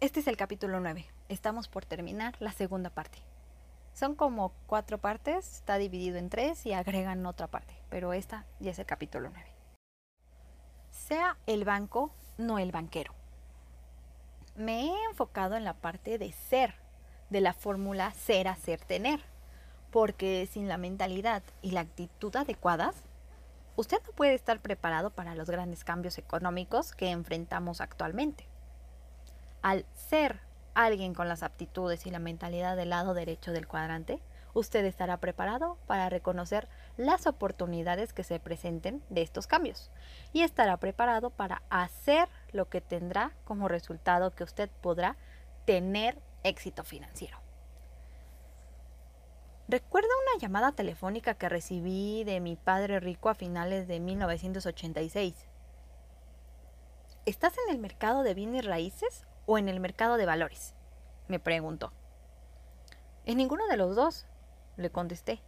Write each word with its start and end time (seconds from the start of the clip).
Este 0.00 0.20
es 0.20 0.28
el 0.28 0.38
capítulo 0.38 0.80
9. 0.80 1.04
Estamos 1.28 1.68
por 1.68 1.84
terminar 1.84 2.34
la 2.40 2.52
segunda 2.52 2.88
parte. 2.88 3.18
Son 3.92 4.14
como 4.14 4.54
cuatro 4.66 4.96
partes, 4.96 5.56
está 5.56 5.76
dividido 5.76 6.16
en 6.16 6.30
tres 6.30 6.64
y 6.64 6.72
agregan 6.72 7.26
otra 7.26 7.48
parte, 7.48 7.74
pero 7.90 8.14
esta 8.14 8.46
ya 8.60 8.70
es 8.70 8.78
el 8.78 8.86
capítulo 8.86 9.28
9. 9.28 9.46
Sea 10.90 11.36
el 11.46 11.66
banco, 11.66 12.14
no 12.38 12.58
el 12.58 12.72
banquero. 12.72 13.12
Me 14.56 14.86
he 14.86 15.04
enfocado 15.10 15.54
en 15.54 15.64
la 15.64 15.74
parte 15.74 16.16
de 16.16 16.32
ser, 16.32 16.76
de 17.28 17.42
la 17.42 17.52
fórmula 17.52 18.10
ser, 18.12 18.48
hacer, 18.48 18.80
tener, 18.80 19.20
porque 19.90 20.48
sin 20.50 20.66
la 20.66 20.78
mentalidad 20.78 21.42
y 21.60 21.72
la 21.72 21.80
actitud 21.80 22.34
adecuadas, 22.36 22.96
usted 23.76 23.98
no 24.06 24.12
puede 24.12 24.32
estar 24.32 24.60
preparado 24.60 25.10
para 25.10 25.34
los 25.34 25.50
grandes 25.50 25.84
cambios 25.84 26.16
económicos 26.16 26.94
que 26.94 27.10
enfrentamos 27.10 27.82
actualmente 27.82 28.49
al 29.62 29.84
ser 29.94 30.40
alguien 30.74 31.14
con 31.14 31.28
las 31.28 31.42
aptitudes 31.42 32.06
y 32.06 32.10
la 32.10 32.18
mentalidad 32.18 32.76
del 32.76 32.90
lado 32.90 33.14
derecho 33.14 33.52
del 33.52 33.66
cuadrante, 33.66 34.20
usted 34.54 34.84
estará 34.84 35.18
preparado 35.18 35.78
para 35.86 36.08
reconocer 36.08 36.68
las 36.96 37.26
oportunidades 37.26 38.12
que 38.12 38.24
se 38.24 38.40
presenten 38.40 39.02
de 39.08 39.22
estos 39.22 39.46
cambios 39.46 39.90
y 40.32 40.42
estará 40.42 40.76
preparado 40.78 41.30
para 41.30 41.62
hacer 41.70 42.28
lo 42.52 42.68
que 42.68 42.80
tendrá 42.80 43.32
como 43.44 43.68
resultado 43.68 44.34
que 44.34 44.44
usted 44.44 44.70
podrá 44.80 45.16
tener 45.66 46.18
éxito 46.42 46.84
financiero. 46.84 47.38
Recuerda 49.68 50.08
una 50.26 50.40
llamada 50.40 50.72
telefónica 50.72 51.34
que 51.34 51.48
recibí 51.48 52.24
de 52.24 52.40
mi 52.40 52.56
padre 52.56 52.98
rico 52.98 53.28
a 53.28 53.34
finales 53.34 53.86
de 53.86 54.00
1986. 54.00 55.46
¿Estás 57.24 57.54
en 57.66 57.74
el 57.74 57.78
mercado 57.80 58.24
de 58.24 58.34
bienes 58.34 58.64
raíces 58.64 59.26
o 59.46 59.58
en 59.58 59.68
el 59.68 59.80
mercado 59.80 60.16
de 60.16 60.26
valores? 60.26 60.74
me 61.28 61.38
preguntó. 61.38 61.92
En 63.24 63.36
ninguno 63.36 63.66
de 63.68 63.76
los 63.76 63.94
dos, 63.94 64.26
le 64.76 64.90
contesté. 64.90 65.40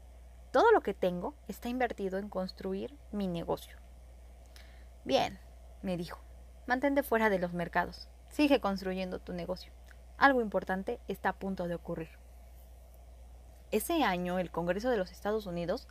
Todo 0.53 0.71
lo 0.71 0.81
que 0.81 0.95
tengo 0.95 1.35
está 1.49 1.69
invertido 1.69 2.19
en 2.19 2.29
construir 2.29 2.97
mi 3.11 3.27
negocio. 3.27 3.77
Bien, 5.05 5.41
me 5.83 5.97
dijo, 5.97 6.21
mantente 6.67 7.03
fuera 7.03 7.31
de 7.31 7.39
los 7.39 7.53
mercados. 7.53 8.09
Sigue 8.29 8.61
construyendo 8.61 9.19
tu 9.19 9.33
negocio. 9.33 9.73
Algo 10.19 10.41
importante 10.41 11.01
está 11.09 11.31
a 11.31 11.39
punto 11.39 11.67
de 11.67 11.75
ocurrir. 11.75 12.11
Ese 13.73 14.05
año 14.05 14.39
el 14.39 14.51
Congreso 14.51 14.91
de 14.91 14.99
los 14.99 15.11
Estados 15.11 15.47
Unidos 15.47 15.89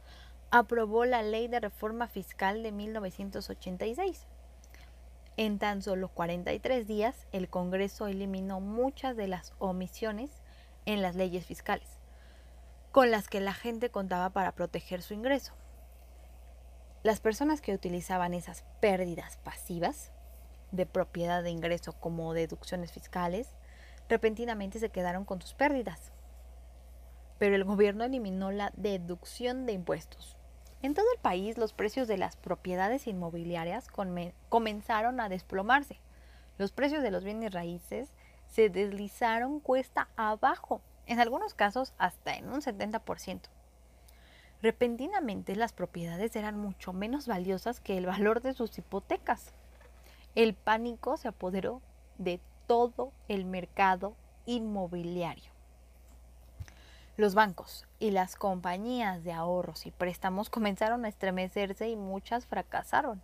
aprobó 0.51 1.05
la 1.05 1.23
Ley 1.23 1.47
de 1.47 1.59
Reforma 1.59 2.07
Fiscal 2.07 2.63
de 2.63 2.71
1986 2.71 4.27
en 5.37 5.59
tan 5.59 5.81
solo 5.81 6.09
43 6.09 6.87
días, 6.87 7.27
el 7.31 7.49
Congreso 7.49 8.07
eliminó 8.07 8.59
muchas 8.59 9.15
de 9.15 9.27
las 9.27 9.53
omisiones 9.59 10.29
en 10.85 11.01
las 11.01 11.15
leyes 11.15 11.45
fiscales, 11.45 11.87
con 12.91 13.11
las 13.11 13.27
que 13.27 13.39
la 13.39 13.53
gente 13.53 13.89
contaba 13.89 14.31
para 14.31 14.51
proteger 14.51 15.01
su 15.01 15.13
ingreso. 15.13 15.53
Las 17.03 17.19
personas 17.19 17.61
que 17.61 17.73
utilizaban 17.73 18.33
esas 18.33 18.63
pérdidas 18.79 19.37
pasivas 19.37 20.11
de 20.71 20.85
propiedad 20.85 21.43
de 21.43 21.49
ingreso 21.49 21.93
como 21.93 22.33
deducciones 22.33 22.91
fiscales, 22.91 23.55
repentinamente 24.09 24.79
se 24.79 24.89
quedaron 24.89 25.25
con 25.25 25.41
sus 25.41 25.53
pérdidas. 25.53 26.11
Pero 27.39 27.55
el 27.55 27.63
gobierno 27.63 28.03
eliminó 28.03 28.51
la 28.51 28.71
deducción 28.75 29.65
de 29.65 29.73
impuestos 29.73 30.37
en 30.81 30.93
todo 30.93 31.05
el 31.13 31.19
país 31.21 31.57
los 31.57 31.73
precios 31.73 32.07
de 32.07 32.17
las 32.17 32.35
propiedades 32.35 33.07
inmobiliarias 33.07 33.87
comenzaron 34.49 35.19
a 35.19 35.29
desplomarse. 35.29 35.99
Los 36.57 36.71
precios 36.71 37.03
de 37.03 37.11
los 37.11 37.23
bienes 37.23 37.53
raíces 37.53 38.09
se 38.47 38.69
deslizaron 38.69 39.59
cuesta 39.59 40.09
abajo, 40.15 40.81
en 41.05 41.19
algunos 41.19 41.53
casos 41.53 41.93
hasta 41.97 42.35
en 42.35 42.49
un 42.49 42.61
70%. 42.61 43.41
Repentinamente 44.61 45.55
las 45.55 45.73
propiedades 45.73 46.35
eran 46.35 46.57
mucho 46.57 46.93
menos 46.93 47.27
valiosas 47.27 47.79
que 47.79 47.97
el 47.97 48.05
valor 48.05 48.41
de 48.41 48.53
sus 48.53 48.77
hipotecas. 48.77 49.53
El 50.35 50.53
pánico 50.53 51.17
se 51.17 51.27
apoderó 51.27 51.81
de 52.17 52.39
todo 52.67 53.11
el 53.27 53.45
mercado 53.45 54.15
inmobiliario. 54.45 55.50
Los 57.17 57.35
bancos 57.35 57.85
y 57.99 58.11
las 58.11 58.35
compañías 58.35 59.23
de 59.23 59.33
ahorros 59.33 59.85
y 59.85 59.91
préstamos 59.91 60.49
comenzaron 60.49 61.03
a 61.03 61.09
estremecerse 61.09 61.89
y 61.89 61.95
muchas 61.95 62.45
fracasaron. 62.45 63.21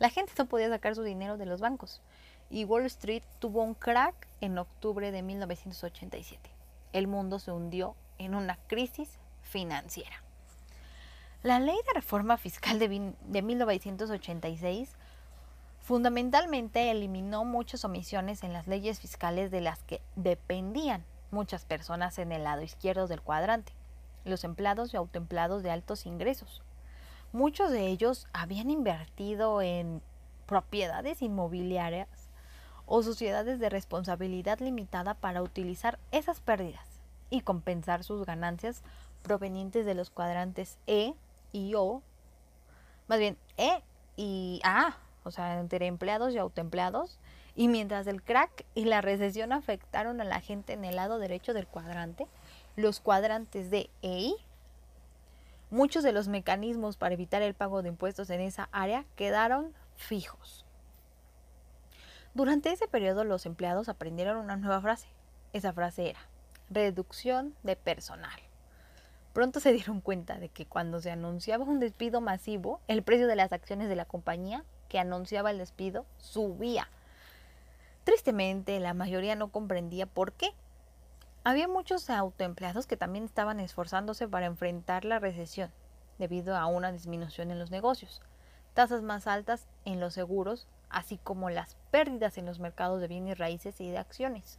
La 0.00 0.10
gente 0.10 0.32
no 0.36 0.46
podía 0.46 0.68
sacar 0.68 0.96
su 0.96 1.02
dinero 1.02 1.36
de 1.36 1.46
los 1.46 1.60
bancos 1.60 2.02
y 2.50 2.64
Wall 2.64 2.86
Street 2.86 3.22
tuvo 3.38 3.62
un 3.62 3.74
crack 3.74 4.26
en 4.40 4.58
octubre 4.58 5.12
de 5.12 5.22
1987. 5.22 6.50
El 6.92 7.06
mundo 7.06 7.38
se 7.38 7.52
hundió 7.52 7.94
en 8.18 8.34
una 8.34 8.56
crisis 8.66 9.18
financiera. 9.42 10.22
La 11.42 11.60
ley 11.60 11.76
de 11.86 11.94
reforma 11.94 12.36
fiscal 12.36 12.78
de, 12.78 12.88
1986 13.42 14.90
fundamentalmente 15.78 16.90
eliminó 16.90 17.44
muchas 17.44 17.84
omisiones 17.84 18.42
en 18.42 18.52
las 18.52 18.66
leyes 18.66 19.00
fiscales 19.00 19.50
de 19.50 19.60
las 19.60 19.82
que 19.84 20.02
dependían 20.16 21.04
muchas 21.30 21.64
personas 21.64 22.18
en 22.18 22.32
el 22.32 22.44
lado 22.44 22.62
izquierdo 22.62 23.06
del 23.06 23.22
cuadrante, 23.22 23.72
los 24.24 24.44
empleados 24.44 24.92
y 24.92 24.96
autoempleados 24.96 25.62
de 25.62 25.70
altos 25.70 26.06
ingresos. 26.06 26.62
Muchos 27.32 27.70
de 27.70 27.86
ellos 27.86 28.26
habían 28.32 28.70
invertido 28.70 29.62
en 29.62 30.02
propiedades 30.46 31.22
inmobiliarias 31.22 32.08
o 32.86 33.02
sociedades 33.04 33.60
de 33.60 33.68
responsabilidad 33.68 34.58
limitada 34.58 35.14
para 35.14 35.42
utilizar 35.42 35.98
esas 36.10 36.40
pérdidas 36.40 36.86
y 37.30 37.42
compensar 37.42 38.02
sus 38.02 38.26
ganancias 38.26 38.82
provenientes 39.22 39.86
de 39.86 39.94
los 39.94 40.10
cuadrantes 40.10 40.76
E 40.88 41.14
y 41.52 41.74
O, 41.76 42.02
más 43.06 43.20
bien 43.20 43.38
E 43.56 43.82
y 44.16 44.60
A, 44.64 44.96
o 45.22 45.30
sea, 45.30 45.60
entre 45.60 45.86
empleados 45.86 46.34
y 46.34 46.38
autoempleados, 46.38 47.20
y 47.60 47.68
mientras 47.68 48.06
el 48.06 48.22
crack 48.22 48.64
y 48.74 48.86
la 48.86 49.02
recesión 49.02 49.52
afectaron 49.52 50.22
a 50.22 50.24
la 50.24 50.40
gente 50.40 50.72
en 50.72 50.82
el 50.86 50.96
lado 50.96 51.18
derecho 51.18 51.52
del 51.52 51.66
cuadrante, 51.66 52.26
los 52.74 53.00
cuadrantes 53.00 53.70
de 53.70 53.90
EI, 54.00 54.34
muchos 55.68 56.02
de 56.02 56.12
los 56.12 56.26
mecanismos 56.26 56.96
para 56.96 57.12
evitar 57.12 57.42
el 57.42 57.52
pago 57.52 57.82
de 57.82 57.90
impuestos 57.90 58.30
en 58.30 58.40
esa 58.40 58.70
área 58.72 59.04
quedaron 59.14 59.74
fijos. 59.94 60.64
Durante 62.32 62.72
ese 62.72 62.88
periodo 62.88 63.24
los 63.24 63.44
empleados 63.44 63.90
aprendieron 63.90 64.38
una 64.38 64.56
nueva 64.56 64.80
frase. 64.80 65.08
Esa 65.52 65.74
frase 65.74 66.08
era 66.08 66.20
reducción 66.70 67.54
de 67.62 67.76
personal. 67.76 68.40
Pronto 69.34 69.60
se 69.60 69.74
dieron 69.74 70.00
cuenta 70.00 70.38
de 70.38 70.48
que 70.48 70.64
cuando 70.64 71.02
se 71.02 71.10
anunciaba 71.10 71.66
un 71.66 71.78
despido 71.78 72.22
masivo, 72.22 72.80
el 72.88 73.02
precio 73.02 73.26
de 73.26 73.36
las 73.36 73.52
acciones 73.52 73.90
de 73.90 73.96
la 73.96 74.06
compañía 74.06 74.64
que 74.88 74.98
anunciaba 74.98 75.50
el 75.50 75.58
despido 75.58 76.06
subía 76.16 76.88
Tristemente, 78.04 78.80
la 78.80 78.94
mayoría 78.94 79.36
no 79.36 79.48
comprendía 79.48 80.06
por 80.06 80.32
qué. 80.32 80.52
Había 81.44 81.68
muchos 81.68 82.10
autoempleados 82.10 82.86
que 82.86 82.96
también 82.96 83.24
estaban 83.24 83.60
esforzándose 83.60 84.28
para 84.28 84.46
enfrentar 84.46 85.04
la 85.04 85.18
recesión, 85.18 85.70
debido 86.18 86.56
a 86.56 86.66
una 86.66 86.92
disminución 86.92 87.50
en 87.50 87.58
los 87.58 87.70
negocios, 87.70 88.20
tasas 88.74 89.02
más 89.02 89.26
altas 89.26 89.66
en 89.84 90.00
los 90.00 90.14
seguros, 90.14 90.68
así 90.88 91.18
como 91.18 91.50
las 91.50 91.76
pérdidas 91.90 92.36
en 92.36 92.46
los 92.46 92.58
mercados 92.58 93.00
de 93.00 93.08
bienes 93.08 93.38
raíces 93.38 93.80
y 93.80 93.90
de 93.90 93.98
acciones. 93.98 94.58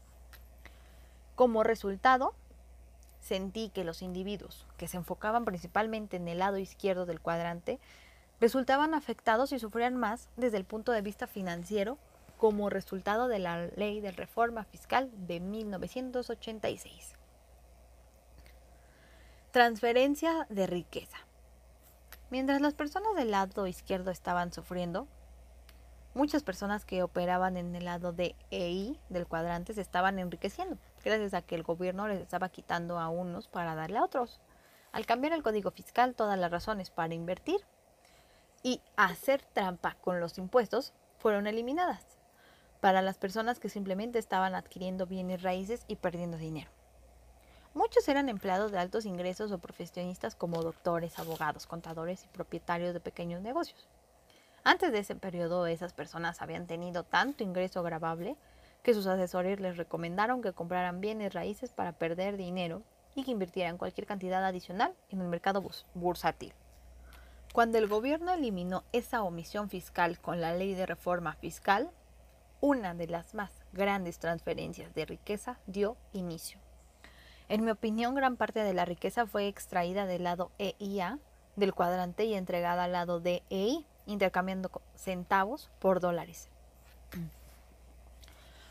Como 1.35 1.63
resultado, 1.63 2.33
sentí 3.19 3.69
que 3.69 3.83
los 3.83 4.01
individuos 4.01 4.67
que 4.77 4.87
se 4.87 4.97
enfocaban 4.97 5.45
principalmente 5.45 6.17
en 6.17 6.27
el 6.27 6.39
lado 6.39 6.57
izquierdo 6.57 7.05
del 7.05 7.21
cuadrante 7.21 7.79
resultaban 8.39 8.93
afectados 8.93 9.51
y 9.51 9.59
sufrían 9.59 9.95
más 9.95 10.29
desde 10.35 10.57
el 10.57 10.65
punto 10.65 10.91
de 10.91 11.01
vista 11.01 11.27
financiero 11.27 11.97
como 12.41 12.71
resultado 12.71 13.27
de 13.27 13.37
la 13.37 13.67
Ley 13.75 14.01
de 14.01 14.09
Reforma 14.09 14.63
Fiscal 14.63 15.11
de 15.13 15.39
1986. 15.39 17.13
Transferencia 19.51 20.47
de 20.49 20.65
riqueza. 20.65 21.17
Mientras 22.31 22.59
las 22.59 22.73
personas 22.73 23.13
del 23.15 23.29
lado 23.29 23.67
izquierdo 23.67 24.09
estaban 24.09 24.51
sufriendo, 24.51 25.07
muchas 26.15 26.41
personas 26.41 26.83
que 26.83 27.03
operaban 27.03 27.57
en 27.57 27.75
el 27.75 27.85
lado 27.85 28.11
de 28.11 28.35
EI 28.49 28.99
del 29.09 29.27
cuadrante 29.27 29.75
se 29.75 29.81
estaban 29.81 30.17
enriqueciendo, 30.17 30.79
gracias 31.05 31.35
a 31.35 31.43
que 31.43 31.53
el 31.53 31.61
gobierno 31.61 32.07
les 32.07 32.21
estaba 32.21 32.49
quitando 32.49 32.97
a 32.97 33.09
unos 33.09 33.49
para 33.49 33.75
darle 33.75 33.99
a 33.99 34.03
otros. 34.03 34.41
Al 34.93 35.05
cambiar 35.05 35.33
el 35.33 35.43
código 35.43 35.69
fiscal, 35.69 36.15
todas 36.15 36.39
las 36.39 36.49
razones 36.49 36.89
para 36.89 37.13
invertir 37.13 37.59
y 38.63 38.81
hacer 38.95 39.43
trampa 39.53 39.93
con 40.01 40.19
los 40.19 40.39
impuestos 40.39 40.95
fueron 41.19 41.45
eliminadas 41.45 42.10
para 42.81 43.01
las 43.01 43.17
personas 43.17 43.59
que 43.59 43.69
simplemente 43.69 44.19
estaban 44.19 44.55
adquiriendo 44.55 45.05
bienes 45.05 45.43
raíces 45.43 45.85
y 45.87 45.95
perdiendo 45.95 46.37
dinero. 46.37 46.69
Muchos 47.73 48.05
eran 48.09 48.27
empleados 48.27 48.73
de 48.73 48.79
altos 48.79 49.05
ingresos 49.05 49.51
o 49.53 49.59
profesionistas 49.59 50.35
como 50.35 50.61
doctores, 50.61 51.17
abogados, 51.19 51.67
contadores 51.67 52.25
y 52.25 52.27
propietarios 52.27 52.93
de 52.93 52.99
pequeños 52.99 53.41
negocios. 53.41 53.87
Antes 54.63 54.91
de 54.91 54.99
ese 54.99 55.15
periodo 55.15 55.67
esas 55.67 55.93
personas 55.93 56.41
habían 56.41 56.67
tenido 56.67 57.03
tanto 57.03 57.43
ingreso 57.43 57.81
grabable 57.81 58.35
que 58.83 58.93
sus 58.93 59.07
asesores 59.07 59.59
les 59.59 59.77
recomendaron 59.77 60.41
que 60.41 60.51
compraran 60.51 61.01
bienes 61.01 61.33
raíces 61.33 61.71
para 61.71 61.93
perder 61.93 62.35
dinero 62.35 62.81
y 63.15 63.23
que 63.23 63.31
invirtieran 63.31 63.77
cualquier 63.77 64.07
cantidad 64.07 64.43
adicional 64.43 64.93
en 65.09 65.21
el 65.21 65.27
mercado 65.27 65.63
bursátil. 65.93 66.53
Cuando 67.53 67.77
el 67.77 67.87
gobierno 67.87 68.33
eliminó 68.33 68.83
esa 68.91 69.23
omisión 69.23 69.69
fiscal 69.69 70.19
con 70.19 70.41
la 70.41 70.53
ley 70.53 70.73
de 70.73 70.85
reforma 70.85 71.33
fiscal, 71.33 71.91
una 72.61 72.93
de 72.93 73.07
las 73.07 73.33
más 73.33 73.51
grandes 73.73 74.19
transferencias 74.19 74.93
de 74.93 75.05
riqueza 75.05 75.57
dio 75.67 75.97
inicio. 76.13 76.59
En 77.49 77.65
mi 77.65 77.71
opinión, 77.71 78.15
gran 78.15 78.37
parte 78.37 78.63
de 78.63 78.73
la 78.73 78.85
riqueza 78.85 79.25
fue 79.25 79.47
extraída 79.47 80.05
del 80.05 80.23
lado 80.23 80.51
EIA 80.57 81.19
del 81.55 81.73
cuadrante 81.73 82.23
y 82.25 82.35
entregada 82.35 82.85
al 82.85 82.93
lado 82.93 83.19
de 83.19 83.43
EI, 83.49 83.85
intercambiando 84.05 84.71
centavos 84.95 85.69
por 85.79 85.99
dólares. 85.99 86.47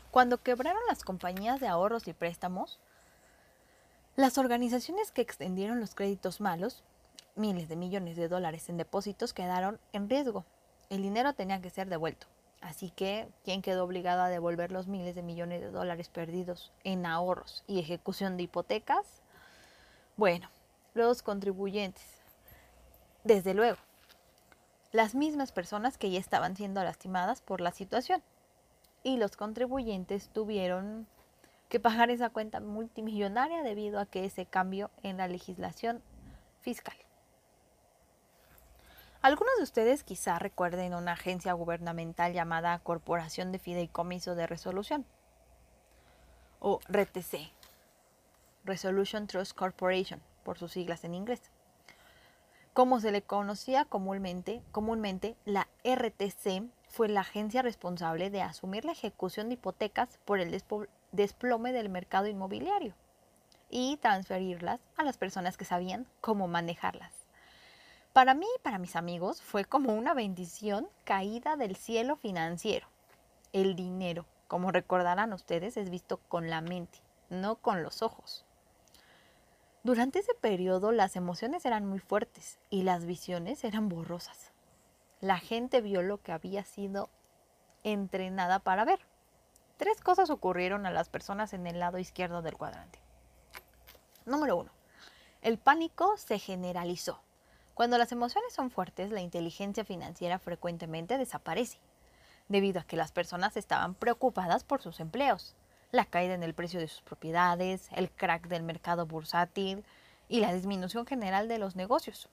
Cuando 0.09 0.39
quebraron 0.39 0.81
las 0.89 1.03
compañías 1.03 1.59
de 1.59 1.67
ahorros 1.67 2.07
y 2.07 2.13
préstamos, 2.13 2.79
las 4.15 4.37
organizaciones 4.37 5.11
que 5.11 5.21
extendieron 5.21 5.79
los 5.79 5.95
créditos 5.95 6.41
malos, 6.41 6.83
miles 7.35 7.69
de 7.69 7.75
millones 7.75 8.17
de 8.17 8.27
dólares 8.27 8.67
en 8.67 8.77
depósitos, 8.77 9.33
quedaron 9.33 9.79
en 9.93 10.09
riesgo. 10.09 10.43
El 10.89 11.01
dinero 11.01 11.33
tenía 11.33 11.61
que 11.61 11.69
ser 11.69 11.87
devuelto. 11.87 12.27
Así 12.61 12.91
que, 12.91 13.27
¿quién 13.43 13.61
quedó 13.61 13.83
obligado 13.83 14.21
a 14.21 14.29
devolver 14.29 14.71
los 14.71 14.87
miles 14.87 15.15
de 15.15 15.23
millones 15.23 15.61
de 15.61 15.71
dólares 15.71 16.09
perdidos 16.09 16.71
en 16.83 17.05
ahorros 17.05 17.63
y 17.67 17.79
ejecución 17.79 18.37
de 18.37 18.43
hipotecas? 18.43 19.21
Bueno, 20.15 20.47
los 20.93 21.23
contribuyentes. 21.23 22.05
Desde 23.23 23.53
luego, 23.53 23.77
las 24.91 25.15
mismas 25.15 25.51
personas 25.51 25.97
que 25.97 26.11
ya 26.11 26.19
estaban 26.19 26.55
siendo 26.55 26.83
lastimadas 26.83 27.41
por 27.41 27.61
la 27.61 27.71
situación. 27.71 28.21
Y 29.03 29.17
los 29.17 29.35
contribuyentes 29.35 30.29
tuvieron 30.29 31.07
que 31.69 31.79
pagar 31.79 32.11
esa 32.11 32.29
cuenta 32.29 32.59
multimillonaria 32.59 33.63
debido 33.63 33.99
a 33.99 34.05
que 34.05 34.25
ese 34.25 34.45
cambio 34.45 34.91
en 35.01 35.17
la 35.17 35.27
legislación 35.27 36.03
fiscal. 36.59 36.95
Algunos 39.23 39.55
de 39.57 39.63
ustedes 39.63 40.03
quizá 40.03 40.39
recuerden 40.39 40.95
una 40.95 41.11
agencia 41.11 41.53
gubernamental 41.53 42.33
llamada 42.33 42.79
Corporación 42.79 43.51
de 43.51 43.59
Fideicomiso 43.59 44.33
de 44.33 44.47
Resolución 44.47 45.05
o 46.59 46.79
RTC, 46.89 47.51
Resolution 48.65 49.27
Trust 49.27 49.55
Corporation, 49.55 50.23
por 50.43 50.57
sus 50.57 50.71
siglas 50.71 51.03
en 51.03 51.13
inglés. 51.13 51.51
Como 52.73 52.99
se 52.99 53.11
le 53.11 53.21
conocía 53.21 53.85
comúnmente, 53.85 55.35
la 55.45 55.67
RTC 55.83 56.63
fue 56.89 57.07
la 57.07 57.21
agencia 57.21 57.61
responsable 57.61 58.31
de 58.31 58.41
asumir 58.41 58.85
la 58.85 58.93
ejecución 58.93 59.49
de 59.49 59.53
hipotecas 59.53 60.17
por 60.25 60.39
el 60.39 60.59
desplome 61.11 61.73
del 61.73 61.89
mercado 61.89 62.25
inmobiliario 62.25 62.95
y 63.69 63.97
transferirlas 63.97 64.79
a 64.97 65.03
las 65.03 65.17
personas 65.17 65.57
que 65.57 65.65
sabían 65.65 66.07
cómo 66.21 66.47
manejarlas. 66.47 67.20
Para 68.13 68.33
mí 68.33 68.45
y 68.57 68.59
para 68.59 68.77
mis 68.77 68.97
amigos 68.97 69.41
fue 69.41 69.63
como 69.63 69.93
una 69.93 70.13
bendición 70.13 70.89
caída 71.05 71.55
del 71.55 71.77
cielo 71.77 72.17
financiero. 72.17 72.87
El 73.53 73.73
dinero, 73.73 74.25
como 74.49 74.71
recordarán 74.73 75.31
ustedes, 75.31 75.77
es 75.77 75.89
visto 75.89 76.17
con 76.17 76.49
la 76.49 76.59
mente, 76.59 76.99
no 77.29 77.55
con 77.55 77.83
los 77.83 78.01
ojos. 78.01 78.45
Durante 79.83 80.19
ese 80.19 80.33
periodo 80.33 80.91
las 80.91 81.15
emociones 81.15 81.65
eran 81.65 81.85
muy 81.85 81.99
fuertes 81.99 82.59
y 82.69 82.83
las 82.83 83.05
visiones 83.05 83.63
eran 83.63 83.87
borrosas. 83.87 84.51
La 85.21 85.37
gente 85.37 85.79
vio 85.79 86.01
lo 86.01 86.21
que 86.21 86.33
había 86.33 86.65
sido 86.65 87.09
entrenada 87.83 88.59
para 88.59 88.83
ver. 88.83 88.99
Tres 89.77 90.01
cosas 90.01 90.29
ocurrieron 90.29 90.85
a 90.85 90.91
las 90.91 91.07
personas 91.07 91.53
en 91.53 91.65
el 91.65 91.79
lado 91.79 91.97
izquierdo 91.97 92.41
del 92.41 92.57
cuadrante. 92.57 92.99
Número 94.25 94.57
uno, 94.57 94.71
el 95.41 95.57
pánico 95.57 96.17
se 96.17 96.39
generalizó. 96.39 97.21
Cuando 97.81 97.97
las 97.97 98.11
emociones 98.11 98.53
son 98.53 98.69
fuertes, 98.69 99.09
la 99.09 99.21
inteligencia 99.21 99.83
financiera 99.83 100.37
frecuentemente 100.37 101.17
desaparece, 101.17 101.79
debido 102.47 102.79
a 102.79 102.83
que 102.83 102.95
las 102.95 103.11
personas 103.11 103.57
estaban 103.57 103.95
preocupadas 103.95 104.63
por 104.63 104.83
sus 104.83 104.99
empleos, 104.99 105.55
la 105.89 106.05
caída 106.05 106.35
en 106.35 106.43
el 106.43 106.53
precio 106.53 106.79
de 106.79 106.87
sus 106.87 107.01
propiedades, 107.01 107.89
el 107.93 108.11
crack 108.11 108.47
del 108.49 108.61
mercado 108.61 109.07
bursátil 109.07 109.83
y 110.29 110.41
la 110.41 110.53
disminución 110.53 111.07
general 111.07 111.47
de 111.47 111.57
los 111.57 111.75
negocios. 111.75 112.29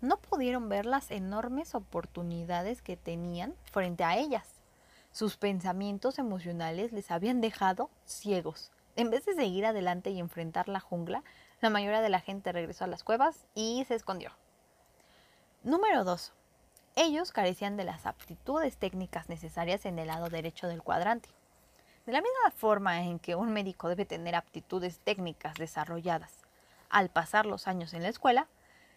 No 0.00 0.16
pudieron 0.16 0.70
ver 0.70 0.86
las 0.86 1.10
enormes 1.10 1.74
oportunidades 1.74 2.80
que 2.80 2.96
tenían 2.96 3.54
frente 3.64 4.02
a 4.02 4.16
ellas. 4.16 4.46
Sus 5.12 5.36
pensamientos 5.36 6.18
emocionales 6.18 6.90
les 6.92 7.10
habían 7.10 7.42
dejado 7.42 7.90
ciegos. 8.06 8.72
En 8.96 9.10
vez 9.10 9.26
de 9.26 9.34
seguir 9.34 9.66
adelante 9.66 10.08
y 10.08 10.20
enfrentar 10.20 10.70
la 10.70 10.80
jungla, 10.80 11.22
la 11.60 11.68
mayoría 11.68 12.00
de 12.00 12.08
la 12.08 12.20
gente 12.20 12.50
regresó 12.50 12.84
a 12.84 12.86
las 12.86 13.04
cuevas 13.04 13.46
y 13.54 13.84
se 13.86 13.94
escondió. 13.94 14.39
Número 15.62 16.04
2. 16.04 16.32
Ellos 16.96 17.32
carecían 17.32 17.76
de 17.76 17.84
las 17.84 18.06
aptitudes 18.06 18.78
técnicas 18.78 19.28
necesarias 19.28 19.84
en 19.84 19.98
el 19.98 20.06
lado 20.06 20.30
derecho 20.30 20.68
del 20.68 20.82
cuadrante. 20.82 21.28
De 22.06 22.12
la 22.12 22.22
misma 22.22 22.50
forma 22.56 23.02
en 23.02 23.18
que 23.18 23.34
un 23.34 23.52
médico 23.52 23.90
debe 23.90 24.06
tener 24.06 24.34
aptitudes 24.34 25.00
técnicas 25.00 25.56
desarrolladas 25.56 26.32
al 26.88 27.10
pasar 27.10 27.44
los 27.44 27.68
años 27.68 27.92
en 27.92 28.04
la 28.04 28.08
escuela 28.08 28.48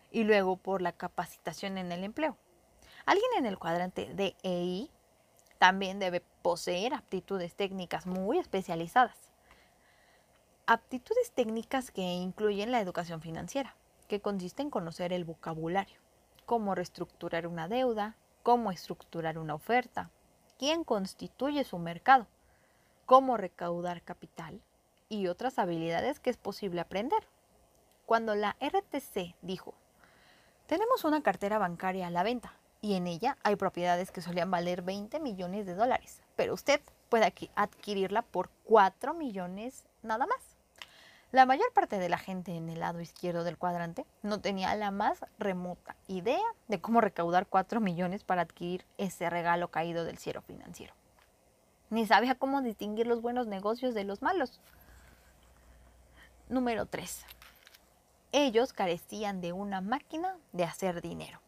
y 0.10 0.24
luego 0.24 0.56
por 0.56 0.82
la 0.82 0.94
capacitación 0.94 1.78
en 1.78 1.92
el 1.92 2.06
empleo. 2.06 2.38
Alguien 3.06 3.30
en 3.38 3.46
el 3.46 3.60
cuadrante 3.60 4.14
de 4.14 4.90
también 5.58 6.00
debe 6.00 6.22
poseer 6.42 6.94
aptitudes 6.94 7.56
técnicas 7.56 8.06
muy 8.06 8.40
especializadas. 8.40 9.18
Aptitudes 10.66 11.30
técnicas 11.34 11.92
que 11.92 12.04
incluyen 12.04 12.72
la 12.72 12.80
educación 12.80 13.20
financiera, 13.20 13.76
que 14.08 14.22
consiste 14.22 14.62
en 14.62 14.70
conocer 14.70 15.12
el 15.12 15.26
vocabulario, 15.26 16.03
cómo 16.46 16.76
reestructurar 16.76 17.48
una 17.48 17.68
deuda, 17.68 18.16
cómo 18.44 18.72
estructurar 18.72 19.38
una 19.38 19.56
oferta, 19.56 20.10
quién 20.58 20.84
constituye 20.84 21.64
su 21.64 21.78
mercado, 21.80 22.28
cómo 23.06 23.38
recaudar 23.38 24.02
capital 24.02 24.62
y 25.10 25.28
otras 25.28 25.60
habilidades 25.60 26.20
que 26.20 26.30
es 26.30 26.38
posible 26.38 26.82
aprender. 26.82 27.28
Cuando 28.06 28.36
la 28.36 28.56
RTC 28.60 29.36
dijo, 29.42 29.74
tenemos 30.68 31.04
una 31.04 31.22
cartera 31.22 31.58
bancaria 31.58 32.08
a 32.08 32.12
la 32.12 32.24
venta 32.24 32.54
y 32.82 32.96
en 32.96 33.08
ella 33.08 33.38
hay 33.44 33.56
propiedades 33.56 34.12
que 34.12 34.22
solían 34.22 34.52
valer 34.52 34.82
20 34.82 35.20
millones 35.20 35.66
de 35.66 35.76
dólares, 35.76 36.22
pero 36.36 36.54
usted 36.54 36.82
puede 37.10 37.32
adquirirla 37.56 38.24
por 38.24 38.50
4 38.66 39.14
millones 39.14 39.86
nada 40.02 40.26
más. 40.26 40.53
La 41.34 41.48
mayor 41.48 41.74
parte 41.74 41.98
de 41.98 42.10
la 42.10 42.20
gente 42.20 42.56
en 42.56 42.70
el 42.70 42.80
lado 42.80 43.02
izquierdo 43.02 43.44
del 43.44 43.58
cuadrante 43.58 44.06
no 44.22 44.40
tenía 44.40 44.76
la 44.76 44.92
más 44.92 45.26
remota 45.40 45.96
idea 46.08 46.46
de 46.68 46.80
cómo 46.80 47.02
recaudar 47.02 47.48
4 47.48 47.82
millones 47.82 48.24
para 48.24 48.44
adquirir 48.44 48.86
ese 49.00 49.28
regalo 49.32 49.70
caído 49.70 50.06
del 50.06 50.20
cielo 50.20 50.44
financiero. 50.44 50.94
Ni 51.90 52.06
sabía 52.06 52.36
cómo 52.36 52.62
distinguir 52.62 53.08
los 53.08 53.24
buenos 53.24 53.48
negocios 53.48 53.96
de 53.96 54.04
los 54.04 54.22
malos. 54.22 54.62
Número 56.50 56.86
3. 56.86 57.26
Ellos 58.32 58.72
carecían 58.72 59.42
de 59.42 59.54
una 59.54 59.82
máquina 59.82 60.38
de 60.52 60.66
hacer 60.66 61.02
dinero. 61.02 61.42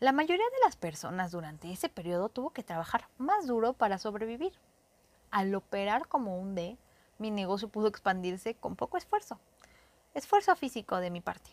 La 0.00 0.10
mayoría 0.10 0.44
de 0.44 0.64
las 0.64 0.74
personas 0.74 1.30
durante 1.30 1.70
ese 1.70 1.88
periodo 1.88 2.30
tuvo 2.30 2.50
que 2.50 2.64
trabajar 2.64 3.06
más 3.16 3.46
duro 3.46 3.74
para 3.74 3.98
sobrevivir. 3.98 4.54
Al 5.30 5.54
operar 5.54 6.08
como 6.08 6.36
un 6.36 6.56
D, 6.56 6.76
mi 7.18 7.30
negocio 7.30 7.68
pudo 7.68 7.88
expandirse 7.88 8.54
con 8.54 8.76
poco 8.76 8.96
esfuerzo. 8.96 9.38
Esfuerzo 10.14 10.54
físico 10.56 10.96
de 10.98 11.10
mi 11.10 11.20
parte. 11.20 11.50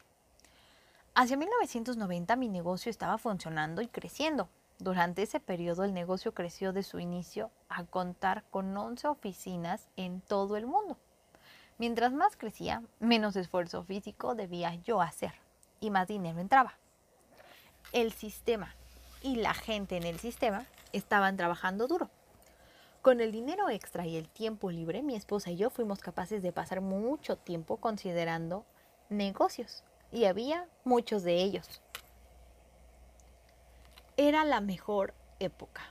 Hacia 1.15 1.37
1990 1.37 2.35
mi 2.35 2.49
negocio 2.49 2.89
estaba 2.89 3.17
funcionando 3.17 3.81
y 3.81 3.87
creciendo. 3.87 4.49
Durante 4.79 5.21
ese 5.21 5.39
periodo 5.39 5.83
el 5.83 5.93
negocio 5.93 6.33
creció 6.33 6.73
de 6.73 6.83
su 6.83 6.99
inicio 6.99 7.51
a 7.69 7.83
contar 7.83 8.43
con 8.49 8.75
11 8.75 9.07
oficinas 9.07 9.87
en 9.95 10.21
todo 10.21 10.57
el 10.57 10.65
mundo. 10.65 10.97
Mientras 11.77 12.13
más 12.13 12.35
crecía, 12.35 12.83
menos 12.99 13.35
esfuerzo 13.35 13.83
físico 13.83 14.35
debía 14.35 14.75
yo 14.75 15.01
hacer 15.01 15.33
y 15.79 15.89
más 15.89 16.07
dinero 16.07 16.39
entraba. 16.39 16.73
El 17.91 18.11
sistema 18.11 18.73
y 19.21 19.35
la 19.35 19.53
gente 19.53 19.97
en 19.97 20.03
el 20.03 20.19
sistema 20.19 20.65
estaban 20.91 21.37
trabajando 21.37 21.87
duro. 21.87 22.09
Con 23.03 23.19
el 23.19 23.33
dinero 23.33 23.69
extra 23.69 24.07
y 24.07 24.15
el 24.15 24.29
tiempo 24.29 24.71
libre, 24.71 25.03
mi 25.03 25.13
esposa 25.17 25.51
y 25.51 25.57
yo 25.57 25.69
fuimos 25.69 25.99
capaces 25.99 26.41
de 26.41 26.53
pasar 26.53 26.79
mucho 26.79 27.35
tiempo 27.35 27.75
considerando 27.75 28.65
negocios 29.09 29.83
y 30.09 30.23
había 30.23 30.69
muchos 30.85 31.23
de 31.23 31.43
ellos. 31.43 31.81
Era 34.15 34.45
la 34.45 34.61
mejor 34.61 35.13
época. 35.39 35.81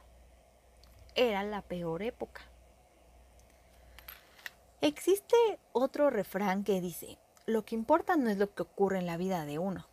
Era 1.14 1.42
la 1.42 1.60
peor 1.60 2.00
época. 2.00 2.40
Existe 4.80 5.36
otro 5.74 6.08
refrán 6.08 6.64
que 6.64 6.80
dice, 6.80 7.18
lo 7.44 7.62
que 7.66 7.74
importa 7.74 8.16
no 8.16 8.30
es 8.30 8.38
lo 8.38 8.54
que 8.54 8.62
ocurre 8.62 8.98
en 8.98 9.06
la 9.06 9.18
vida 9.18 9.44
de 9.44 9.58
uno, 9.58 9.86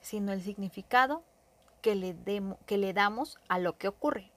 sino 0.00 0.30
el 0.30 0.40
significado 0.40 1.24
que 1.80 1.96
le, 1.96 2.14
que 2.66 2.78
le 2.78 2.92
damos 2.92 3.40
a 3.48 3.58
lo 3.58 3.76
que 3.78 3.88
ocurre. 3.88 4.30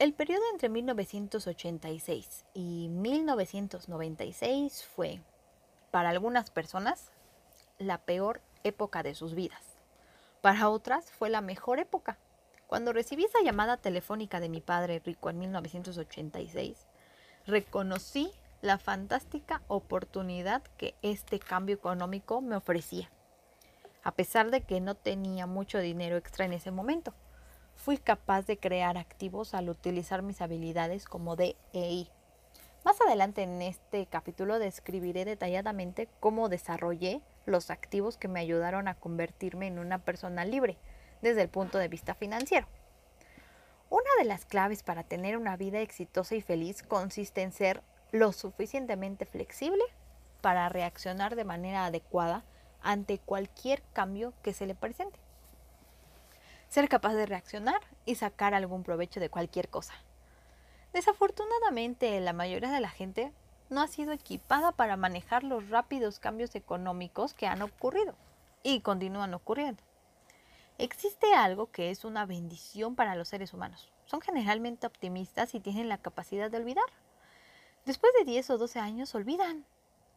El 0.00 0.12
periodo 0.12 0.42
entre 0.52 0.68
1986 0.70 2.44
y 2.52 2.88
1996 2.88 4.84
fue, 4.84 5.20
para 5.92 6.08
algunas 6.10 6.50
personas, 6.50 7.12
la 7.78 7.98
peor 7.98 8.40
época 8.64 9.04
de 9.04 9.14
sus 9.14 9.36
vidas. 9.36 9.62
Para 10.40 10.68
otras 10.68 11.12
fue 11.12 11.30
la 11.30 11.40
mejor 11.40 11.78
época. 11.78 12.18
Cuando 12.66 12.92
recibí 12.92 13.24
esa 13.24 13.40
llamada 13.42 13.76
telefónica 13.76 14.40
de 14.40 14.48
mi 14.48 14.60
padre 14.60 15.00
rico 15.04 15.30
en 15.30 15.38
1986, 15.38 16.88
reconocí 17.46 18.32
la 18.62 18.78
fantástica 18.78 19.62
oportunidad 19.68 20.64
que 20.76 20.96
este 21.02 21.38
cambio 21.38 21.76
económico 21.76 22.40
me 22.40 22.56
ofrecía, 22.56 23.12
a 24.02 24.10
pesar 24.10 24.50
de 24.50 24.62
que 24.62 24.80
no 24.80 24.96
tenía 24.96 25.46
mucho 25.46 25.78
dinero 25.78 26.16
extra 26.16 26.46
en 26.46 26.52
ese 26.52 26.72
momento. 26.72 27.14
Fui 27.76 27.98
capaz 27.98 28.46
de 28.46 28.58
crear 28.58 28.96
activos 28.96 29.54
al 29.54 29.68
utilizar 29.68 30.22
mis 30.22 30.40
habilidades 30.40 31.04
como 31.04 31.36
DEI. 31.36 32.08
Más 32.84 33.00
adelante 33.00 33.42
en 33.42 33.62
este 33.62 34.06
capítulo 34.06 34.58
describiré 34.58 35.24
detalladamente 35.24 36.08
cómo 36.20 36.48
desarrollé 36.48 37.20
los 37.46 37.70
activos 37.70 38.16
que 38.16 38.28
me 38.28 38.40
ayudaron 38.40 38.88
a 38.88 38.94
convertirme 38.94 39.66
en 39.66 39.78
una 39.78 39.98
persona 39.98 40.44
libre 40.44 40.76
desde 41.22 41.42
el 41.42 41.48
punto 41.48 41.78
de 41.78 41.88
vista 41.88 42.14
financiero. 42.14 42.66
Una 43.90 44.10
de 44.18 44.24
las 44.24 44.44
claves 44.44 44.82
para 44.82 45.02
tener 45.04 45.36
una 45.36 45.56
vida 45.56 45.80
exitosa 45.80 46.34
y 46.34 46.42
feliz 46.42 46.82
consiste 46.82 47.42
en 47.42 47.52
ser 47.52 47.82
lo 48.12 48.32
suficientemente 48.32 49.24
flexible 49.24 49.82
para 50.40 50.68
reaccionar 50.68 51.36
de 51.36 51.44
manera 51.44 51.86
adecuada 51.86 52.44
ante 52.82 53.18
cualquier 53.18 53.82
cambio 53.92 54.34
que 54.42 54.52
se 54.52 54.66
le 54.66 54.74
presente. 54.74 55.23
Ser 56.74 56.88
capaz 56.88 57.14
de 57.14 57.24
reaccionar 57.24 57.80
y 58.04 58.16
sacar 58.16 58.52
algún 58.52 58.82
provecho 58.82 59.20
de 59.20 59.30
cualquier 59.30 59.68
cosa. 59.68 59.94
Desafortunadamente, 60.92 62.18
la 62.18 62.32
mayoría 62.32 62.72
de 62.72 62.80
la 62.80 62.88
gente 62.88 63.32
no 63.70 63.80
ha 63.80 63.86
sido 63.86 64.10
equipada 64.10 64.72
para 64.72 64.96
manejar 64.96 65.44
los 65.44 65.68
rápidos 65.68 66.18
cambios 66.18 66.56
económicos 66.56 67.32
que 67.32 67.46
han 67.46 67.62
ocurrido 67.62 68.16
y 68.64 68.80
continúan 68.80 69.34
ocurriendo. 69.34 69.84
Existe 70.76 71.32
algo 71.32 71.70
que 71.70 71.92
es 71.92 72.04
una 72.04 72.26
bendición 72.26 72.96
para 72.96 73.14
los 73.14 73.28
seres 73.28 73.54
humanos. 73.54 73.92
Son 74.06 74.20
generalmente 74.20 74.88
optimistas 74.88 75.54
y 75.54 75.60
tienen 75.60 75.88
la 75.88 75.98
capacidad 75.98 76.50
de 76.50 76.56
olvidar. 76.56 76.90
Después 77.84 78.12
de 78.18 78.24
10 78.24 78.50
o 78.50 78.58
12 78.58 78.80
años 78.80 79.14
olvidan 79.14 79.64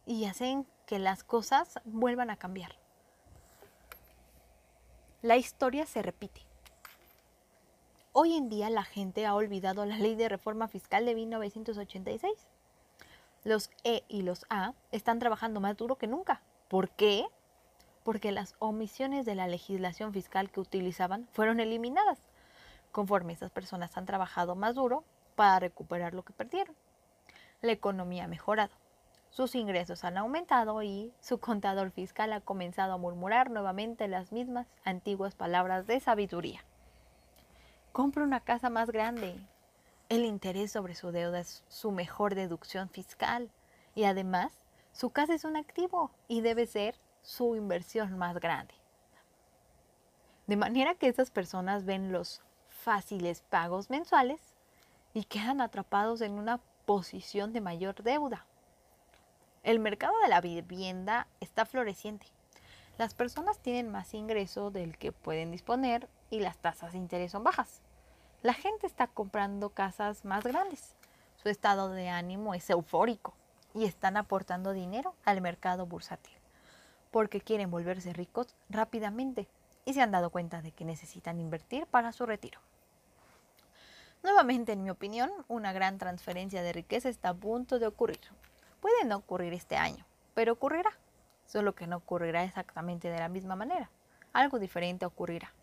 y 0.08 0.26
hacen 0.26 0.66
que 0.88 0.98
las 0.98 1.24
cosas 1.24 1.80
vuelvan 1.86 2.32
a 2.32 2.38
cambiar. 2.38 2.80
La 5.22 5.38
historia 5.38 5.86
se 5.86 6.02
repite. 6.02 6.47
Hoy 8.20 8.34
en 8.34 8.50
día 8.50 8.72
la 8.72 8.84
gente 8.84 9.28
ha 9.28 9.36
olvidado 9.36 9.86
la 9.86 10.00
ley 10.00 10.16
de 10.16 10.28
reforma 10.28 10.68
fiscal 10.68 11.06
de 11.06 11.14
1986. 11.14 12.34
Los 13.44 13.70
E 13.84 14.04
y 14.08 14.24
los 14.24 14.48
A 14.50 14.74
están 14.92 15.20
trabajando 15.20 15.60
más 15.60 15.78
duro 15.78 15.98
que 15.98 16.08
nunca. 16.08 16.42
¿Por 16.68 16.90
qué? 16.90 17.28
Porque 18.04 18.32
las 18.32 18.56
omisiones 18.58 19.24
de 19.28 19.36
la 19.36 19.48
legislación 19.48 20.14
fiscal 20.14 20.50
que 20.50 20.60
utilizaban 20.60 21.28
fueron 21.32 21.60
eliminadas, 21.60 22.18
conforme 22.92 23.34
esas 23.34 23.52
personas 23.52 23.96
han 23.98 24.08
trabajado 24.08 24.56
más 24.56 24.74
duro 24.74 25.04
para 25.36 25.60
recuperar 25.60 26.16
lo 26.16 26.24
que 26.24 26.34
perdieron 26.34 26.76
la 27.62 27.72
economía 27.72 28.24
ha 28.24 28.28
mejorado. 28.28 28.74
Sus 29.30 29.54
ingresos 29.54 30.04
han 30.04 30.18
aumentado 30.18 30.82
y 30.82 31.14
su 31.20 31.38
contador 31.40 31.92
fiscal 31.92 32.34
ha 32.34 32.42
comenzado 32.42 32.94
a 32.94 32.98
murmurar 32.98 33.52
nuevamente 33.52 34.08
las 34.08 34.32
mismas 34.32 34.66
antiguas 34.84 35.36
palabras 35.36 35.86
de 35.86 36.00
sabiduría. 36.00 36.64
Compra 37.98 38.24
una 38.24 38.42
casa 38.42 38.70
más 38.70 38.92
grande. 38.92 39.36
El 40.08 40.24
interés 40.24 40.72
sobre 40.72 40.94
su 40.94 41.10
deuda 41.12 41.40
es 41.40 41.64
su 41.68 41.92
mejor 41.92 42.36
deducción 42.36 42.90
fiscal 42.90 43.50
y 43.96 44.04
además 44.04 44.54
su 44.92 45.10
casa 45.10 45.34
es 45.34 45.46
un 45.46 45.58
activo 45.58 46.12
y 46.28 46.42
debe 46.42 46.68
ser 46.68 46.94
su 47.24 47.56
inversión 47.56 48.16
más 48.16 48.40
grande. 48.40 48.76
De 50.46 50.58
manera 50.58 50.94
que 50.94 51.08
esas 51.08 51.32
personas 51.32 51.86
ven 51.86 52.12
los 52.12 52.44
fáciles 52.70 53.42
pagos 53.50 53.90
mensuales 53.90 54.42
y 55.16 55.24
quedan 55.24 55.60
atrapados 55.60 56.22
en 56.22 56.34
una 56.34 56.60
posición 56.86 57.52
de 57.52 57.62
mayor 57.62 58.04
deuda. 58.04 58.46
El 59.64 59.80
mercado 59.80 60.14
de 60.22 60.28
la 60.28 60.40
vivienda 60.40 61.26
está 61.40 61.66
floreciente. 61.66 62.28
Las 63.00 63.16
personas 63.16 63.58
tienen 63.58 63.90
más 63.90 64.14
ingreso 64.14 64.70
del 64.70 65.00
que 65.00 65.12
pueden 65.12 65.50
disponer 65.50 66.08
y 66.30 66.40
las 66.40 66.58
tasas 66.58 66.94
de 66.94 66.98
interés 66.98 67.32
son 67.32 67.44
bajas. 67.44 67.82
La 68.42 68.54
gente 68.54 68.88
está 68.88 69.08
comprando 69.08 69.70
casas 69.70 70.26
más 70.26 70.44
grandes. 70.44 70.96
Su 71.36 71.50
estado 71.50 71.90
de 71.90 72.10
ánimo 72.10 72.54
es 72.54 72.70
eufórico 72.70 73.34
y 73.74 73.86
están 73.86 74.18
aportando 74.18 74.74
dinero 74.74 75.16
al 75.26 75.42
mercado 75.42 75.86
bursátil 75.86 76.38
porque 77.12 77.42
quieren 77.42 77.72
volverse 77.72 78.14
ricos 78.14 78.56
rápidamente 78.70 79.48
y 79.86 79.94
se 79.94 80.02
han 80.02 80.12
dado 80.12 80.30
cuenta 80.30 80.62
de 80.62 80.72
que 80.72 80.86
necesitan 80.86 81.40
invertir 81.40 81.88
para 81.88 82.12
su 82.12 82.26
retiro. 82.26 82.60
Nuevamente, 84.24 84.74
en 84.74 84.84
mi 84.84 84.90
opinión, 84.90 85.32
una 85.48 85.72
gran 85.72 85.98
transferencia 85.98 86.62
de 86.62 86.74
riqueza 86.74 87.10
está 87.10 87.30
a 87.30 87.34
punto 87.34 87.80
de 87.80 87.88
ocurrir. 87.88 88.20
Puede 88.82 89.06
no 89.06 89.18
ocurrir 89.18 89.54
este 89.54 89.78
año, 89.78 90.06
pero 90.34 90.54
ocurrirá. 90.54 90.92
Solo 91.46 91.74
que 91.74 91.88
no 91.88 91.98
ocurrirá 91.98 92.44
exactamente 92.44 93.10
de 93.10 93.20
la 93.20 93.30
misma 93.30 93.56
manera. 93.56 93.90
Algo 94.34 94.60
diferente 94.60 95.06
ocurrirá. 95.06 95.54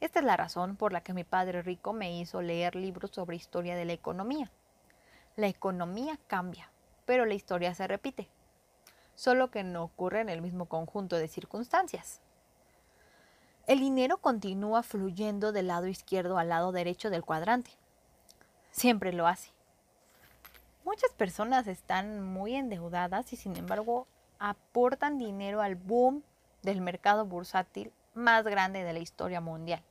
Esta 0.00 0.18
es 0.18 0.24
la 0.24 0.36
razón 0.36 0.76
por 0.76 0.92
la 0.92 1.00
que 1.00 1.14
mi 1.14 1.24
padre 1.24 1.62
rico 1.62 1.92
me 1.92 2.18
hizo 2.18 2.42
leer 2.42 2.76
libros 2.76 3.10
sobre 3.12 3.36
historia 3.36 3.76
de 3.76 3.84
la 3.84 3.92
economía. 3.92 4.50
La 5.36 5.48
economía 5.48 6.18
cambia, 6.26 6.70
pero 7.04 7.24
la 7.24 7.34
historia 7.34 7.74
se 7.74 7.86
repite, 7.86 8.28
solo 9.14 9.50
que 9.50 9.64
no 9.64 9.82
ocurre 9.84 10.20
en 10.20 10.28
el 10.28 10.42
mismo 10.42 10.66
conjunto 10.66 11.16
de 11.16 11.28
circunstancias. 11.28 12.20
El 13.66 13.80
dinero 13.80 14.18
continúa 14.18 14.82
fluyendo 14.82 15.52
del 15.52 15.68
lado 15.68 15.86
izquierdo 15.86 16.38
al 16.38 16.50
lado 16.50 16.72
derecho 16.72 17.10
del 17.10 17.24
cuadrante 17.24 17.72
siempre 18.76 19.12
lo 19.12 19.26
hace. 19.26 19.50
Muchas 20.84 21.10
personas 21.12 21.66
están 21.66 22.22
muy 22.22 22.54
endeudadas 22.54 23.32
y 23.32 23.36
sin 23.36 23.56
embargo 23.56 24.06
aportan 24.38 25.18
dinero 25.18 25.62
al 25.62 25.74
boom 25.74 26.22
del 26.62 26.82
mercado 26.82 27.24
bursátil 27.24 27.90
más 28.16 28.44
grande 28.44 28.82
de 28.82 28.92
la 28.92 28.98
historia 28.98 29.40
mundial. 29.40 29.82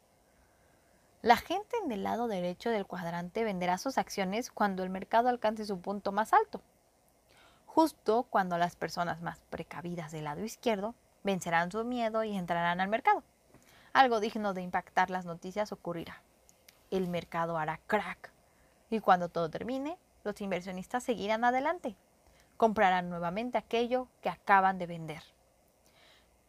La 1.22 1.38
gente 1.38 1.76
en 1.84 1.92
el 1.92 2.04
lado 2.04 2.28
derecho 2.28 2.70
del 2.70 2.86
cuadrante 2.86 3.44
venderá 3.44 3.78
sus 3.78 3.98
acciones 3.98 4.52
cuando 4.52 4.84
el 4.84 4.90
mercado 4.90 5.30
alcance 5.30 5.66
su 5.66 5.80
punto 5.80 6.12
más 6.12 6.34
alto. 6.34 6.62
Justo 7.66 8.24
cuando 8.30 8.58
las 8.58 8.76
personas 8.76 9.22
más 9.22 9.40
precavidas 9.50 10.12
del 10.12 10.26
lado 10.26 10.44
izquierdo 10.44 10.96
vencerán 11.24 11.72
su 11.72 11.84
miedo 11.84 12.24
y 12.24 12.36
entrarán 12.36 12.80
al 12.80 12.90
mercado. 12.90 13.24
Algo 13.94 14.20
digno 14.20 14.54
de 14.54 14.62
impactar 14.62 15.10
las 15.10 15.26
noticias 15.26 15.72
ocurrirá. 15.72 16.22
El 16.92 17.08
mercado 17.08 17.58
hará 17.58 17.80
crack 17.88 18.32
y 18.90 19.00
cuando 19.00 19.30
todo 19.30 19.50
termine, 19.50 19.98
los 20.24 20.40
inversionistas 20.42 21.04
seguirán 21.04 21.44
adelante. 21.44 21.96
Comprarán 22.58 23.10
nuevamente 23.10 23.58
aquello 23.58 24.08
que 24.22 24.30
acaban 24.30 24.78
de 24.78 24.88
vender. 24.88 25.24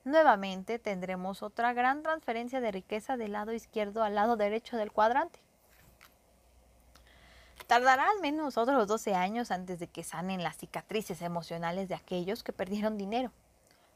Nuevamente 0.07 0.79
tendremos 0.79 1.43
otra 1.43 1.73
gran 1.73 2.05
transferencia 2.05 2.61
de 2.61 2.71
riqueza 2.71 3.17
del 3.17 3.33
lado 3.33 3.53
izquierdo 3.53 4.05
al 4.05 4.15
lado 4.15 4.37
derecho 4.37 4.77
del 4.77 4.93
cuadrante. 4.93 5.41
Tardará 7.67 8.09
al 8.09 8.21
menos 8.21 8.57
otros 8.57 8.87
12 8.87 9.17
años 9.17 9.51
antes 9.51 9.81
de 9.81 9.89
que 9.89 10.05
sanen 10.05 10.45
las 10.45 10.59
cicatrices 10.59 11.23
emocionales 11.23 11.89
de 11.89 11.97
aquellos 11.97 12.45
que 12.45 12.53
perdieron 12.53 12.97
dinero, 12.97 13.33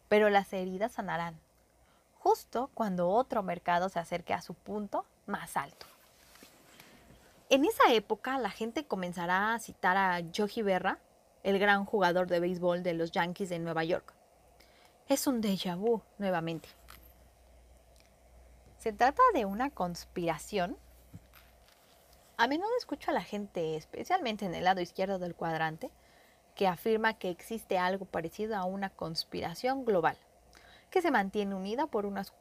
pero 0.08 0.30
las 0.30 0.52
heridas 0.52 0.90
sanarán, 0.90 1.38
justo 2.18 2.70
cuando 2.74 3.08
otro 3.08 3.44
mercado 3.44 3.88
se 3.88 4.00
acerque 4.00 4.34
a 4.34 4.42
su 4.42 4.54
punto 4.54 5.04
más 5.26 5.56
alto. 5.56 5.86
En 7.50 7.64
esa 7.64 7.92
época 7.92 8.36
la 8.38 8.50
gente 8.50 8.82
comenzará 8.82 9.54
a 9.54 9.60
citar 9.60 9.96
a 9.96 10.18
Yogi 10.18 10.62
Berra, 10.62 10.98
el 11.44 11.60
gran 11.60 11.84
jugador 11.84 12.26
de 12.26 12.40
béisbol 12.40 12.82
de 12.82 12.94
los 12.94 13.12
Yankees 13.12 13.48
de 13.48 13.60
Nueva 13.60 13.84
York. 13.84 14.12
Es 15.10 15.26
un 15.26 15.42
déjà 15.42 15.76
vu 15.76 16.00
nuevamente. 16.16 16.70
¿Se 18.78 18.94
trata 18.94 19.20
de 19.34 19.44
una 19.44 19.68
conspiración? 19.68 20.78
A 22.38 22.46
menudo 22.46 22.70
escucho 22.78 23.10
a 23.10 23.14
la 23.14 23.22
gente, 23.22 23.76
especialmente 23.76 24.46
en 24.46 24.54
el 24.54 24.64
lado 24.64 24.80
izquierdo 24.80 25.18
del 25.18 25.34
cuadrante, 25.34 25.90
que 26.54 26.66
afirma 26.66 27.18
que 27.18 27.28
existe 27.28 27.76
algo 27.76 28.06
parecido 28.06 28.56
a 28.56 28.64
una 28.64 28.88
conspiración 28.88 29.84
global, 29.84 30.16
que 30.90 31.02
se 31.02 31.10
mantiene 31.10 31.54
unida 31.54 31.86
por 31.86 32.06
unas, 32.06 32.32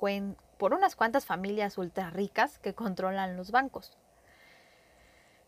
por 0.58 0.74
unas 0.74 0.96
cuantas 0.96 1.26
familias 1.26 1.78
ultra 1.78 2.10
ricas 2.12 2.60
que 2.60 2.74
controlan 2.74 3.36
los 3.36 3.52
bancos 3.52 3.98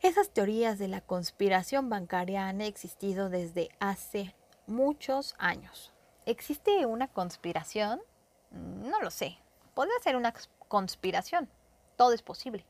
esas 0.01 0.31
teorías 0.31 0.79
de 0.79 0.87
la 0.87 1.01
conspiración 1.01 1.87
bancaria 1.89 2.47
han 2.47 2.59
existido 2.59 3.29
desde 3.29 3.69
hace 3.79 4.33
muchos 4.65 5.35
años. 5.37 5.90
¿Existe 6.27 6.85
una 6.85 7.07
conspiración? 7.07 7.99
No 8.51 9.01
lo 9.01 9.09
sé. 9.09 9.39
Podría 9.73 9.97
ser 10.03 10.15
una 10.15 10.33
conspiración. 10.67 11.49
Todo 11.97 12.13
es 12.13 12.21
posible. 12.21 12.63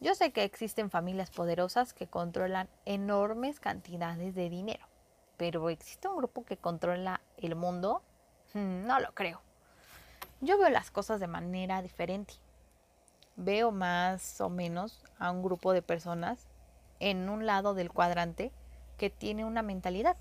Yo 0.00 0.14
sé 0.14 0.32
que 0.32 0.42
existen 0.42 0.90
familias 0.90 1.30
poderosas 1.30 1.94
que 1.94 2.08
controlan 2.08 2.68
enormes 2.84 3.60
cantidades 3.60 4.34
de 4.34 4.50
dinero, 4.50 4.84
pero 5.36 5.70
¿existe 5.70 6.08
un 6.08 6.18
grupo 6.18 6.44
que 6.44 6.56
controla 6.56 7.20
el 7.38 7.54
mundo? 7.54 8.02
Hmm, 8.52 8.84
no 8.84 8.98
lo 9.00 9.14
creo. 9.14 9.40
Yo 10.40 10.58
veo 10.58 10.68
las 10.68 10.90
cosas 10.90 11.20
de 11.20 11.28
manera 11.28 11.80
diferente. 11.82 12.34
Veo 13.36 13.70
más 13.70 14.40
o 14.40 14.50
menos 14.50 15.04
a 15.18 15.30
un 15.30 15.42
grupo 15.42 15.72
de 15.72 15.82
personas 15.82 16.46
en 17.00 17.28
un 17.28 17.46
lado 17.46 17.74
del 17.74 17.92
cuadrante 17.92 18.50
que 18.98 19.08
tiene 19.08 19.44
una 19.44 19.62
mentalidad 19.62 20.16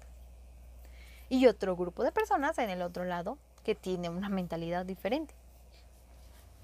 y 1.30 1.48
otro 1.48 1.76
grupo 1.76 2.04
de 2.04 2.12
personas 2.12 2.58
en 2.58 2.70
el 2.70 2.82
otro 2.82 3.04
lado 3.06 3.38
que 3.64 3.76
tiene 3.76 4.10
una 4.10 4.30
mentalidad 4.30 4.86
diferente. 4.86 5.34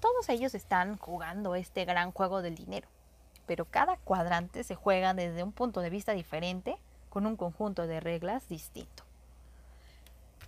Todos 0.00 0.28
ellos 0.28 0.54
están 0.54 0.96
jugando 0.96 1.54
este 1.54 1.84
gran 1.84 2.12
juego 2.12 2.42
del 2.42 2.54
dinero, 2.54 2.88
pero 3.46 3.64
cada 3.64 3.96
cuadrante 3.96 4.64
se 4.64 4.74
juega 4.74 5.14
desde 5.14 5.42
un 5.42 5.52
punto 5.52 5.80
de 5.80 5.90
vista 5.90 6.12
diferente 6.12 6.76
con 7.08 7.26
un 7.26 7.36
conjunto 7.36 7.86
de 7.86 8.00
reglas 8.00 8.48
distinto. 8.48 9.04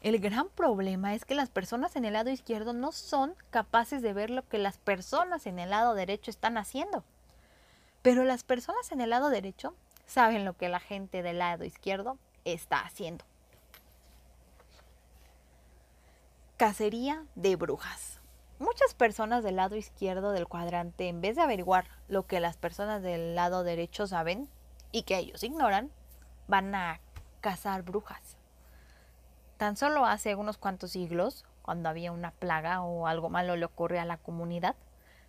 El 0.02 0.18
gran 0.18 0.48
problema 0.50 1.14
es 1.14 1.24
que 1.24 1.34
las 1.34 1.48
personas 1.48 1.96
en 1.96 2.04
el 2.04 2.12
lado 2.12 2.30
izquierdo 2.30 2.74
no 2.74 2.92
son 2.92 3.34
capaces 3.50 4.02
de 4.02 4.12
ver 4.12 4.28
lo 4.28 4.46
que 4.46 4.58
las 4.58 4.76
personas 4.76 5.46
en 5.46 5.58
el 5.58 5.70
lado 5.70 5.94
derecho 5.94 6.30
están 6.30 6.58
haciendo. 6.58 7.04
Pero 8.02 8.22
las 8.24 8.44
personas 8.44 8.92
en 8.92 9.00
el 9.00 9.08
lado 9.08 9.30
derecho 9.30 9.74
saben 10.04 10.44
lo 10.44 10.58
que 10.58 10.68
la 10.68 10.78
gente 10.78 11.22
del 11.22 11.38
lado 11.38 11.64
izquierdo 11.64 12.18
está 12.44 12.80
haciendo. 12.80 13.24
Cacería 16.66 17.26
de 17.34 17.56
brujas. 17.56 18.22
Muchas 18.58 18.94
personas 18.94 19.44
del 19.44 19.56
lado 19.56 19.76
izquierdo 19.76 20.32
del 20.32 20.48
cuadrante, 20.48 21.08
en 21.08 21.20
vez 21.20 21.36
de 21.36 21.42
averiguar 21.42 21.84
lo 22.08 22.26
que 22.26 22.40
las 22.40 22.56
personas 22.56 23.02
del 23.02 23.34
lado 23.34 23.64
derecho 23.64 24.06
saben 24.06 24.48
y 24.90 25.02
que 25.02 25.18
ellos 25.18 25.44
ignoran, 25.44 25.90
van 26.48 26.74
a 26.74 27.00
cazar 27.42 27.82
brujas. 27.82 28.38
Tan 29.58 29.76
solo 29.76 30.06
hace 30.06 30.36
unos 30.36 30.56
cuantos 30.56 30.92
siglos, 30.92 31.44
cuando 31.60 31.90
había 31.90 32.12
una 32.12 32.30
plaga 32.30 32.80
o 32.80 33.08
algo 33.08 33.28
malo 33.28 33.56
le 33.56 33.66
ocurre 33.66 34.00
a 34.00 34.06
la 34.06 34.16
comunidad, 34.16 34.74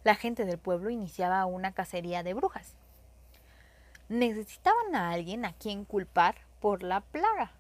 la 0.06 0.16
gente 0.16 0.46
del 0.46 0.58
pueblo 0.58 0.90
iniciaba 0.90 1.46
una 1.46 1.74
cacería 1.74 2.24
de 2.24 2.34
brujas. 2.34 2.76
Necesitaban 4.08 4.96
a 4.96 5.12
alguien 5.12 5.44
a 5.44 5.52
quien 5.52 5.84
culpar 5.84 6.36
por 6.62 6.82
la 6.82 7.02
plaga. 7.02 7.52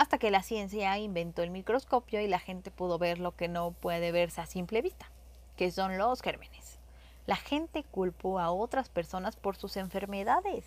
Hasta 0.00 0.16
que 0.16 0.30
la 0.30 0.42
ciencia 0.42 0.96
inventó 0.96 1.42
el 1.42 1.50
microscopio 1.50 2.22
y 2.22 2.26
la 2.26 2.38
gente 2.38 2.70
pudo 2.70 2.96
ver 2.96 3.18
lo 3.18 3.36
que 3.36 3.48
no 3.48 3.72
puede 3.72 4.12
verse 4.12 4.40
a 4.40 4.46
simple 4.46 4.80
vista, 4.80 5.10
que 5.58 5.70
son 5.70 5.98
los 5.98 6.22
gérmenes. 6.22 6.78
La 7.26 7.36
gente 7.36 7.84
culpó 7.84 8.38
a 8.38 8.50
otras 8.50 8.88
personas 8.88 9.36
por 9.36 9.56
sus 9.56 9.76
enfermedades 9.76 10.64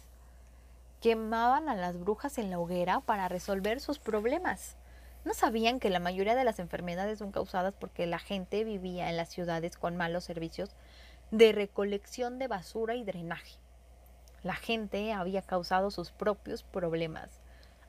quemaban 1.02 1.68
a 1.68 1.74
las 1.74 2.00
brujas 2.00 2.38
en 2.38 2.52
la 2.52 2.60
hoguera 2.60 3.00
para 3.00 3.28
resolver 3.28 3.80
sus 3.80 3.98
problemas. 3.98 4.78
No 5.26 5.34
sabían 5.34 5.80
que 5.80 5.90
la 5.90 6.00
mayoría 6.00 6.36
de 6.36 6.44
las 6.44 6.60
enfermedades 6.60 7.18
son 7.18 7.32
causadas 7.32 7.74
porque 7.74 8.06
la 8.06 8.20
gente 8.20 8.64
vivía 8.64 9.10
en 9.10 9.18
las 9.18 9.30
ciudades 9.30 9.78
con 9.78 9.98
malos 9.98 10.26
servicios 10.26 10.76
de 11.32 11.54
recolección 11.54 12.38
de 12.38 12.48
basura 12.48 12.94
y 12.94 13.04
drenaje. 13.04 13.58
La 14.44 14.54
gente 14.54 15.12
había 15.12 15.42
causado 15.42 15.90
sus 15.90 16.12
propios 16.12 16.62
problemas 16.62 17.42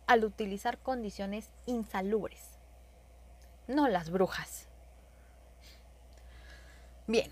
al 0.07 0.25
utilizar 0.25 0.79
condiciones 0.79 1.51
insalubres, 1.67 2.59
no 3.67 3.89
las 3.89 4.11
brujas. 4.11 4.69
Bien, 7.07 7.31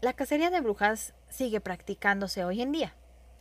la 0.00 0.12
cacería 0.12 0.50
de 0.50 0.60
brujas 0.60 1.14
sigue 1.30 1.60
practicándose 1.60 2.44
hoy 2.44 2.62
en 2.62 2.72
día. 2.72 2.94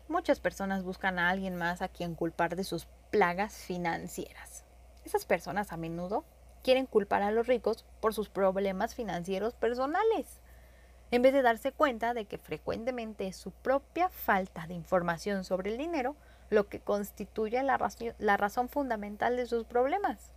Muchas 0.08 0.40
personas 0.40 0.84
buscan 0.84 1.20
a 1.20 1.30
alguien 1.30 1.56
más 1.56 1.82
a 1.82 1.88
quien 1.88 2.16
culpar 2.16 2.56
de 2.56 2.64
sus 2.64 2.88
plagas 3.12 3.54
financieras. 3.54 4.64
Esas 5.06 5.26
personas 5.26 5.72
a 5.72 5.78
menudo 5.78 6.26
quieren 6.64 6.86
culpar 6.86 7.22
a 7.22 7.32
los 7.32 7.48
ricos 7.48 7.86
por 8.00 8.14
sus 8.14 8.30
problemas 8.30 8.96
financieros 8.96 9.54
personales, 9.54 10.40
en 11.12 11.22
vez 11.22 11.34
de 11.34 11.42
darse 11.42 11.72
cuenta 11.72 12.14
de 12.14 12.26
que 12.26 12.38
frecuentemente 12.38 13.28
es 13.28 13.36
su 13.36 13.52
propia 13.52 14.10
falta 14.10 14.66
de 14.66 14.74
información 14.74 15.44
sobre 15.44 15.72
el 15.72 15.78
dinero 15.78 16.16
lo 16.54 16.68
que 16.68 16.80
constituye 16.80 17.62
la, 17.64 17.78
razón, 17.78 18.14
la 18.20 18.38
razón 18.38 18.70
fundamental 18.70 19.36
de 19.36 19.48
sus 19.48 19.66
problemas. 19.66 20.32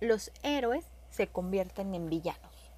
Los 0.00 0.30
héroes 0.42 0.84
se 1.10 1.26
convierten 1.26 1.94
en 1.94 2.08
villanos. 2.08 2.72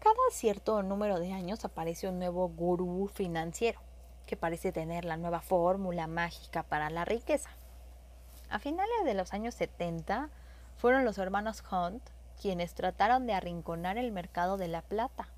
Cada 0.00 0.14
cierto 0.30 0.82
número 0.82 1.20
de 1.20 1.32
años 1.32 1.64
aparece 1.64 2.08
un 2.08 2.18
nuevo 2.18 2.48
gurú 2.48 3.08
financiero 3.08 3.80
que 4.26 4.36
parece 4.36 4.72
tener 4.72 5.04
la 5.04 5.16
nueva 5.16 5.40
fórmula 5.40 6.06
mágica 6.06 6.62
para 6.62 6.88
la 6.90 7.04
riqueza. 7.04 7.50
A 8.48 8.58
finales 8.58 9.04
de 9.04 9.14
los 9.14 9.34
años 9.34 9.54
70 9.54 10.30
fueron 10.78 11.04
los 11.04 11.18
hermanos 11.18 11.62
Hunt 11.70 12.02
quienes 12.40 12.74
trataron 12.74 13.26
de 13.26 13.34
arrinconar 13.34 13.98
el 13.98 14.12
mercado 14.12 14.56
de 14.56 14.68
la 14.68 14.82
plata. 14.82 15.28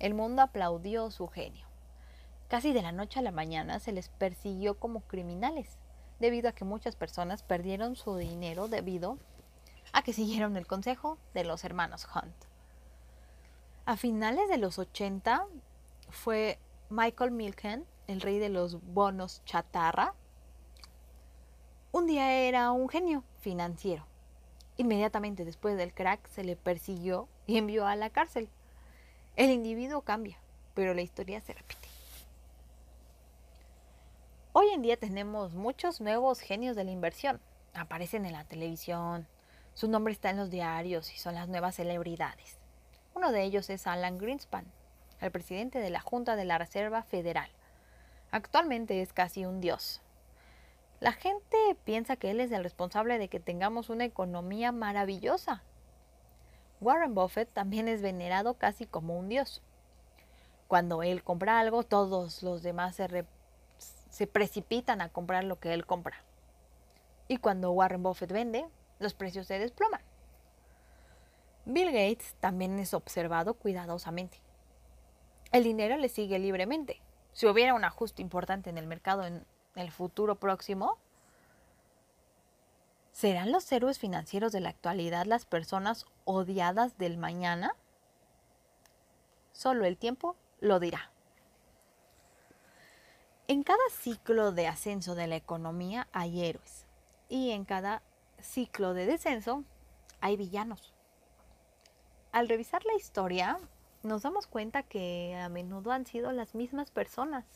El 0.00 0.14
mundo 0.14 0.42
aplaudió 0.42 1.10
su 1.10 1.28
genio. 1.28 1.67
Casi 2.48 2.72
de 2.72 2.80
la 2.80 2.92
noche 2.92 3.18
a 3.18 3.22
la 3.22 3.30
mañana 3.30 3.78
se 3.78 3.92
les 3.92 4.08
persiguió 4.08 4.78
como 4.78 5.00
criminales, 5.02 5.76
debido 6.18 6.48
a 6.48 6.52
que 6.52 6.64
muchas 6.64 6.96
personas 6.96 7.42
perdieron 7.42 7.94
su 7.94 8.16
dinero 8.16 8.68
debido 8.68 9.18
a 9.92 10.02
que 10.02 10.14
siguieron 10.14 10.56
el 10.56 10.66
consejo 10.66 11.18
de 11.34 11.44
los 11.44 11.64
hermanos 11.64 12.08
Hunt. 12.14 12.34
A 13.84 13.96
finales 13.96 14.48
de 14.48 14.56
los 14.56 14.78
80 14.78 15.46
fue 16.08 16.58
Michael 16.88 17.32
Milken, 17.32 17.84
el 18.06 18.20
rey 18.22 18.38
de 18.38 18.48
los 18.48 18.82
bonos 18.82 19.42
chatarra. 19.44 20.14
Un 21.92 22.06
día 22.06 22.32
era 22.32 22.70
un 22.72 22.88
genio 22.88 23.24
financiero. 23.40 24.06
Inmediatamente 24.78 25.44
después 25.44 25.76
del 25.76 25.92
crack 25.92 26.26
se 26.28 26.44
le 26.44 26.56
persiguió 26.56 27.28
y 27.46 27.58
envió 27.58 27.86
a 27.86 27.96
la 27.96 28.10
cárcel. 28.10 28.48
El 29.36 29.50
individuo 29.50 30.02
cambia, 30.02 30.38
pero 30.74 30.94
la 30.94 31.02
historia 31.02 31.40
se 31.40 31.52
repite. 31.52 31.87
Hoy 34.60 34.70
en 34.70 34.82
día 34.82 34.96
tenemos 34.96 35.54
muchos 35.54 36.00
nuevos 36.00 36.40
genios 36.40 36.74
de 36.74 36.82
la 36.82 36.90
inversión. 36.90 37.40
Aparecen 37.74 38.26
en 38.26 38.32
la 38.32 38.42
televisión, 38.42 39.28
su 39.72 39.86
nombre 39.86 40.12
está 40.12 40.30
en 40.30 40.36
los 40.36 40.50
diarios 40.50 41.14
y 41.14 41.18
son 41.18 41.36
las 41.36 41.46
nuevas 41.46 41.76
celebridades. 41.76 42.58
Uno 43.14 43.30
de 43.30 43.44
ellos 43.44 43.70
es 43.70 43.86
Alan 43.86 44.18
Greenspan, 44.18 44.64
el 45.20 45.30
presidente 45.30 45.78
de 45.78 45.90
la 45.90 46.00
Junta 46.00 46.34
de 46.34 46.44
la 46.44 46.58
Reserva 46.58 47.04
Federal. 47.04 47.48
Actualmente 48.32 49.00
es 49.00 49.12
casi 49.12 49.46
un 49.46 49.60
dios. 49.60 50.02
La 50.98 51.12
gente 51.12 51.56
piensa 51.84 52.16
que 52.16 52.32
él 52.32 52.40
es 52.40 52.50
el 52.50 52.64
responsable 52.64 53.16
de 53.18 53.28
que 53.28 53.38
tengamos 53.38 53.90
una 53.90 54.06
economía 54.06 54.72
maravillosa. 54.72 55.62
Warren 56.80 57.14
Buffett 57.14 57.48
también 57.52 57.86
es 57.86 58.02
venerado 58.02 58.54
casi 58.54 58.86
como 58.86 59.16
un 59.20 59.28
dios. 59.28 59.62
Cuando 60.66 61.04
él 61.04 61.22
compra 61.22 61.60
algo, 61.60 61.84
todos 61.84 62.42
los 62.42 62.64
demás 62.64 62.96
se, 62.96 63.06
se 64.18 64.26
precipitan 64.26 65.00
a 65.00 65.10
comprar 65.10 65.44
lo 65.44 65.60
que 65.60 65.72
él 65.72 65.86
compra. 65.86 66.24
Y 67.28 67.36
cuando 67.36 67.70
Warren 67.70 68.02
Buffett 68.02 68.32
vende, 68.32 68.66
los 68.98 69.14
precios 69.14 69.46
se 69.46 69.60
desploman. 69.60 70.00
Bill 71.66 71.92
Gates 71.92 72.34
también 72.40 72.80
es 72.80 72.94
observado 72.94 73.54
cuidadosamente. 73.54 74.40
El 75.52 75.62
dinero 75.62 75.96
le 75.98 76.08
sigue 76.08 76.40
libremente. 76.40 77.00
Si 77.32 77.46
hubiera 77.46 77.74
un 77.74 77.84
ajuste 77.84 78.20
importante 78.20 78.70
en 78.70 78.78
el 78.78 78.88
mercado 78.88 79.24
en 79.24 79.46
el 79.76 79.92
futuro 79.92 80.34
próximo, 80.34 80.98
¿serán 83.12 83.52
los 83.52 83.70
héroes 83.70 84.00
financieros 84.00 84.50
de 84.50 84.58
la 84.58 84.70
actualidad 84.70 85.26
las 85.26 85.46
personas 85.46 86.06
odiadas 86.24 86.98
del 86.98 87.18
mañana? 87.18 87.76
Solo 89.52 89.84
el 89.84 89.96
tiempo 89.96 90.34
lo 90.58 90.80
dirá. 90.80 91.12
En 93.50 93.62
cada 93.62 93.82
ciclo 93.90 94.52
de 94.52 94.66
ascenso 94.66 95.14
de 95.14 95.26
la 95.26 95.36
economía 95.36 96.06
hay 96.12 96.44
héroes 96.44 96.84
y 97.30 97.52
en 97.52 97.64
cada 97.64 98.02
ciclo 98.42 98.92
de 98.92 99.06
descenso 99.06 99.64
hay 100.20 100.36
villanos. 100.36 100.92
Al 102.30 102.46
revisar 102.50 102.84
la 102.84 102.92
historia, 102.92 103.58
nos 104.02 104.20
damos 104.20 104.46
cuenta 104.46 104.82
que 104.82 105.34
a 105.34 105.48
menudo 105.48 105.92
han 105.92 106.04
sido 106.04 106.30
las 106.32 106.54
mismas 106.54 106.90
personas. 106.90 107.46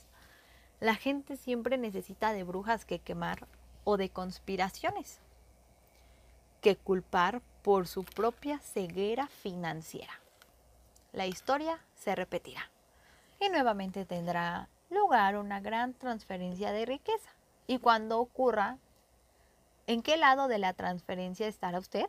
La 0.80 0.94
gente 0.94 1.36
siempre 1.36 1.76
necesita 1.76 2.32
de 2.32 2.42
brujas 2.42 2.86
que 2.86 2.98
quemar 2.98 3.46
o 3.84 3.98
de 3.98 4.08
conspiraciones 4.08 5.20
que 6.62 6.74
culpar 6.74 7.42
por 7.62 7.86
su 7.86 8.02
propia 8.04 8.60
ceguera 8.60 9.26
financiera. 9.26 10.20
La 11.12 11.26
historia 11.26 11.80
se 11.96 12.14
repetirá 12.14 12.70
y 13.40 13.50
nuevamente 13.50 14.06
tendrá 14.06 14.70
lugar 14.92 15.36
una 15.36 15.60
gran 15.60 15.94
transferencia 15.94 16.72
de 16.72 16.86
riqueza. 16.86 17.30
Y 17.66 17.78
cuando 17.78 18.18
ocurra, 18.18 18.78
¿en 19.86 20.02
qué 20.02 20.16
lado 20.16 20.48
de 20.48 20.58
la 20.58 20.72
transferencia 20.72 21.46
estará 21.46 21.78
usted? 21.78 22.08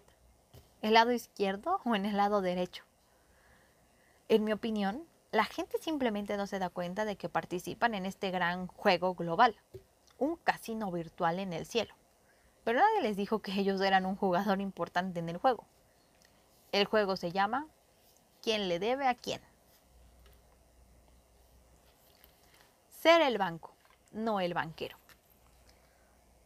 el 0.83 0.95
lado 0.95 1.13
izquierdo 1.13 1.79
o 1.85 1.95
en 1.95 2.05
el 2.05 2.17
lado 2.17 2.41
derecho. 2.41 2.83
En 4.27 4.43
mi 4.43 4.51
opinión, 4.51 5.05
la 5.31 5.45
gente 5.45 5.77
simplemente 5.79 6.35
no 6.35 6.45
se 6.45 6.59
da 6.59 6.69
cuenta 6.69 7.05
de 7.05 7.15
que 7.15 7.29
participan 7.29 7.95
en 7.95 8.05
este 8.05 8.31
gran 8.31 8.67
juego 8.67 9.15
global, 9.15 9.55
un 10.19 10.35
casino 10.35 10.91
virtual 10.91 11.39
en 11.39 11.53
el 11.53 11.65
cielo. 11.65 11.95
Pero 12.65 12.79
nadie 12.79 13.01
les 13.01 13.15
dijo 13.15 13.39
que 13.39 13.53
ellos 13.53 13.79
eran 13.79 14.05
un 14.05 14.17
jugador 14.17 14.59
importante 14.59 15.21
en 15.21 15.29
el 15.29 15.37
juego. 15.37 15.65
El 16.73 16.85
juego 16.85 17.15
se 17.15 17.31
llama 17.31 17.65
¿Quién 18.41 18.67
le 18.67 18.77
debe 18.77 19.07
a 19.07 19.15
quién? 19.15 19.41
Ser 23.03 23.21
el 23.21 23.37
banco, 23.37 23.75
no 24.13 24.39
el 24.39 24.53
banquero. 24.53 24.95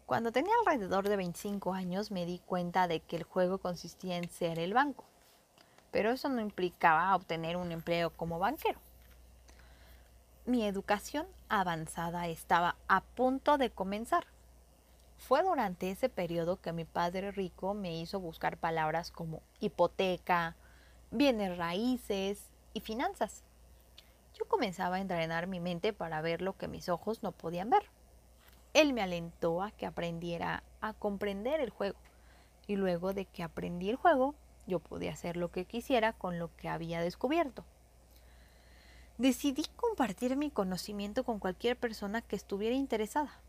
Cuando 0.08 0.32
tenía 0.32 0.56
alrededor 0.66 1.08
de 1.08 1.16
25 1.16 1.72
años 1.76 2.10
me 2.10 2.26
di 2.26 2.40
cuenta 2.40 2.88
de 2.88 3.00
que 3.00 3.16
el 3.16 3.22
juego 3.22 3.60
consistía 3.60 4.18
en 4.18 4.28
ser 4.28 4.58
el 4.58 4.74
banco, 4.74 5.04
pero 5.92 6.10
eso 6.10 6.30
no 6.30 6.42
implicaba 6.42 7.16
obtener 7.16 7.58
un 7.58 7.72
empleo 7.72 8.10
como 8.10 8.40
banquero. 8.40 8.80
Mi 10.48 10.66
educación 10.66 11.28
avanzada 11.48 12.28
estaba 12.28 12.76
a 12.88 13.02
punto 13.02 13.60
de 13.60 13.70
comenzar. 13.70 14.26
Fue 15.20 15.44
durante 15.44 15.92
ese 15.92 16.10
periodo 16.10 16.60
que 16.60 16.74
mi 16.74 16.86
padre 16.86 17.30
rico 17.30 17.76
me 17.76 17.96
hizo 18.02 18.20
buscar 18.20 18.58
palabras 18.58 19.12
como 19.12 19.44
hipoteca, 19.60 20.56
bienes 21.12 21.56
raíces 21.56 22.48
y 22.74 22.80
finanzas. 22.80 23.44
Yo 24.38 24.46
comenzaba 24.46 24.98
a 24.98 25.00
entrenar 25.00 25.48
mi 25.48 25.60
mente 25.60 25.94
para 25.94 26.22
ver 26.22 26.42
lo 26.42 26.56
que 26.58 26.68
mis 26.68 26.90
ojos 26.90 27.24
no 27.24 27.32
podían 27.32 27.70
ver. 27.70 27.84
Él 28.74 28.94
me 28.94 29.02
alentó 29.02 29.64
a 29.64 29.72
que 29.72 29.88
aprendiera 29.88 30.64
a 30.82 30.94
comprender 30.94 31.60
el 31.60 31.72
juego. 31.72 31.98
Y 32.68 32.76
luego 32.76 33.14
de 33.14 33.26
que 33.26 33.42
aprendí 33.42 33.90
el 33.90 33.96
juego, 33.96 34.36
yo 34.68 34.80
podía 34.80 35.14
hacer 35.14 35.38
lo 35.38 35.52
que 35.52 35.66
quisiera 35.66 36.14
con 36.14 36.38
lo 36.38 36.56
que 36.58 36.70
había 36.70 37.02
descubierto. 37.02 37.64
Decidí 39.18 39.66
compartir 39.76 40.36
mi 40.36 40.52
conocimiento 40.52 41.24
con 41.24 41.40
cualquier 41.40 41.76
persona 41.76 42.22
que 42.22 42.36
estuviera 42.36 42.76
interesada. 42.76 43.40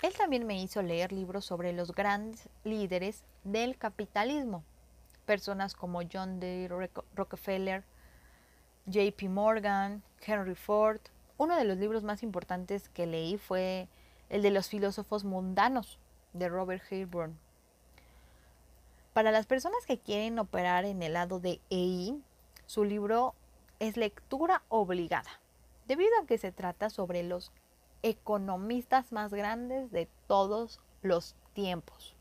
Él 0.00 0.14
también 0.16 0.46
me 0.46 0.62
hizo 0.62 0.80
leer 0.80 1.12
libros 1.12 1.44
sobre 1.44 1.72
los 1.74 1.92
grandes 1.92 2.48
líderes 2.64 3.24
del 3.44 3.76
capitalismo, 3.76 4.64
personas 5.26 5.74
como 5.74 6.00
John 6.10 6.40
D. 6.40 6.70
Rockefeller, 7.14 7.84
JP 8.88 9.28
Morgan, 9.28 10.02
Henry 10.26 10.54
Ford. 10.54 11.00
Uno 11.36 11.56
de 11.56 11.64
los 11.64 11.76
libros 11.76 12.04
más 12.04 12.22
importantes 12.22 12.88
que 12.88 13.06
leí 13.06 13.36
fue 13.36 13.88
el 14.30 14.40
de 14.40 14.50
los 14.50 14.68
filósofos 14.68 15.24
mundanos 15.24 15.98
de 16.32 16.48
Robert 16.48 16.82
Hayburn. 16.90 17.38
Para 19.12 19.30
las 19.30 19.46
personas 19.46 19.84
que 19.86 19.98
quieren 19.98 20.38
operar 20.38 20.86
en 20.86 21.02
el 21.02 21.12
lado 21.12 21.38
de 21.38 21.60
EI, 21.68 22.22
su 22.66 22.84
libro 22.84 23.34
es 23.78 23.96
lectura 23.96 24.62
obligada, 24.68 25.40
debido 25.86 26.12
a 26.22 26.26
que 26.26 26.38
se 26.38 26.50
trata 26.50 26.88
sobre 26.88 27.22
los 27.22 27.52
economistas 28.02 29.12
más 29.12 29.34
grandes 29.34 29.90
de 29.90 30.08
todos 30.26 30.80
los 31.02 31.34
tiempos, 31.52 32.16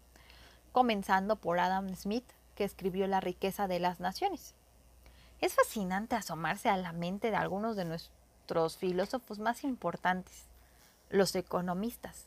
comenzando 0.74 1.38
por 1.38 1.60
Adam 1.60 1.96
Smith, 1.96 2.26
que 2.56 2.66
escribió 2.66 3.08
La 3.08 3.22
riqueza 3.22 3.68
de 3.68 3.80
las 3.80 4.00
naciones. 4.00 4.57
Es 5.40 5.54
fascinante 5.54 6.16
asomarse 6.16 6.68
a 6.70 6.78
la 6.78 6.94
mente 6.94 7.30
de 7.30 7.38
algunos 7.38 7.76
de 7.76 7.86
nuestros 7.86 8.78
filósofos 8.78 9.38
más 9.38 9.64
importantes, 9.64 10.46
los 11.10 11.36
economistas. 11.36 12.26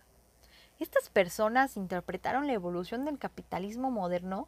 Estas 0.79 1.11
personas 1.11 1.77
interpretaron 1.77 2.47
la 2.47 2.53
evolución 2.53 3.05
del 3.05 3.19
capitalismo 3.19 3.91
moderno 3.91 4.47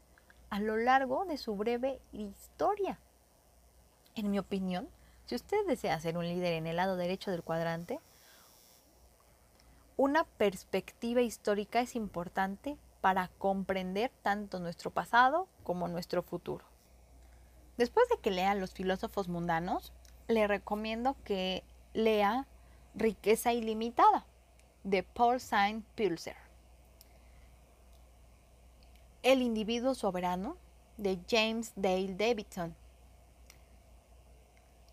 a 0.48 0.61
lo 0.61 0.77
largo 0.77 1.25
de 1.25 1.38
su 1.38 1.57
breve 1.57 2.01
historia. 2.12 2.98
En 4.14 4.31
mi 4.31 4.38
opinión, 4.38 4.88
si 5.27 5.35
usted 5.35 5.66
desea 5.66 5.98
ser 5.98 6.16
un 6.16 6.29
líder 6.29 6.53
en 6.53 6.66
el 6.68 6.77
lado 6.77 6.96
derecho 6.96 7.33
del 7.33 7.42
cuadrante, 7.42 7.98
una 9.96 10.25
perspectiva 10.25 11.20
histórica 11.20 11.81
es 11.81 11.96
importante 11.96 12.77
para 13.01 13.29
comprender 13.38 14.12
tanto 14.22 14.61
nuestro 14.61 14.90
pasado 14.90 15.48
como 15.64 15.88
nuestro 15.88 16.22
futuro. 16.22 16.71
Después 17.76 18.08
de 18.08 18.18
que 18.18 18.30
lea 18.30 18.54
Los 18.54 18.74
filósofos 18.74 19.28
mundanos, 19.28 19.92
le 20.28 20.46
recomiendo 20.46 21.16
que 21.24 21.64
lea 21.94 22.46
Riqueza 22.94 23.52
ilimitada 23.52 24.26
de 24.85 25.02
Paul 25.02 25.40
Saint 25.40 25.85
Pulser. 25.96 26.37
El 29.22 29.40
individuo 29.40 29.94
soberano 29.94 30.56
de 30.98 31.18
James 31.28 31.72
Dale 31.76 32.14
Davidson. 32.14 32.74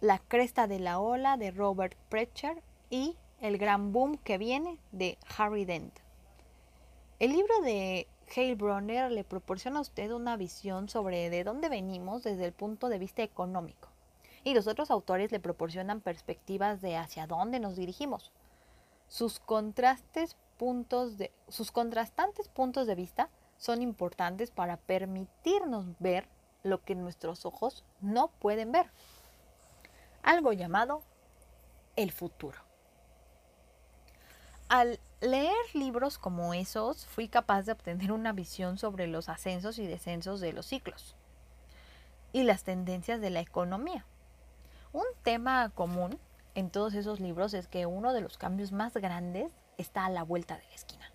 La 0.01 0.19
cresta 0.19 0.67
de 0.67 0.79
la 0.79 0.99
ola 0.99 1.35
de 1.35 1.51
Robert 1.51 1.97
Precher 2.09 2.61
y 2.89 3.17
El 3.41 3.57
gran 3.57 3.91
boom 3.91 4.17
que 4.17 4.37
viene 4.37 4.77
de 4.91 5.17
Harry 5.37 5.65
Dent. 5.65 5.93
El 7.19 7.33
libro 7.33 7.59
de 7.61 8.07
Hale 8.35 8.55
Bronner 8.55 9.11
le 9.11 9.23
proporciona 9.23 9.79
a 9.79 9.81
usted 9.81 10.11
una 10.11 10.37
visión 10.37 10.87
sobre 10.87 11.29
de 11.29 11.43
dónde 11.43 11.69
venimos 11.69 12.23
desde 12.23 12.45
el 12.45 12.53
punto 12.53 12.89
de 12.89 12.99
vista 12.99 13.23
económico 13.23 13.89
y 14.43 14.53
los 14.53 14.67
otros 14.67 14.91
autores 14.91 15.31
le 15.31 15.39
proporcionan 15.39 16.01
perspectivas 16.01 16.81
de 16.81 16.95
hacia 16.95 17.27
dónde 17.27 17.59
nos 17.59 17.75
dirigimos. 17.75 18.31
Sus, 19.07 19.39
contrastes 19.39 20.35
puntos 20.57 21.17
de, 21.17 21.31
sus 21.47 21.71
contrastantes 21.71 22.47
puntos 22.47 22.85
de 22.85 22.95
vista 22.95 23.29
son 23.57 23.81
importantes 23.81 24.51
para 24.51 24.77
permitirnos 24.77 25.85
ver 25.99 26.27
lo 26.63 26.83
que 26.83 26.95
nuestros 26.95 27.45
ojos 27.45 27.83
no 28.01 28.27
pueden 28.27 28.71
ver. 28.71 28.91
Algo 30.21 30.53
llamado 30.53 31.01
el 31.95 32.11
futuro. 32.11 32.68
Al 34.69 34.99
leer 35.19 35.55
libros 35.73 36.19
como 36.19 36.53
esos, 36.53 37.07
fui 37.07 37.27
capaz 37.27 37.63
de 37.63 37.71
obtener 37.71 38.11
una 38.11 38.33
visión 38.33 38.77
sobre 38.77 39.07
los 39.07 39.27
ascensos 39.27 39.79
y 39.79 39.87
descensos 39.87 40.39
de 40.39 40.53
los 40.53 40.67
ciclos 40.67 41.15
y 42.33 42.43
las 42.43 42.63
tendencias 42.63 43.19
de 43.19 43.31
la 43.31 43.39
economía. 43.39 44.05
Un 44.93 45.05
tema 45.23 45.71
común 45.71 46.19
en 46.53 46.69
todos 46.69 46.93
esos 46.93 47.19
libros 47.19 47.55
es 47.55 47.67
que 47.67 47.87
uno 47.87 48.13
de 48.13 48.21
los 48.21 48.37
cambios 48.37 48.71
más 48.71 48.93
grandes 48.93 49.51
está 49.77 50.05
a 50.05 50.09
la 50.11 50.21
vuelta 50.21 50.55
de 50.55 50.67
la 50.67 50.75
esquina. 50.75 51.11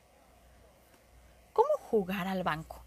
¿Cómo 1.52 1.68
jugar 1.78 2.26
al 2.26 2.42
banco? 2.42 2.82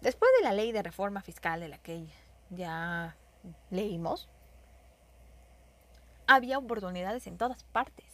Después 0.00 0.30
de 0.38 0.44
la 0.44 0.54
ley 0.54 0.72
de 0.72 0.82
reforma 0.82 1.20
fiscal 1.20 1.60
de 1.60 1.68
la 1.68 1.76
que 1.76 2.06
ya 2.48 3.14
leímos, 3.70 4.30
había 6.28 6.58
oportunidades 6.58 7.26
en 7.26 7.38
todas 7.38 7.64
partes. 7.64 8.04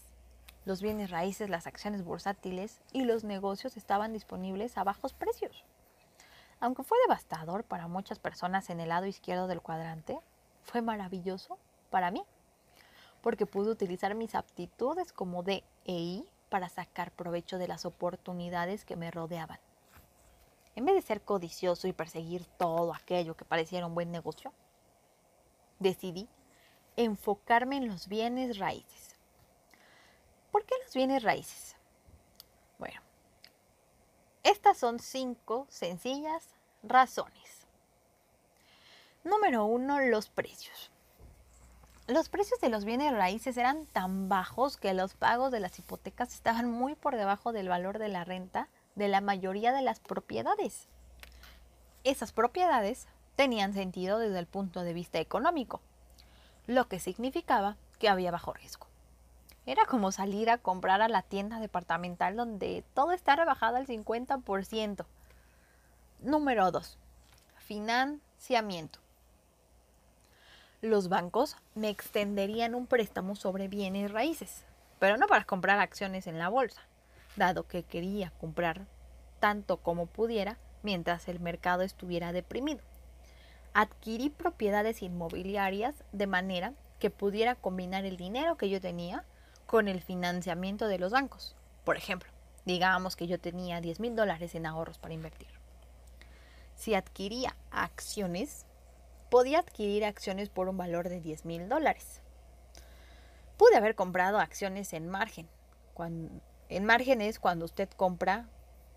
Los 0.64 0.80
bienes 0.80 1.10
raíces, 1.10 1.50
las 1.50 1.66
acciones 1.66 2.04
bursátiles 2.04 2.80
y 2.92 3.02
los 3.02 3.24
negocios 3.24 3.76
estaban 3.76 4.12
disponibles 4.12 4.78
a 4.78 4.84
bajos 4.84 5.12
precios. 5.12 5.64
Aunque 6.60 6.84
fue 6.84 6.96
devastador 7.06 7.64
para 7.64 7.88
muchas 7.88 8.20
personas 8.20 8.70
en 8.70 8.78
el 8.78 8.90
lado 8.90 9.06
izquierdo 9.06 9.48
del 9.48 9.60
cuadrante, 9.60 10.18
fue 10.62 10.80
maravilloso 10.80 11.58
para 11.90 12.12
mí, 12.12 12.22
porque 13.20 13.46
pude 13.46 13.70
utilizar 13.70 14.14
mis 14.14 14.36
aptitudes 14.36 15.12
como 15.12 15.42
DEI 15.42 16.24
para 16.48 16.68
sacar 16.68 17.10
provecho 17.10 17.58
de 17.58 17.66
las 17.66 17.84
oportunidades 17.84 18.84
que 18.84 18.94
me 18.94 19.10
rodeaban. 19.10 19.58
En 20.76 20.84
vez 20.84 20.94
de 20.94 21.02
ser 21.02 21.20
codicioso 21.20 21.88
y 21.88 21.92
perseguir 21.92 22.46
todo 22.58 22.94
aquello 22.94 23.36
que 23.36 23.44
pareciera 23.44 23.86
un 23.86 23.94
buen 23.94 24.12
negocio, 24.12 24.52
decidí 25.80 26.28
enfocarme 26.96 27.76
en 27.76 27.88
los 27.88 28.08
bienes 28.08 28.58
raíces. 28.58 29.16
¿Por 30.50 30.64
qué 30.64 30.74
los 30.84 30.94
bienes 30.94 31.22
raíces? 31.22 31.76
Bueno, 32.78 33.00
estas 34.42 34.76
son 34.76 34.98
cinco 34.98 35.66
sencillas 35.68 36.48
razones. 36.82 37.66
Número 39.24 39.64
uno, 39.64 40.00
los 40.00 40.28
precios. 40.28 40.90
Los 42.06 42.28
precios 42.28 42.60
de 42.60 42.68
los 42.68 42.84
bienes 42.84 43.12
raíces 43.14 43.56
eran 43.56 43.86
tan 43.86 44.28
bajos 44.28 44.76
que 44.76 44.92
los 44.92 45.14
pagos 45.14 45.50
de 45.50 45.60
las 45.60 45.78
hipotecas 45.78 46.34
estaban 46.34 46.70
muy 46.70 46.94
por 46.94 47.16
debajo 47.16 47.52
del 47.52 47.70
valor 47.70 47.98
de 47.98 48.08
la 48.08 48.24
renta 48.24 48.68
de 48.94 49.08
la 49.08 49.22
mayoría 49.22 49.72
de 49.72 49.80
las 49.80 50.00
propiedades. 50.00 50.88
Esas 52.04 52.32
propiedades 52.32 53.08
tenían 53.36 53.72
sentido 53.72 54.18
desde 54.18 54.38
el 54.38 54.46
punto 54.46 54.82
de 54.82 54.92
vista 54.92 55.18
económico, 55.18 55.80
lo 56.66 56.88
que 56.88 57.00
significaba 57.00 57.76
que 57.98 58.08
había 58.08 58.30
bajo 58.30 58.52
riesgo. 58.52 58.86
Era 59.66 59.86
como 59.86 60.12
salir 60.12 60.50
a 60.50 60.58
comprar 60.58 61.00
a 61.00 61.08
la 61.08 61.22
tienda 61.22 61.58
departamental 61.58 62.36
donde 62.36 62.84
todo 62.94 63.12
está 63.12 63.36
rebajado 63.36 63.76
al 63.76 63.86
50%. 63.86 65.06
Número 66.20 66.70
2. 66.70 66.98
Financiamiento. 67.58 68.98
Los 70.82 71.08
bancos 71.08 71.56
me 71.74 71.88
extenderían 71.88 72.74
un 72.74 72.86
préstamo 72.86 73.36
sobre 73.36 73.68
bienes 73.68 74.10
raíces, 74.10 74.64
pero 74.98 75.16
no 75.16 75.26
para 75.26 75.44
comprar 75.44 75.78
acciones 75.80 76.26
en 76.26 76.38
la 76.38 76.50
bolsa, 76.50 76.82
dado 77.36 77.66
que 77.66 77.84
quería 77.84 78.32
comprar 78.38 78.86
tanto 79.40 79.78
como 79.78 80.04
pudiera 80.04 80.58
mientras 80.82 81.26
el 81.28 81.40
mercado 81.40 81.82
estuviera 81.82 82.32
deprimido. 82.32 82.82
Adquirí 83.74 84.30
propiedades 84.30 85.02
inmobiliarias 85.02 85.94
de 86.12 86.28
manera 86.28 86.72
que 87.00 87.10
pudiera 87.10 87.56
combinar 87.56 88.04
el 88.04 88.16
dinero 88.16 88.56
que 88.56 88.70
yo 88.70 88.80
tenía 88.80 89.24
con 89.66 89.88
el 89.88 90.00
financiamiento 90.00 90.86
de 90.86 90.98
los 90.98 91.12
bancos. 91.12 91.56
Por 91.84 91.96
ejemplo, 91.96 92.30
digamos 92.64 93.16
que 93.16 93.26
yo 93.26 93.38
tenía 93.38 93.80
10 93.80 94.00
mil 94.00 94.16
dólares 94.16 94.54
en 94.54 94.66
ahorros 94.66 94.98
para 94.98 95.14
invertir. 95.14 95.48
Si 96.76 96.94
adquiría 96.94 97.56
acciones, 97.72 98.64
podía 99.28 99.58
adquirir 99.58 100.04
acciones 100.04 100.48
por 100.48 100.68
un 100.68 100.76
valor 100.76 101.08
de 101.08 101.20
10 101.20 101.44
mil 101.44 101.68
dólares. 101.68 102.20
Pude 103.56 103.76
haber 103.76 103.96
comprado 103.96 104.38
acciones 104.38 104.92
en 104.92 105.08
margen. 105.08 105.48
en 106.68 106.84
margen 106.84 107.20
es 107.20 107.40
cuando 107.40 107.64
usted 107.64 107.88
compra, 107.90 108.48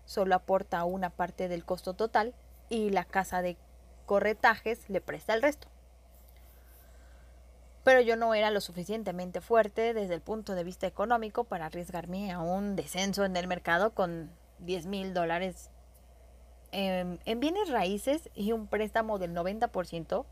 solo 0.04 0.36
aporta 0.36 0.84
una 0.84 1.10
parte 1.10 1.48
del 1.48 1.64
costo 1.64 1.94
total 1.94 2.34
y 2.68 2.90
la 2.90 3.04
casa 3.04 3.42
de 3.42 3.56
corretajes 4.08 4.88
le 4.88 5.02
presta 5.02 5.34
el 5.34 5.42
resto. 5.42 5.68
Pero 7.84 8.00
yo 8.00 8.16
no 8.16 8.34
era 8.34 8.50
lo 8.50 8.60
suficientemente 8.60 9.40
fuerte 9.40 9.94
desde 9.94 10.14
el 10.14 10.22
punto 10.22 10.54
de 10.54 10.64
vista 10.64 10.86
económico 10.86 11.44
para 11.44 11.66
arriesgarme 11.66 12.32
a 12.32 12.40
un 12.40 12.74
descenso 12.74 13.24
en 13.24 13.36
el 13.36 13.46
mercado 13.46 13.94
con 13.94 14.30
10 14.60 14.86
mil 14.86 15.14
dólares 15.14 15.70
en, 16.72 17.20
en 17.26 17.40
bienes 17.40 17.70
raíces 17.70 18.30
y 18.34 18.52
un 18.52 18.66
préstamo 18.66 19.18
del 19.18 19.34
90%. 19.34 20.24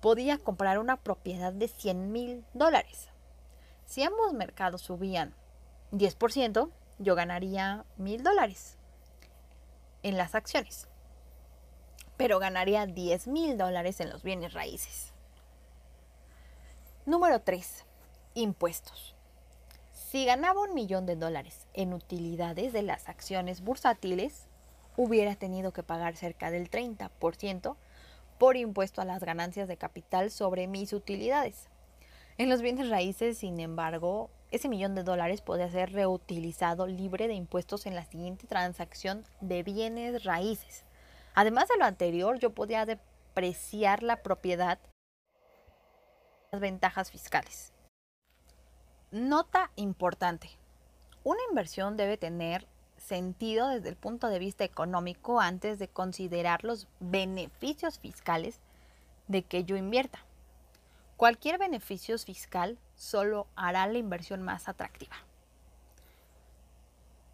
Podía 0.00 0.38
comprar 0.38 0.78
una 0.78 0.96
propiedad 0.96 1.52
de 1.52 1.68
100 1.68 2.12
mil 2.12 2.44
dólares. 2.54 3.08
Si 3.84 4.04
ambos 4.04 4.32
mercados 4.32 4.80
subían 4.80 5.34
10%, 5.90 6.70
yo 6.98 7.14
ganaría 7.16 7.84
mil 7.96 8.22
dólares 8.22 8.78
en 10.02 10.16
las 10.16 10.36
acciones 10.36 10.89
pero 12.20 12.38
ganaría 12.38 12.84
10 12.84 13.28
mil 13.28 13.56
dólares 13.56 13.98
en 13.98 14.10
los 14.10 14.22
bienes 14.22 14.52
raíces. 14.52 15.14
Número 17.06 17.40
3. 17.40 17.86
Impuestos. 18.34 19.16
Si 19.90 20.26
ganaba 20.26 20.60
un 20.60 20.74
millón 20.74 21.06
de 21.06 21.16
dólares 21.16 21.66
en 21.72 21.94
utilidades 21.94 22.74
de 22.74 22.82
las 22.82 23.08
acciones 23.08 23.62
bursátiles, 23.62 24.48
hubiera 24.98 25.34
tenido 25.34 25.72
que 25.72 25.82
pagar 25.82 26.14
cerca 26.14 26.50
del 26.50 26.70
30% 26.70 27.76
por 28.36 28.58
impuesto 28.58 29.00
a 29.00 29.06
las 29.06 29.24
ganancias 29.24 29.66
de 29.66 29.78
capital 29.78 30.30
sobre 30.30 30.66
mis 30.66 30.92
utilidades. 30.92 31.70
En 32.36 32.50
los 32.50 32.60
bienes 32.60 32.90
raíces, 32.90 33.38
sin 33.38 33.60
embargo, 33.60 34.28
ese 34.50 34.68
millón 34.68 34.94
de 34.94 35.04
dólares 35.04 35.40
podía 35.40 35.70
ser 35.70 35.92
reutilizado 35.92 36.86
libre 36.86 37.28
de 37.28 37.34
impuestos 37.34 37.86
en 37.86 37.94
la 37.94 38.04
siguiente 38.04 38.46
transacción 38.46 39.24
de 39.40 39.62
bienes 39.62 40.24
raíces. 40.24 40.84
Además 41.34 41.68
de 41.68 41.76
lo 41.78 41.84
anterior, 41.84 42.38
yo 42.38 42.50
podía 42.50 42.86
depreciar 42.86 44.02
la 44.02 44.22
propiedad 44.22 44.78
las 46.52 46.60
ventajas 46.60 47.10
fiscales. 47.10 47.72
Nota 49.12 49.70
importante. 49.76 50.50
Una 51.22 51.40
inversión 51.48 51.96
debe 51.96 52.16
tener 52.16 52.66
sentido 52.96 53.68
desde 53.68 53.88
el 53.88 53.96
punto 53.96 54.28
de 54.28 54.38
vista 54.38 54.64
económico 54.64 55.40
antes 55.40 55.78
de 55.78 55.88
considerar 55.88 56.64
los 56.64 56.88
beneficios 56.98 57.98
fiscales 57.98 58.60
de 59.28 59.42
que 59.42 59.64
yo 59.64 59.76
invierta. 59.76 60.18
Cualquier 61.16 61.58
beneficio 61.58 62.18
fiscal 62.18 62.78
solo 62.94 63.46
hará 63.54 63.86
la 63.86 63.98
inversión 63.98 64.42
más 64.42 64.68
atractiva. 64.68 65.16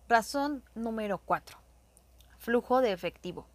Razón 0.09 0.63
número 0.75 1.19
4. 1.19 1.59
Flujo 2.39 2.81
de 2.81 2.93
efectivo. 2.93 3.47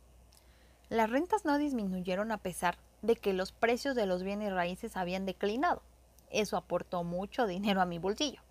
Las 0.91 1.09
rentas 1.09 1.45
no 1.45 1.57
disminuyeron 1.57 2.33
a 2.33 2.37
pesar 2.37 2.77
de 3.01 3.15
que 3.15 3.31
los 3.31 3.53
precios 3.53 3.95
de 3.95 4.05
los 4.05 4.23
bienes 4.23 4.51
raíces 4.51 4.97
habían 4.97 5.25
declinado. 5.25 5.81
Eso 6.29 6.57
aportó 6.57 7.05
mucho 7.05 7.47
dinero 7.47 7.79
a 7.79 7.85
mi 7.85 7.97
bolsillo. 7.97 8.41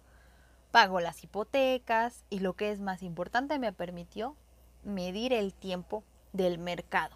Pago 0.70 1.00
las 1.00 1.22
hipotecas 1.22 2.24
y 2.30 2.38
lo 2.38 2.54
que 2.54 2.72
es 2.72 2.80
más 2.80 3.02
importante 3.02 3.58
me 3.58 3.74
permitió 3.74 4.36
medir 4.84 5.34
el 5.34 5.52
tiempo 5.52 6.02
del 6.32 6.56
mercado. 6.56 7.14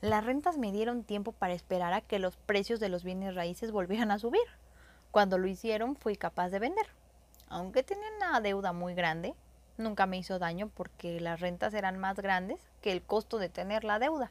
Las 0.00 0.24
rentas 0.24 0.58
me 0.58 0.72
dieron 0.72 1.04
tiempo 1.04 1.30
para 1.30 1.54
esperar 1.54 1.92
a 1.92 2.00
que 2.00 2.18
los 2.18 2.36
precios 2.36 2.80
de 2.80 2.88
los 2.88 3.04
bienes 3.04 3.36
raíces 3.36 3.70
volvieran 3.70 4.10
a 4.10 4.18
subir. 4.18 4.42
Cuando 5.12 5.38
lo 5.38 5.46
hicieron 5.46 5.94
fui 5.94 6.16
capaz 6.16 6.48
de 6.48 6.58
vender. 6.58 6.86
Aunque 7.46 7.84
tenía 7.84 8.08
una 8.16 8.40
deuda 8.40 8.72
muy 8.72 8.94
grande, 8.94 9.36
nunca 9.76 10.06
me 10.06 10.18
hizo 10.18 10.38
daño 10.38 10.68
porque 10.68 11.20
las 11.20 11.40
rentas 11.40 11.74
eran 11.74 11.98
más 11.98 12.16
grandes 12.16 12.60
que 12.80 12.92
el 12.92 13.02
costo 13.02 13.38
de 13.38 13.48
tener 13.48 13.84
la 13.84 13.98
deuda. 13.98 14.30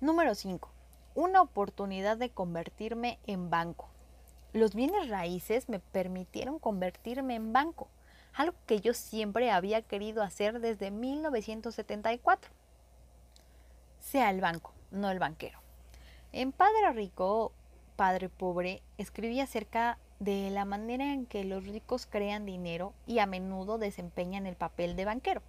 Número 0.00 0.34
5. 0.34 0.70
Una 1.14 1.40
oportunidad 1.40 2.16
de 2.16 2.30
convertirme 2.30 3.18
en 3.26 3.50
banco. 3.50 3.88
Los 4.52 4.74
bienes 4.74 5.08
raíces 5.08 5.68
me 5.68 5.80
permitieron 5.80 6.58
convertirme 6.58 7.34
en 7.34 7.52
banco, 7.52 7.88
algo 8.34 8.56
que 8.66 8.80
yo 8.80 8.94
siempre 8.94 9.50
había 9.50 9.82
querido 9.82 10.22
hacer 10.22 10.60
desde 10.60 10.90
1974. 10.90 12.50
Sea 13.98 14.30
el 14.30 14.40
banco, 14.40 14.72
no 14.90 15.10
el 15.10 15.18
banquero. 15.18 15.60
En 16.32 16.52
Padre 16.52 16.92
Rico, 16.92 17.52
Padre 17.96 18.28
Pobre, 18.28 18.82
escribí 18.98 19.40
acerca 19.40 19.98
de 20.24 20.48
la 20.50 20.64
manera 20.64 21.12
en 21.12 21.26
que 21.26 21.44
los 21.44 21.64
ricos 21.64 22.06
crean 22.06 22.46
dinero 22.46 22.94
y 23.06 23.18
a 23.18 23.26
menudo 23.26 23.76
desempeñan 23.76 24.46
el 24.46 24.56
papel 24.56 24.96
de 24.96 25.04
banquero. 25.04 25.42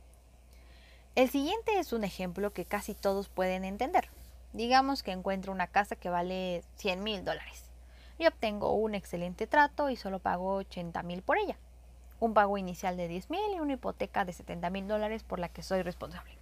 El 1.16 1.30
siguiente 1.30 1.80
es 1.80 1.94
un 1.94 2.04
ejemplo 2.04 2.52
que 2.52 2.66
casi 2.66 2.94
todos 2.94 3.30
pueden 3.30 3.64
entender. 3.64 4.10
Digamos 4.52 5.02
que 5.02 5.12
encuentro 5.12 5.54
una 5.54 5.68
casa 5.68 5.96
que 5.96 6.10
vale 6.10 6.62
100 6.76 7.04
mil 7.04 7.24
dólares 7.24 7.64
y 8.18 8.28
obtengo 8.28 8.74
un 8.74 8.96
excelente 8.96 9.48
trato 9.48 9.90
y 9.90 9.96
solo 9.96 10.20
pago 10.20 10.56
80 10.56 11.04
mil 11.04 11.22
por 11.22 11.38
ella. 11.38 11.58
Un 12.20 12.34
pago 12.34 12.58
inicial 12.58 12.98
de 12.98 13.08
10 13.08 13.30
mil 13.30 13.56
y 13.56 13.62
una 13.62 13.74
hipoteca 13.74 14.26
de 14.26 14.34
70 14.34 14.70
mil 14.72 14.88
dólares 14.90 15.24
por 15.24 15.40
la 15.40 15.48
que 15.48 15.64
soy 15.64 15.84
responsable. 15.84 16.38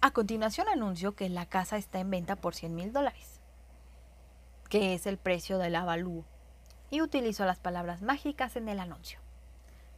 A 0.00 0.10
continuación 0.10 0.68
anuncio 0.68 1.14
que 1.14 1.28
la 1.28 1.46
casa 1.46 1.76
está 1.76 2.00
en 2.00 2.10
venta 2.10 2.34
por 2.34 2.56
100 2.56 2.74
mil 2.74 2.92
dólares 2.92 3.33
que 4.68 4.94
es 4.94 5.06
el 5.06 5.18
precio 5.18 5.58
del 5.58 5.76
avalúo, 5.76 6.24
y 6.90 7.00
utilizo 7.00 7.44
las 7.44 7.58
palabras 7.58 8.02
mágicas 8.02 8.56
en 8.56 8.68
el 8.68 8.80
anuncio. 8.80 9.18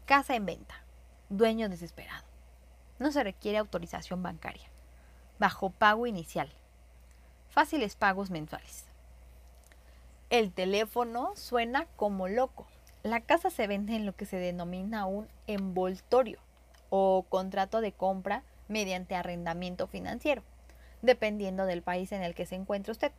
Casa 0.07 0.35
en 0.35 0.47
venta. 0.47 0.83
Dueño 1.29 1.69
desesperado. 1.69 2.25
No 2.99 3.13
se 3.13 3.25
requiere 3.25 3.59
autorización 3.59 4.23
bancaria. 4.23 4.69
Bajo 5.39 5.71
pago 5.71 6.07
inicial. 6.07 6.51
Fáciles 7.49 7.97
pagos 7.97 8.31
mensuales. 8.31 8.87
El 10.31 10.53
teléfono 10.53 11.33
suena 11.37 11.87
como 11.97 12.29
loco. 12.29 12.67
La 13.03 13.21
casa 13.21 13.51
se 13.51 13.67
vende 13.67 13.95
en 13.95 14.07
lo 14.07 14.17
que 14.17 14.27
se 14.27 14.37
denomina 14.37 15.07
un 15.07 15.29
envoltorio 15.47 16.41
o 16.91 17.25
contrato 17.29 17.81
de 17.81 17.93
compra 17.93 18.43
mediante 18.69 19.15
arrendamiento 19.15 19.87
financiero, 19.87 20.43
dependiendo 21.03 21.67
del 21.67 21.83
país 21.83 22.13
en 22.13 22.23
el 22.23 22.35
que 22.35 22.47
se 22.47 22.55
encuentre 22.55 22.93
usted. 22.93 23.13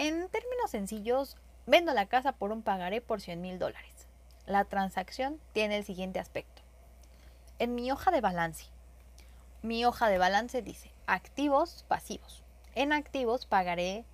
En 0.00 0.28
términos 0.28 0.70
sencillos, 0.70 1.36
vendo 1.66 1.92
la 1.92 2.06
casa 2.06 2.30
por 2.30 2.52
un 2.52 2.62
pagaré 2.62 3.00
por 3.00 3.20
100 3.20 3.40
mil 3.40 3.58
dólares. 3.58 4.06
La 4.46 4.64
transacción 4.64 5.40
tiene 5.52 5.76
el 5.76 5.84
siguiente 5.84 6.20
aspecto. 6.20 6.62
En 7.58 7.74
mi 7.74 7.90
hoja 7.90 8.12
de 8.12 8.20
balance, 8.20 8.66
mi 9.62 9.84
hoja 9.84 10.08
de 10.08 10.18
balance 10.18 10.62
dice 10.62 10.92
activos 11.08 11.84
pasivos. 11.88 12.44
En 12.76 12.92
activos 12.92 13.46
pagaré 13.46 14.04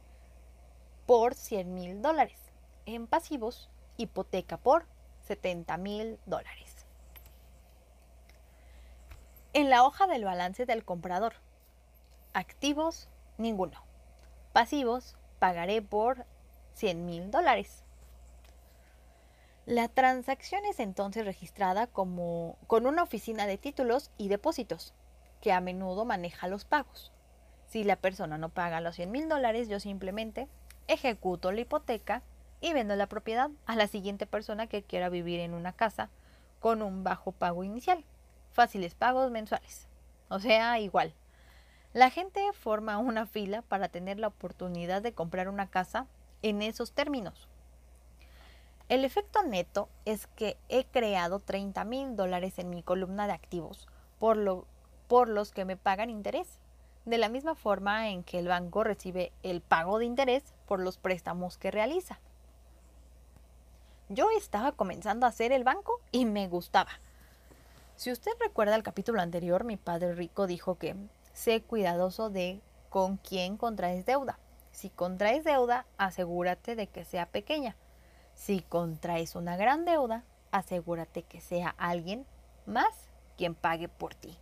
por 1.05 1.35
100 1.35 1.75
mil 1.75 2.01
dólares. 2.01 2.39
En 2.87 3.07
pasivos, 3.07 3.69
hipoteca 3.99 4.57
por 4.57 4.87
70 5.27 5.77
mil 5.77 6.19
dólares. 6.25 6.87
En 9.53 9.69
la 9.69 9.85
hoja 9.85 10.07
del 10.07 10.25
balance 10.25 10.65
del 10.65 10.83
comprador, 10.83 11.35
activos, 12.33 13.11
ninguno. 13.37 13.85
Pasivos, 14.55 15.19
pagaré 15.45 15.83
por 15.83 16.25
100 16.73 17.05
mil 17.05 17.31
dólares. 17.31 17.85
La 19.67 19.89
transacción 19.89 20.65
es 20.65 20.81
entonces 20.81 21.27
registrada 21.27 21.87
como 21.87 22.57
con 22.67 22.87
una 22.87 23.03
oficina 23.03 23.47
de 23.47 23.59
títulos 23.59 24.11
y 24.17 24.29
depósitos, 24.29 24.95
que 25.43 25.53
a 25.53 25.61
menudo 25.61 26.07
maneja 26.07 26.49
los 26.49 26.65
pagos. 26.65 27.13
Si 27.67 27.85
la 27.85 27.97
persona 27.97 28.39
no 28.39 28.49
paga 28.49 28.81
los 28.81 28.97
100 28.97 29.11
mil 29.11 29.29
dólares, 29.29 29.69
yo 29.69 29.81
simplemente 29.81 30.49
ejecuto 30.89 31.53
la 31.53 31.61
hipoteca 31.61 32.23
y 32.63 32.73
vendo 32.73 32.97
la 32.97 33.07
propiedad 33.07 33.51
a 33.67 33.77
la 33.77 33.87
siguiente 33.87 34.25
persona 34.25 34.67
que 34.67 34.83
quiera 34.83 35.11
vivir 35.11 35.41
en 35.41 35.53
una 35.53 35.75
casa 35.75 36.09
con 36.59 36.81
un 36.81 37.05
bajo 37.05 37.33
pago 37.33 37.65
inicial. 37.65 38.03
Fáciles 38.53 38.95
pagos 38.95 39.31
mensuales. 39.31 39.89
O 40.31 40.41
sea, 40.41 40.81
igual, 40.81 41.13
la 41.95 42.11
gente 42.11 42.43
forma 42.53 42.99
una 42.99 43.25
fila 43.25 43.63
para 43.63 43.89
tener 43.89 44.19
la 44.19 44.27
oportunidad 44.27 45.01
de 45.01 45.15
comprar 45.15 45.49
una 45.49 45.71
casa 45.71 46.09
en 46.43 46.61
esos 46.61 46.91
términos. 46.93 47.49
El 48.89 49.05
efecto 49.05 49.45
neto 49.45 49.89
es 50.05 50.27
que 50.27 50.59
he 50.69 50.85
creado 50.85 51.39
30 51.39 51.85
mil 51.85 52.17
dólares 52.17 52.59
en 52.59 52.69
mi 52.69 52.83
columna 52.83 53.29
de 53.29 53.33
activos 53.33 53.87
por, 54.19 54.37
lo, 54.37 54.67
por 55.07 55.29
los 55.29 55.53
que 55.53 55.65
me 55.65 55.77
pagan 55.77 56.11
interés. 56.11 56.59
de 57.07 57.19
la 57.19 57.29
misma 57.29 57.55
forma 57.55 58.09
en 58.09 58.25
que 58.25 58.39
el 58.39 58.49
banco 58.49 58.83
recibe 58.83 59.31
el 59.43 59.61
pago 59.61 59.99
de 59.99 60.07
interés 60.07 60.43
por 60.67 60.81
los 60.81 60.97
préstamos 60.97 61.59
que 61.59 61.71
realiza. 61.71 62.19
Yo 64.09 64.29
estaba 64.37 64.73
comenzando 64.73 65.27
a 65.27 65.29
hacer 65.29 65.53
el 65.53 65.65
banco 65.65 66.01
y 66.13 66.25
me 66.25 66.49
gustaba. 66.49 66.91
Si 67.97 68.11
usted 68.11 68.33
recuerda 68.41 68.75
el 68.75 68.83
capítulo 68.83 69.21
anterior, 69.21 69.65
mi 69.65 69.77
padre 69.77 70.15
rico 70.15 70.47
dijo 70.47 70.77
que 70.77 70.97
sé 71.35 71.61
cuidadoso 71.63 72.31
de 72.31 72.63
con 72.89 73.19
quién 73.19 73.59
contraes 73.59 74.07
deuda. 74.07 74.39
Si 74.71 74.89
contraes 74.89 75.45
deuda, 75.45 75.85
asegúrate 75.99 76.77
de 76.77 76.87
que 76.87 77.05
sea 77.05 77.27
pequeña. 77.27 77.77
Si 78.35 78.63
contraes 78.63 79.35
una 79.35 79.57
gran 79.57 79.85
deuda, 79.85 80.25
asegúrate 80.51 81.23
que 81.23 81.41
sea 81.41 81.75
alguien 81.77 82.27
más 82.67 83.11
quien 83.37 83.55
pague 83.55 83.89
por 83.89 84.15
ti. 84.15 84.39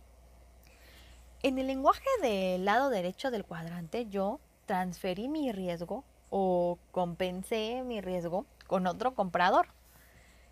En 1.41 1.57
el 1.57 1.67
lenguaje 1.67 2.07
del 2.21 2.63
lado 2.63 2.89
derecho 2.89 3.29
del 3.31 3.43
cuadrante, 3.43 4.05
yo 4.05 4.39
transferí 4.65 5.27
mi 5.27 5.51
riesgo 5.51 6.05
o 6.29 6.79
compensé 6.91 7.83
mi 7.83 8.01
riesgo 8.01 8.45
con 8.67 8.87
otro 8.87 9.13
comprador. 9.13 9.67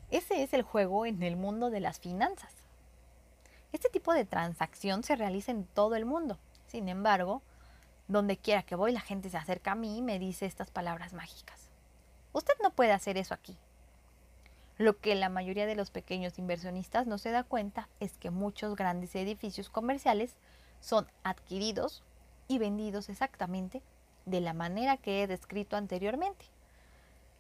Ese 0.10 0.44
es 0.44 0.54
el 0.54 0.64
juego 0.64 1.06
en 1.06 1.24
el 1.24 1.38
mundo 1.38 1.70
de 1.70 1.80
las 1.80 2.00
finanzas. 2.00 2.61
Este 3.72 3.90
tipo 3.90 4.14
de 4.14 4.26
transacción 4.26 5.04
se 5.04 5.16
realiza 5.16 5.52
en 5.52 5.66
todo 5.66 5.96
el 5.96 6.06
mundo. 6.06 6.38
Sin 6.68 6.90
embargo, 6.90 7.42
donde 8.08 8.38
quiera 8.38 8.64
que 8.64 8.76
voy, 8.76 8.92
la 8.92 9.02
gente 9.02 9.30
se 9.30 9.38
acerca 9.38 9.72
a 9.72 9.76
mí 9.76 9.98
y 9.98 10.02
me 10.02 10.20
dice 10.20 10.46
estas 10.46 10.72
palabras 10.72 11.14
mágicas. 11.14 11.70
Usted 12.34 12.54
no 12.62 12.72
puede 12.72 12.92
hacer 12.92 13.18
eso 13.18 13.34
aquí. 13.34 13.58
Lo 14.78 15.00
que 15.00 15.16
la 15.16 15.30
mayoría 15.30 15.66
de 15.66 15.76
los 15.76 15.92
pequeños 15.92 16.40
inversionistas 16.40 17.08
no 17.08 17.18
se 17.18 17.32
da 17.32 17.44
cuenta 17.44 17.88
es 18.00 18.18
que 18.18 18.32
muchos 18.32 18.76
grandes 18.76 19.16
edificios 19.16 19.70
comerciales 19.70 20.36
son 20.80 21.08
adquiridos 21.24 22.04
y 22.48 22.58
vendidos 22.58 23.10
exactamente 23.10 23.82
de 24.26 24.42
la 24.42 24.54
manera 24.54 24.98
que 24.98 25.24
he 25.24 25.28
descrito 25.28 25.78
anteriormente. 25.78 26.46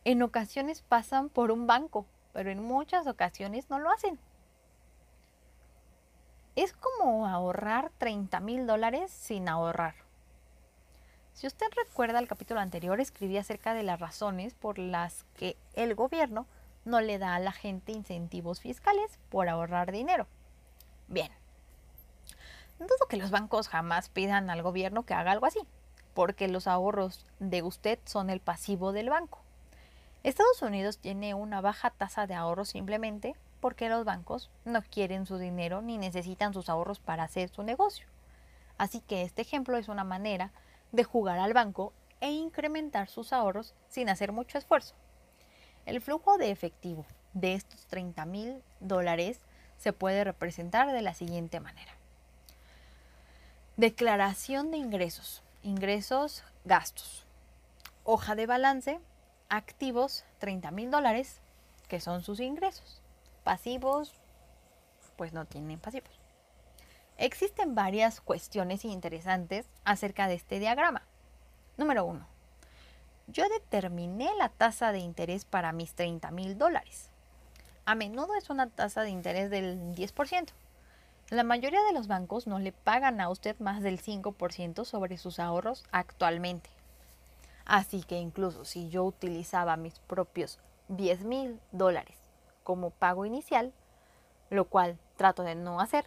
En 0.06 0.22
ocasiones 0.24 0.82
pasan 0.82 1.30
por 1.30 1.52
un 1.52 1.68
banco, 1.68 2.06
pero 2.34 2.50
en 2.50 2.64
muchas 2.64 3.08
ocasiones 3.08 3.70
no 3.70 3.80
lo 3.80 3.92
hacen. 3.92 4.20
Es 6.56 6.74
como 6.74 7.28
ahorrar 7.28 7.92
30 7.98 8.40
mil 8.42 8.68
dólares 8.68 9.10
sin 9.12 9.48
ahorrar. 9.48 9.96
Si 11.34 11.48
usted 11.48 11.68
recuerda 11.76 12.20
el 12.20 12.28
capítulo 12.28 12.60
anterior, 12.60 13.00
escribí 13.00 13.38
acerca 13.38 13.74
de 13.74 13.84
las 13.84 14.02
razones 14.02 14.54
por 14.54 14.78
las 14.78 15.24
que 15.38 15.56
el 15.74 15.96
gobierno 15.96 16.46
no 16.84 17.00
le 17.00 17.20
da 17.20 17.36
a 17.36 17.40
la 17.40 17.54
gente 17.54 17.94
incentivos 17.94 18.60
fiscales 18.60 19.18
por 19.30 19.48
ahorrar 19.48 19.94
dinero. 19.94 20.28
Bien, 21.08 21.32
dudo 22.80 23.08
que 23.08 23.18
los 23.18 23.32
bancos 23.32 23.70
jamás 23.70 24.10
pidan 24.10 24.50
al 24.50 24.62
gobierno 24.62 25.04
que 25.04 25.14
haga 25.14 25.32
algo 25.32 25.46
así, 25.46 25.62
porque 26.14 26.50
los 26.50 26.68
ahorros 26.68 27.26
de 27.40 27.64
usted 27.64 27.98
son 28.04 28.30
el 28.30 28.42
pasivo 28.42 28.92
del 28.92 29.10
banco. 29.10 29.40
Estados 30.24 30.62
Unidos 30.62 30.98
tiene 30.98 31.34
una 31.34 31.62
baja 31.62 31.92
tasa 31.92 32.28
de 32.28 32.36
ahorro 32.36 32.66
simplemente 32.66 33.36
porque 33.62 33.88
los 33.88 34.04
bancos 34.04 34.50
no 34.66 34.82
quieren 34.82 35.26
su 35.26 35.38
dinero 35.38 35.82
ni 35.82 35.98
necesitan 35.98 36.54
sus 36.54 36.68
ahorros 36.68 37.00
para 37.00 37.24
hacer 37.24 37.50
su 37.50 37.64
negocio. 37.64 38.08
Así 38.78 39.00
que 39.00 39.22
este 39.22 39.44
ejemplo 39.44 39.78
es 39.78 39.88
una 39.88 40.04
manera 40.04 40.52
de 40.92 41.04
jugar 41.04 41.40
al 41.40 41.54
banco 41.54 41.94
e 42.20 42.32
incrementar 42.32 43.08
sus 43.08 43.32
ahorros 43.32 43.74
sin 43.88 44.10
hacer 44.10 44.32
mucho 44.32 44.58
esfuerzo. 44.58 44.96
El 45.86 46.02
flujo 46.02 46.38
de 46.38 46.52
efectivo 46.52 47.06
de 47.34 47.54
estos 47.54 47.86
30 47.86 48.26
mil 48.26 48.62
dólares 48.80 49.40
se 49.78 49.94
puede 49.94 50.24
representar 50.24 50.92
de 50.92 51.02
la 51.02 51.14
siguiente 51.14 51.60
manera. 51.60 51.92
Declaración 53.78 54.70
de 54.70 54.78
ingresos. 54.78 55.42
Ingresos, 55.64 56.44
gastos. 56.66 57.26
Hoja 58.04 58.36
de 58.36 58.46
balance. 58.46 59.00
Activos, 59.50 60.24
30 60.40 60.72
mil 60.72 60.92
dólares, 60.92 61.40
que 61.88 62.00
son 62.00 62.22
sus 62.24 62.40
ingresos. 62.40 63.01
Pasivos, 63.44 64.14
pues 65.16 65.34
no 65.34 65.46
tienen 65.46 65.80
pasivos. 65.80 66.12
Existen 67.18 67.74
varias 67.74 68.22
cuestiones 68.22 68.86
interesantes 68.86 69.68
acerca 69.84 70.28
de 70.28 70.36
este 70.36 70.60
diagrama. 70.60 71.02
Número 71.78 72.06
uno. 72.06 72.28
Yo 73.28 73.48
determiné 73.50 74.30
la 74.38 74.50
tasa 74.50 74.92
de 74.92 75.00
interés 75.00 75.46
para 75.46 75.72
mis 75.72 75.94
30 75.96 76.30
mil 76.32 76.58
dólares. 76.58 77.10
A 77.86 77.96
menudo 77.96 78.36
es 78.36 78.52
una 78.52 78.68
tasa 78.68 79.02
de 79.02 79.10
interés 79.10 79.50
del 79.50 79.96
10%. 79.96 80.50
La 81.32 81.44
mayoría 81.44 81.82
de 81.84 81.94
los 81.94 82.08
bancos 82.08 82.46
no 82.46 82.60
le 82.60 82.72
pagan 82.72 83.22
a 83.22 83.30
usted 83.30 83.58
más 83.60 83.82
del 83.82 84.00
5% 84.00 84.86
sobre 84.86 85.18
sus 85.18 85.40
ahorros 85.40 85.84
actualmente. 85.92 86.70
Así 87.66 88.04
que 88.04 88.20
incluso 88.20 88.66
si 88.66 88.90
yo 88.90 89.04
utilizaba 89.04 89.78
mis 89.78 89.98
propios 90.00 90.60
10 90.90 91.24
mil 91.24 91.60
dólares 91.72 92.21
como 92.64 92.92
pago 92.92 93.26
inicial, 93.26 93.74
lo 94.50 94.66
cual 94.66 94.98
trato 95.16 95.44
de 95.44 95.56
no 95.56 95.80
hacer, 95.80 96.06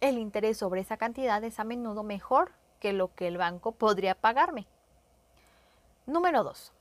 el 0.00 0.18
interés 0.18 0.58
sobre 0.58 0.80
esa 0.80 0.96
cantidad 0.96 1.42
es 1.42 1.58
a 1.58 1.64
menudo 1.64 2.02
mejor 2.02 2.52
que 2.78 2.92
lo 2.92 3.14
que 3.14 3.26
el 3.26 3.38
banco 3.38 3.72
podría 3.72 4.14
pagarme. 4.14 4.66
Número 6.06 6.44
2. 6.44 6.72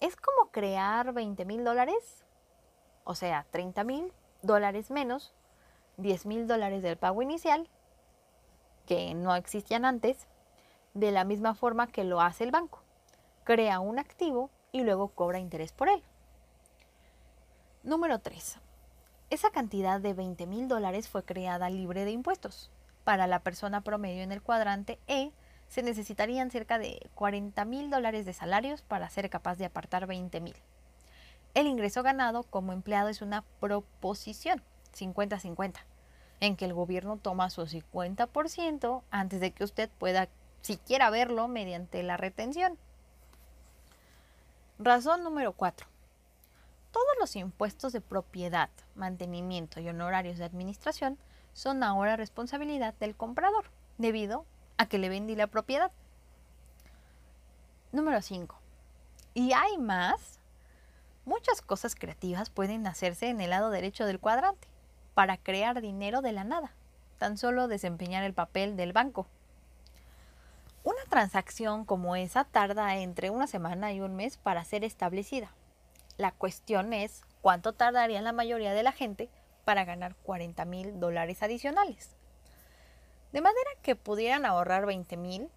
Es 0.00 0.16
como 0.16 0.50
crear 0.50 1.12
20 1.12 1.44
mil 1.44 1.64
dólares, 1.64 2.24
o 3.04 3.14
sea, 3.14 3.46
30 3.50 3.84
mil 3.84 4.12
dólares 4.42 4.90
menos 4.90 5.34
10 5.96 6.26
mil 6.26 6.46
dólares 6.46 6.82
del 6.82 6.96
pago 6.96 7.22
inicial, 7.22 7.68
que 8.86 9.14
no 9.14 9.34
existían 9.34 9.84
antes, 9.84 10.26
de 10.92 11.10
la 11.10 11.24
misma 11.24 11.54
forma 11.54 11.86
que 11.86 12.04
lo 12.04 12.20
hace 12.20 12.44
el 12.44 12.50
banco. 12.50 12.80
Crea 13.44 13.80
un 13.80 13.98
activo 13.98 14.50
y 14.72 14.82
luego 14.82 15.08
cobra 15.08 15.38
interés 15.38 15.72
por 15.72 15.88
él. 15.88 16.02
Número 17.84 18.18
3. 18.18 18.56
Esa 19.28 19.50
cantidad 19.50 20.00
de 20.00 20.14
20 20.14 20.46
mil 20.46 20.68
dólares 20.68 21.06
fue 21.06 21.22
creada 21.22 21.68
libre 21.68 22.06
de 22.06 22.12
impuestos. 22.12 22.70
Para 23.04 23.26
la 23.26 23.40
persona 23.40 23.82
promedio 23.82 24.22
en 24.22 24.32
el 24.32 24.40
cuadrante 24.40 24.98
E, 25.06 25.32
se 25.68 25.82
necesitarían 25.82 26.50
cerca 26.50 26.78
de 26.78 27.10
40 27.14 27.62
mil 27.66 27.90
dólares 27.90 28.24
de 28.24 28.32
salarios 28.32 28.80
para 28.80 29.10
ser 29.10 29.28
capaz 29.28 29.58
de 29.58 29.66
apartar 29.66 30.06
20 30.06 30.40
mil. 30.40 30.56
El 31.52 31.66
ingreso 31.66 32.02
ganado 32.02 32.44
como 32.44 32.72
empleado 32.72 33.10
es 33.10 33.20
una 33.20 33.44
proposición 33.60 34.62
50-50, 34.96 35.74
en 36.40 36.56
que 36.56 36.64
el 36.64 36.72
gobierno 36.72 37.18
toma 37.18 37.50
su 37.50 37.66
50% 37.66 39.02
antes 39.10 39.40
de 39.40 39.50
que 39.50 39.62
usted 39.62 39.90
pueda 39.98 40.30
siquiera 40.62 41.10
verlo 41.10 41.48
mediante 41.48 42.02
la 42.02 42.16
retención. 42.16 42.78
Razón 44.78 45.22
número 45.22 45.52
4. 45.52 45.93
Todos 46.94 47.16
los 47.18 47.34
impuestos 47.34 47.92
de 47.92 48.00
propiedad, 48.00 48.70
mantenimiento 48.94 49.80
y 49.80 49.88
honorarios 49.88 50.38
de 50.38 50.44
administración 50.44 51.18
son 51.52 51.82
ahora 51.82 52.14
responsabilidad 52.14 52.94
del 53.00 53.16
comprador, 53.16 53.64
debido 53.98 54.46
a 54.78 54.86
que 54.86 54.98
le 54.98 55.08
vendí 55.08 55.34
la 55.34 55.48
propiedad. 55.48 55.90
Número 57.90 58.22
5. 58.22 58.56
Y 59.34 59.54
hay 59.54 59.76
más. 59.76 60.38
Muchas 61.24 61.62
cosas 61.62 61.96
creativas 61.96 62.48
pueden 62.48 62.86
hacerse 62.86 63.28
en 63.28 63.40
el 63.40 63.50
lado 63.50 63.70
derecho 63.70 64.06
del 64.06 64.20
cuadrante 64.20 64.68
para 65.14 65.36
crear 65.36 65.80
dinero 65.80 66.22
de 66.22 66.30
la 66.30 66.44
nada, 66.44 66.76
tan 67.18 67.36
solo 67.36 67.66
desempeñar 67.66 68.22
el 68.22 68.34
papel 68.34 68.76
del 68.76 68.92
banco. 68.92 69.26
Una 70.84 71.02
transacción 71.08 71.86
como 71.86 72.14
esa 72.14 72.44
tarda 72.44 72.94
entre 72.98 73.30
una 73.30 73.48
semana 73.48 73.92
y 73.92 74.00
un 74.00 74.14
mes 74.14 74.36
para 74.36 74.64
ser 74.64 74.84
establecida. 74.84 75.50
La 76.16 76.32
cuestión 76.32 76.92
es 76.92 77.22
cuánto 77.42 77.72
tardaría 77.72 78.22
la 78.22 78.32
mayoría 78.32 78.72
de 78.72 78.82
la 78.82 78.92
gente 78.92 79.28
para 79.64 79.84
ganar 79.84 80.14
40 80.22 80.64
mil 80.64 81.00
dólares 81.00 81.42
adicionales. 81.42 82.16
De 83.32 83.40
manera 83.40 83.70
que 83.82 83.96
pudieran 83.96 84.46
ahorrar 84.46 84.86
20 84.86 85.16
mil 85.16 85.50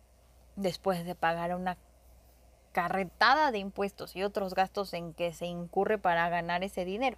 después 0.55 1.05
de 1.05 1.13
pagar 1.13 1.55
una 1.55 1.77
carretada 2.71 3.51
de 3.51 3.59
impuestos 3.59 4.15
y 4.15 4.23
otros 4.23 4.55
gastos 4.55 4.93
en 4.93 5.13
que 5.13 5.34
se 5.34 5.45
incurre 5.45 5.97
para 5.97 6.27
ganar 6.29 6.63
ese 6.63 6.86
dinero. 6.86 7.17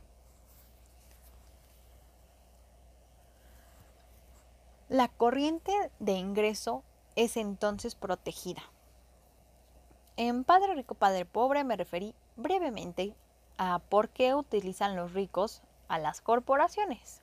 La 4.89 5.07
corriente 5.07 5.71
de 5.99 6.13
ingreso 6.13 6.83
es 7.15 7.37
entonces 7.37 7.95
protegida. 7.95 8.63
En 10.17 10.43
Padre 10.43 10.73
Rico, 10.75 10.95
Padre 10.95 11.25
Pobre 11.25 11.63
me 11.63 11.77
referí 11.77 12.15
brevemente 12.35 13.15
a 13.59 13.79
por 13.79 14.07
qué 14.07 14.35
utilizan 14.35 14.95
los 14.95 15.11
ricos 15.11 15.61
a 15.89 15.99
las 15.99 16.21
corporaciones. 16.21 17.21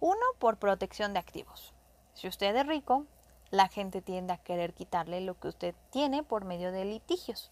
Uno, 0.00 0.24
por 0.38 0.56
protección 0.56 1.12
de 1.12 1.18
activos. 1.18 1.74
Si 2.14 2.26
usted 2.26 2.56
es 2.56 2.66
rico, 2.66 3.04
la 3.50 3.68
gente 3.68 4.00
tiende 4.00 4.32
a 4.32 4.38
querer 4.38 4.72
quitarle 4.72 5.20
lo 5.20 5.38
que 5.38 5.48
usted 5.48 5.74
tiene 5.90 6.22
por 6.22 6.46
medio 6.46 6.72
de 6.72 6.86
litigios. 6.86 7.50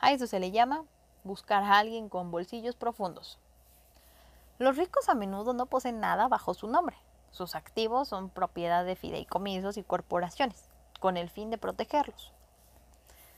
A 0.00 0.10
eso 0.10 0.26
se 0.26 0.40
le 0.40 0.50
llama 0.50 0.84
buscar 1.22 1.62
a 1.62 1.78
alguien 1.78 2.08
con 2.08 2.32
bolsillos 2.32 2.74
profundos. 2.74 3.38
Los 4.58 4.76
ricos 4.76 5.08
a 5.08 5.14
menudo 5.14 5.54
no 5.54 5.66
poseen 5.66 6.00
nada 6.00 6.26
bajo 6.26 6.54
su 6.54 6.66
nombre, 6.66 6.96
sus 7.30 7.54
activos 7.54 8.08
son 8.08 8.30
propiedad 8.30 8.84
de 8.84 8.96
fideicomisos 8.96 9.76
y 9.76 9.84
corporaciones, 9.84 10.68
con 10.98 11.16
el 11.16 11.30
fin 11.30 11.50
de 11.50 11.58
protegerlos. 11.58 12.32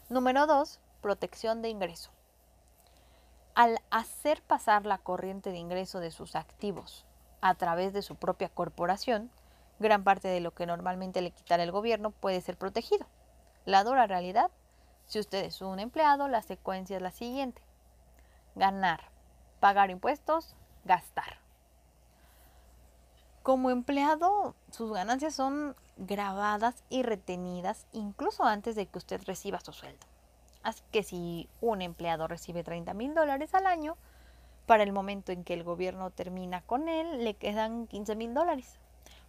Número 0.09 0.47
2. 0.47 0.80
Protección 1.03 1.61
de 1.61 1.68
ingreso. 1.68 2.14
Al 3.55 3.78
hacer 3.90 4.42
pasar 4.42 4.84
la 4.84 4.98
corriente 4.98 5.52
de 5.52 5.59
ingreso 5.59 6.00
de 6.00 6.11
sus 6.11 6.34
activos 6.34 7.05
a 7.40 7.55
través 7.55 7.92
de 7.92 8.02
su 8.02 8.16
propia 8.16 8.48
corporación, 8.48 9.30
gran 9.78 10.02
parte 10.02 10.26
de 10.26 10.40
lo 10.40 10.52
que 10.52 10.66
normalmente 10.66 11.22
le 11.22 11.30
quitará 11.30 11.62
el 11.62 11.70
gobierno 11.70 12.11
puede 12.11 12.40
ser 12.40 12.57
protegido. 12.57 13.07
La 13.64 13.84
dura 13.84 14.09
realidad, 14.09 14.50
si 15.07 15.20
usted 15.20 15.44
es 15.44 15.61
un 15.62 15.78
empleado, 15.78 16.26
la 16.26 16.42
secuencia 16.42 16.96
es 16.96 17.02
la 17.02 17.12
siguiente. 17.12 17.62
Ganar, 18.57 19.02
pagar 19.61 19.90
impuestos, 19.90 20.57
gastar. 20.84 21.38
Como 23.44 23.70
empleado, 23.70 24.57
sus 24.72 24.92
ganancias 24.92 25.32
son 25.32 25.76
grabadas 25.96 26.82
y 26.88 27.05
retenidas 27.05 27.86
incluso 27.92 28.42
antes 28.42 28.74
de 28.74 28.86
que 28.86 28.98
usted 28.98 29.22
reciba 29.24 29.61
su 29.61 29.72
sueldo. 29.72 30.07
Así 30.65 30.83
que 30.91 31.03
si 31.03 31.49
un 31.61 31.83
empleado 31.83 32.27
recibe 32.27 32.65
30 32.65 32.95
mil 32.95 33.15
dólares 33.15 33.55
al 33.55 33.67
año, 33.67 33.99
para 34.65 34.83
el 34.83 34.93
momento 34.93 35.31
en 35.31 35.45
que 35.45 35.53
el 35.53 35.62
gobierno 35.62 36.11
termina 36.11 36.62
con 36.62 36.89
él, 36.89 37.23
le 37.23 37.35
quedan 37.35 37.87
15 37.87 38.17
mil 38.17 38.33
dólares. 38.33 38.79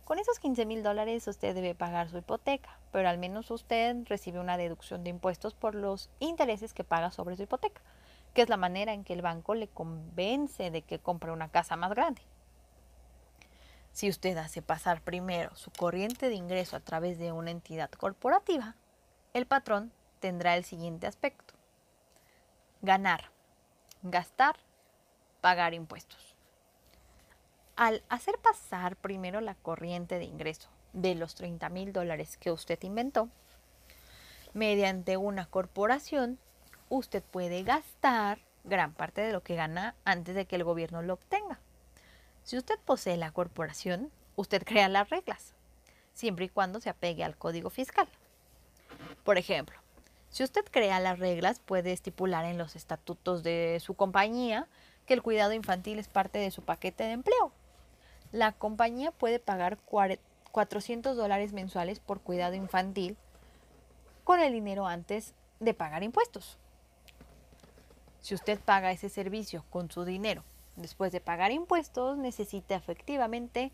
Con 0.06 0.18
esos 0.18 0.40
15 0.40 0.66
mil 0.66 0.82
dólares 0.82 1.28
usted 1.28 1.54
debe 1.54 1.76
pagar 1.76 2.10
su 2.10 2.18
hipoteca, 2.18 2.80
pero 2.94 3.10
al 3.10 3.18
menos 3.18 3.52
usted 3.52 3.98
recibe 4.06 4.40
una 4.40 4.56
deducción 4.56 5.04
de 5.04 5.10
impuestos 5.10 5.54
por 5.54 5.76
los 5.76 6.10
intereses 6.20 6.74
que 6.74 6.86
paga 6.86 7.12
sobre 7.12 7.36
su 7.36 7.44
hipoteca, 7.44 7.82
que 8.34 8.42
es 8.42 8.48
la 8.48 8.56
manera 8.56 8.94
en 8.94 9.04
que 9.04 9.12
el 9.12 9.22
banco 9.22 9.56
le 9.56 9.68
convence 9.68 10.72
de 10.72 10.84
que 10.84 11.00
compre 11.00 11.34
una 11.34 11.50
casa 11.50 11.76
más 11.76 11.90
grande. 11.90 12.22
Si 13.92 14.08
usted 14.08 14.38
hace 14.38 14.62
pasar 14.62 15.02
primero 15.02 15.54
su 15.58 15.70
corriente 15.72 16.30
de 16.30 16.36
ingreso 16.36 16.78
a 16.78 16.82
través 16.82 17.20
de 17.20 17.34
una 17.34 17.52
entidad 17.52 17.90
corporativa, 17.90 18.78
el 19.34 19.48
patrón 19.48 19.92
tendrá 20.26 20.58
el 20.58 20.66
siguiente 20.66 21.06
aspecto. 21.06 21.54
Ganar, 22.82 23.30
gastar, 24.02 24.56
pagar 25.40 25.76
impuestos. 25.76 26.34
Al 27.76 28.02
hacer 28.10 28.40
pasar 28.40 28.96
primero 28.96 29.40
la 29.40 29.54
corriente 29.54 30.18
de 30.18 30.26
ingreso 30.26 30.68
de 30.94 31.14
los 31.14 31.36
30 31.36 31.70
mil 31.70 31.94
dólares 31.94 32.38
que 32.38 32.50
usted 32.50 32.82
inventó, 32.82 33.30
mediante 34.56 35.16
una 35.16 35.46
corporación, 35.46 36.40
usted 36.90 37.22
puede 37.22 37.62
gastar 37.62 38.40
gran 38.64 38.94
parte 38.94 39.22
de 39.22 39.32
lo 39.32 39.44
que 39.44 39.54
gana 39.54 39.94
antes 40.06 40.34
de 40.34 40.48
que 40.48 40.56
el 40.56 40.64
gobierno 40.64 41.04
lo 41.04 41.14
obtenga. 41.14 41.60
Si 42.42 42.58
usted 42.58 42.80
posee 42.84 43.18
la 43.18 43.30
corporación, 43.30 44.12
usted 44.36 44.64
crea 44.66 44.90
las 44.90 45.08
reglas, 45.08 45.54
siempre 46.16 46.46
y 46.46 46.50
cuando 46.50 46.82
se 46.82 46.90
apegue 46.90 47.24
al 47.24 47.38
código 47.38 47.70
fiscal. 47.70 48.08
Por 49.24 49.38
ejemplo, 49.38 49.85
si 50.36 50.44
usted 50.44 50.66
crea 50.70 51.00
las 51.00 51.18
reglas, 51.18 51.60
puede 51.60 51.94
estipular 51.94 52.44
en 52.44 52.58
los 52.58 52.76
estatutos 52.76 53.42
de 53.42 53.80
su 53.80 53.94
compañía 53.94 54.68
que 55.06 55.14
el 55.14 55.22
cuidado 55.22 55.54
infantil 55.54 55.98
es 55.98 56.10
parte 56.10 56.40
de 56.40 56.52
su 56.52 56.62
paquete 56.62 57.06
de 57.06 57.14
empleo. 57.14 57.54
La 58.34 58.52
compañía 58.52 59.12
puede 59.12 59.40
pagar 59.40 59.78
400 60.52 61.16
dólares 61.16 61.54
mensuales 61.54 62.02
por 62.02 62.20
cuidado 62.20 62.54
infantil 62.54 63.16
con 64.26 64.42
el 64.42 64.52
dinero 64.52 64.88
antes 64.88 65.34
de 65.62 65.74
pagar 65.74 66.04
impuestos. 66.04 66.58
Si 68.20 68.36
usted 68.36 68.60
paga 68.60 68.92
ese 68.92 69.08
servicio 69.08 69.64
con 69.70 69.90
su 69.90 70.04
dinero 70.04 70.44
después 70.76 71.14
de 71.14 71.22
pagar 71.22 71.54
impuestos, 71.54 72.18
necesita 72.18 72.76
efectivamente 72.76 73.72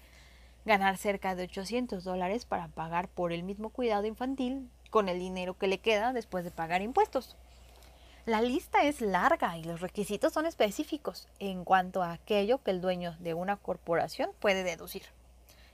ganar 0.66 0.97
cerca 0.97 1.34
de 1.34 1.45
800 1.45 2.03
dólares 2.03 2.45
para 2.45 2.68
pagar 2.68 3.07
por 3.07 3.34
el 3.34 3.41
mismo 3.41 3.72
cuidado 3.72 4.05
infantil 4.05 4.70
con 4.91 5.09
el 5.09 5.17
dinero 5.17 5.57
que 5.57 5.67
le 5.67 5.79
queda 5.79 6.13
después 6.13 6.43
de 6.43 6.51
pagar 6.51 6.83
impuestos. 6.83 7.35
La 8.27 8.41
lista 8.41 8.83
es 8.83 9.01
larga 9.01 9.57
y 9.57 9.63
los 9.63 9.81
requisitos 9.81 10.33
son 10.33 10.45
específicos 10.45 11.27
en 11.39 11.65
cuanto 11.65 12.03
a 12.03 12.11
aquello 12.11 12.61
que 12.61 12.69
el 12.69 12.79
dueño 12.79 13.15
de 13.19 13.33
una 13.33 13.57
corporación 13.57 14.29
puede 14.39 14.63
deducir 14.63 15.03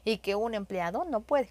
y 0.05 0.20
que 0.20 0.36
un 0.36 0.53
empleado 0.53 1.03
no 1.03 1.20
puede. 1.20 1.49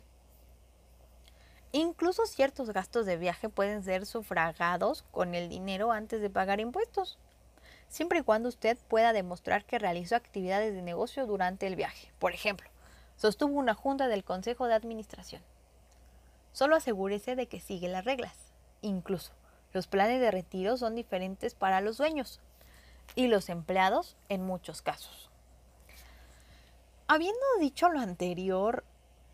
Incluso 1.72 2.24
ciertos 2.24 2.70
gastos 2.70 3.04
de 3.04 3.18
viaje 3.18 3.50
pueden 3.50 3.82
ser 3.84 4.06
sufragados 4.06 5.02
con 5.10 5.34
el 5.34 5.50
dinero 5.50 5.92
antes 5.92 6.22
de 6.22 6.30
pagar 6.30 6.60
impuestos, 6.60 7.18
siempre 7.88 8.20
y 8.20 8.22
cuando 8.22 8.48
usted 8.48 8.78
pueda 8.88 9.12
demostrar 9.12 9.66
que 9.66 9.78
realizó 9.78 10.16
actividades 10.16 10.74
de 10.74 10.80
negocio 10.80 11.26
durante 11.26 11.66
el 11.66 11.76
viaje. 11.76 12.10
Por 12.18 12.32
ejemplo, 12.32 12.70
sostuvo 13.16 13.58
una 13.58 13.74
junta 13.74 14.08
del 14.08 14.24
Consejo 14.24 14.66
de 14.66 14.74
Administración 14.74 15.42
Solo 16.56 16.74
asegúrese 16.74 17.36
de 17.36 17.48
que 17.48 17.60
sigue 17.60 17.86
las 17.86 18.06
reglas. 18.06 18.34
Incluso, 18.80 19.32
los 19.74 19.86
planes 19.88 20.22
de 20.22 20.30
retiro 20.30 20.78
son 20.78 20.94
diferentes 20.94 21.54
para 21.54 21.82
los 21.82 21.98
dueños 21.98 22.40
y 23.14 23.26
los 23.26 23.50
empleados 23.50 24.16
en 24.30 24.42
muchos 24.42 24.80
casos. 24.80 25.28
Habiendo 27.08 27.44
dicho 27.60 27.90
lo 27.90 28.00
anterior, 28.00 28.84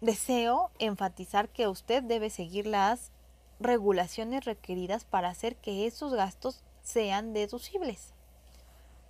deseo 0.00 0.72
enfatizar 0.80 1.48
que 1.48 1.68
usted 1.68 2.02
debe 2.02 2.28
seguir 2.28 2.66
las 2.66 3.12
regulaciones 3.60 4.44
requeridas 4.44 5.04
para 5.04 5.28
hacer 5.28 5.54
que 5.54 5.86
esos 5.86 6.14
gastos 6.14 6.64
sean 6.82 7.34
deducibles. 7.34 8.14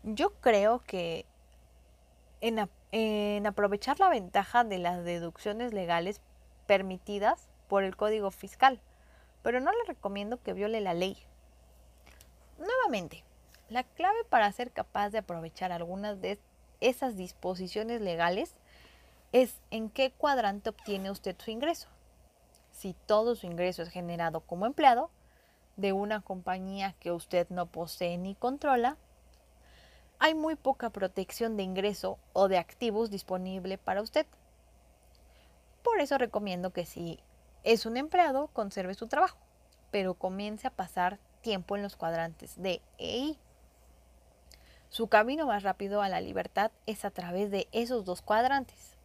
Yo 0.02 0.34
creo 0.42 0.80
que 0.80 1.24
en, 2.42 2.68
en, 2.90 3.46
aprovechar 3.46 3.98
la 4.00 4.10
ventaja 4.10 4.64
de 4.64 4.76
las 4.76 5.02
deducciones 5.02 5.72
legales 5.72 6.20
permitidas 6.66 7.48
por 7.72 7.84
el 7.84 7.96
código 7.96 8.30
fiscal, 8.30 8.82
pero 9.42 9.58
no 9.58 9.72
le 9.72 9.84
recomiendo 9.86 10.42
que 10.42 10.52
viole 10.52 10.82
la 10.82 10.92
ley. 10.92 11.16
Nuevamente, 12.58 13.24
la 13.70 13.82
clave 13.82 14.24
para 14.28 14.52
ser 14.52 14.72
capaz 14.72 15.08
de 15.08 15.16
aprovechar 15.16 15.72
algunas 15.72 16.20
de 16.20 16.38
esas 16.82 17.16
disposiciones 17.16 18.02
legales 18.02 18.56
es 19.32 19.56
en 19.70 19.88
qué 19.88 20.10
cuadrante 20.10 20.68
obtiene 20.68 21.10
usted 21.10 21.34
su 21.38 21.50
ingreso. 21.50 21.88
Si 22.72 22.94
todo 23.06 23.36
su 23.36 23.46
ingreso 23.46 23.80
es 23.80 23.88
generado 23.88 24.40
como 24.40 24.66
empleado 24.66 25.08
de 25.78 25.94
una 25.94 26.20
compañía 26.20 26.94
que 27.00 27.10
usted 27.10 27.48
no 27.48 27.64
posee 27.64 28.18
ni 28.18 28.34
controla, 28.34 28.98
hay 30.18 30.34
muy 30.34 30.56
poca 30.56 30.90
protección 30.90 31.56
de 31.56 31.62
ingreso 31.62 32.18
o 32.34 32.48
de 32.48 32.58
activos 32.58 33.10
disponible 33.10 33.78
para 33.78 34.02
usted. 34.02 34.26
Por 35.82 36.02
eso 36.02 36.18
recomiendo 36.18 36.74
que 36.74 36.84
si 36.84 37.18
es 37.64 37.86
un 37.86 37.96
empleado, 37.96 38.48
conserve 38.48 38.94
su 38.94 39.06
trabajo, 39.06 39.38
pero 39.90 40.14
comience 40.14 40.66
a 40.66 40.70
pasar 40.70 41.18
tiempo 41.42 41.76
en 41.76 41.82
los 41.82 41.96
cuadrantes 41.96 42.60
de 42.60 42.80
E 42.98 43.36
Su 44.88 45.08
camino 45.08 45.46
más 45.46 45.62
rápido 45.62 46.02
a 46.02 46.08
la 46.08 46.20
libertad 46.20 46.70
es 46.86 47.04
a 47.04 47.10
través 47.10 47.50
de 47.50 47.68
esos 47.72 48.04
dos 48.04 48.22
cuadrantes. 48.22 48.96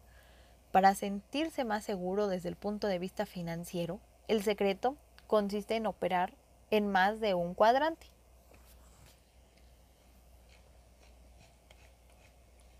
Para 0.72 0.94
sentirse 0.94 1.64
más 1.64 1.84
seguro 1.84 2.26
desde 2.26 2.48
el 2.48 2.56
punto 2.56 2.86
de 2.88 2.98
vista 2.98 3.26
financiero, 3.26 4.00
el 4.28 4.42
secreto 4.42 4.96
consiste 5.26 5.76
en 5.76 5.86
operar 5.86 6.34
en 6.70 6.88
más 6.88 7.20
de 7.20 7.34
un 7.34 7.54
cuadrante. 7.54 8.06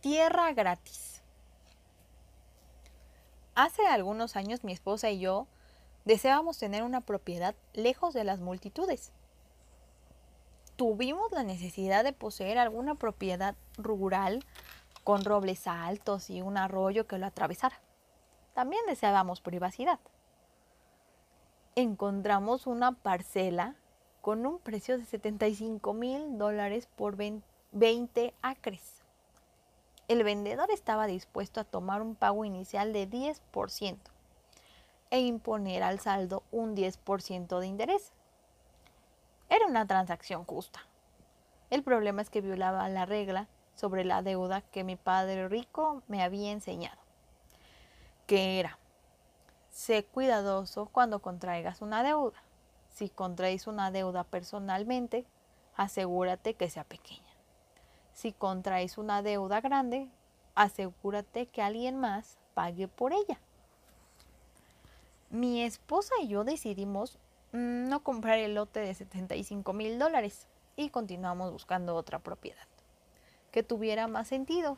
Tierra 0.01 0.53
gratis. 0.53 1.23
Hace 3.55 3.87
algunos 3.87 4.37
años 4.37 4.63
mi 4.63 4.73
esposa 4.73 5.11
y 5.11 5.19
yo 5.19 5.49
Deseábamos 6.09 6.57
tener 6.57 6.85
una 6.85 7.03
propiedad 7.03 7.55
lejos 7.75 8.15
de 8.15 8.25
las 8.25 8.41
multitudes. 8.41 9.13
Tuvimos 10.77 11.31
la 11.33 11.43
necesidad 11.43 12.03
de 12.03 12.15
poseer 12.15 12.57
alguna 12.57 12.95
propiedad 12.95 13.57
rural 13.77 14.43
con 15.05 15.23
robles 15.23 15.67
altos 15.67 16.31
y 16.31 16.41
un 16.41 16.57
arroyo 16.57 17.07
que 17.07 17.19
lo 17.19 17.27
atravesara. 17.27 17.79
También 18.55 18.81
deseábamos 18.87 19.43
privacidad. 19.43 20.01
Encontramos 21.75 22.67
una 22.67 22.93
parcela 22.93 23.75
con 24.23 24.47
un 24.47 24.61
precio 24.61 24.97
de 24.97 25.05
75 25.05 25.93
mil 25.93 26.39
dólares 26.39 26.89
por 26.97 27.17
20 27.17 28.35
acres. 28.41 29.03
El 30.09 30.25
vendedor 30.25 30.71
estaba 30.71 31.07
dispuesto 31.07 31.61
a 31.61 31.65
tomar 31.65 32.01
un 32.01 32.15
pago 32.15 32.47
inicial 32.47 32.95
de 32.95 33.11
10% 33.11 33.99
e 35.11 35.21
imponer 35.21 35.83
al 35.83 36.01
saldo 36.01 36.43
un 36.51 36.77
10% 36.77 37.61
de 37.61 37.67
interés. 37.67 38.13
Era 39.49 39.67
una 39.67 39.87
transacción 39.87 40.45
justa. 40.45 40.81
El 41.71 41.83
problema 41.83 42.23
es 42.23 42.31
que 42.31 42.41
violaba 42.41 42.89
la 42.89 43.07
regla 43.07 43.47
sobre 43.75 44.05
la 44.05 44.23
deuda 44.23 44.63
que 44.63 44.85
mi 44.85 44.97
padre 44.97 45.49
rico 45.49 46.03
me 46.09 46.23
había 46.23 46.51
enseñado, 46.51 46.99
que 48.27 48.59
era, 48.59 48.79
sé 49.71 50.05
cuidadoso 50.05 50.87
cuando 50.87 51.21
contraigas 51.21 51.81
una 51.81 52.03
deuda. 52.03 52.43
Si 52.95 53.09
contraes 53.09 53.67
una 53.69 53.91
deuda 53.93 54.25
personalmente, 54.25 55.25
asegúrate 55.77 56.55
que 56.55 56.69
sea 56.69 56.85
pequeña. 56.85 57.23
Si 58.13 58.33
contraes 58.33 58.99
una 58.99 59.23
deuda 59.23 59.61
grande, 59.61 60.09
asegúrate 60.57 61.47
que 61.47 61.63
alguien 61.63 62.01
más 62.01 62.37
pague 62.55 62.89
por 62.89 63.13
ella. 63.13 63.39
Mi 65.31 65.63
esposa 65.63 66.15
y 66.23 66.29
yo 66.29 66.45
decidimos 66.45 67.19
mm, 67.53 67.89
no 67.89 68.03
comprar 68.03 68.39
el 68.39 68.55
lote 68.55 68.81
de 68.81 68.95
75 68.95 69.73
mil 69.73 69.99
dólares 69.99 70.47
y 70.77 70.91
continuamos 70.91 71.53
buscando 71.53 71.95
otra 71.95 72.19
propiedad 72.19 72.67
que 73.51 73.63
tuviera 73.63 74.07
más 74.09 74.29
sentido. 74.29 74.77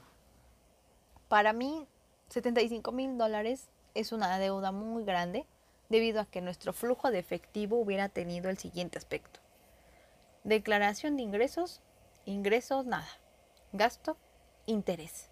Para 1.28 1.52
mí, 1.52 1.86
75 2.28 2.92
mil 2.92 3.18
dólares 3.18 3.68
es 3.94 4.12
una 4.12 4.38
deuda 4.38 4.72
muy 4.72 5.04
grande 5.04 5.46
debido 5.88 6.20
a 6.20 6.26
que 6.26 6.40
nuestro 6.40 6.72
flujo 6.72 7.10
de 7.10 7.18
efectivo 7.18 7.78
hubiera 7.78 8.08
tenido 8.08 8.48
el 8.48 8.58
siguiente 8.58 8.98
aspecto. 8.98 9.40
Declaración 10.44 11.16
de 11.16 11.24
ingresos, 11.24 11.80
ingresos 12.24 12.86
nada. 12.86 13.08
Gasto, 13.72 14.16
interés. 14.66 15.30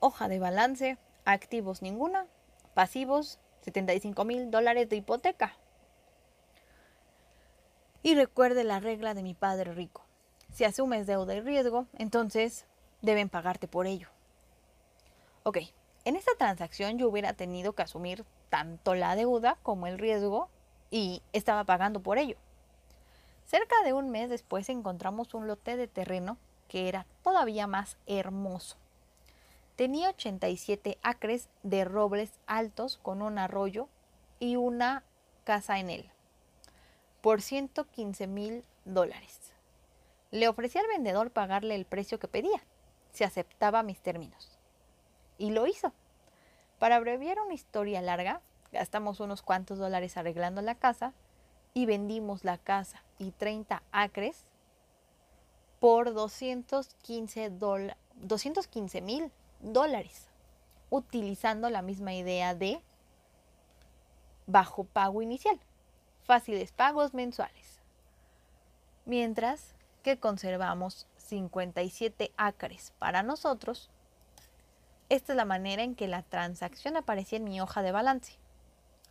Hoja 0.00 0.28
de 0.28 0.38
balance, 0.38 0.98
activos 1.24 1.80
ninguna, 1.80 2.26
pasivos 2.74 3.38
75 3.64 4.24
mil 4.24 4.50
dólares 4.50 4.88
de 4.88 4.96
hipoteca. 4.96 5.56
Y 8.02 8.14
recuerde 8.14 8.64
la 8.64 8.80
regla 8.80 9.14
de 9.14 9.22
mi 9.22 9.32
padre 9.34 9.72
rico. 9.72 10.04
Si 10.52 10.64
asumes 10.64 11.06
deuda 11.06 11.34
y 11.34 11.40
riesgo, 11.40 11.86
entonces 11.98 12.66
deben 13.00 13.30
pagarte 13.30 13.66
por 13.66 13.86
ello. 13.86 14.08
Ok, 15.42 15.58
en 16.04 16.16
esta 16.16 16.32
transacción 16.36 16.98
yo 16.98 17.08
hubiera 17.08 17.32
tenido 17.32 17.72
que 17.72 17.82
asumir 17.82 18.24
tanto 18.50 18.94
la 18.94 19.16
deuda 19.16 19.56
como 19.62 19.86
el 19.86 19.98
riesgo 19.98 20.48
y 20.90 21.22
estaba 21.32 21.64
pagando 21.64 22.00
por 22.00 22.18
ello. 22.18 22.36
Cerca 23.46 23.74
de 23.84 23.94
un 23.94 24.10
mes 24.10 24.28
después 24.28 24.68
encontramos 24.68 25.34
un 25.34 25.46
lote 25.46 25.76
de 25.76 25.88
terreno 25.88 26.36
que 26.68 26.88
era 26.88 27.06
todavía 27.22 27.66
más 27.66 27.96
hermoso. 28.06 28.76
Tenía 29.76 30.10
87 30.10 30.98
acres 31.02 31.48
de 31.64 31.84
robles 31.84 32.38
altos 32.46 32.96
con 33.02 33.22
un 33.22 33.38
arroyo 33.38 33.88
y 34.38 34.54
una 34.54 35.02
casa 35.42 35.80
en 35.80 35.90
él, 35.90 36.10
por 37.20 37.42
115 37.42 38.28
mil 38.28 38.64
dólares. 38.84 39.52
Le 40.30 40.46
ofrecí 40.46 40.78
al 40.78 40.86
vendedor 40.86 41.32
pagarle 41.32 41.74
el 41.74 41.86
precio 41.86 42.20
que 42.20 42.28
pedía, 42.28 42.62
si 43.12 43.24
aceptaba 43.24 43.82
mis 43.82 44.00
términos. 44.00 44.58
Y 45.38 45.50
lo 45.50 45.66
hizo. 45.66 45.92
Para 46.78 46.96
abreviar 46.96 47.40
una 47.40 47.54
historia 47.54 48.00
larga, 48.00 48.42
gastamos 48.70 49.18
unos 49.18 49.42
cuantos 49.42 49.78
dólares 49.78 50.16
arreglando 50.16 50.62
la 50.62 50.76
casa 50.76 51.14
y 51.72 51.86
vendimos 51.86 52.44
la 52.44 52.58
casa 52.58 53.02
y 53.18 53.32
30 53.32 53.82
acres 53.90 54.44
por 55.80 56.14
215 56.14 57.50
mil 59.00 59.32
dólares, 59.64 60.28
utilizando 60.90 61.70
la 61.70 61.82
misma 61.82 62.14
idea 62.14 62.54
de 62.54 62.80
bajo 64.46 64.84
pago 64.84 65.22
inicial, 65.22 65.58
fáciles 66.24 66.72
pagos 66.72 67.14
mensuales. 67.14 67.80
Mientras 69.06 69.74
que 70.02 70.18
conservamos 70.18 71.06
57 71.16 72.32
acres 72.36 72.92
para 72.98 73.22
nosotros, 73.22 73.90
esta 75.08 75.32
es 75.32 75.36
la 75.36 75.44
manera 75.44 75.82
en 75.82 75.94
que 75.94 76.08
la 76.08 76.22
transacción 76.22 76.96
aparecía 76.96 77.38
en 77.38 77.44
mi 77.44 77.60
hoja 77.60 77.82
de 77.82 77.92
balance. 77.92 78.36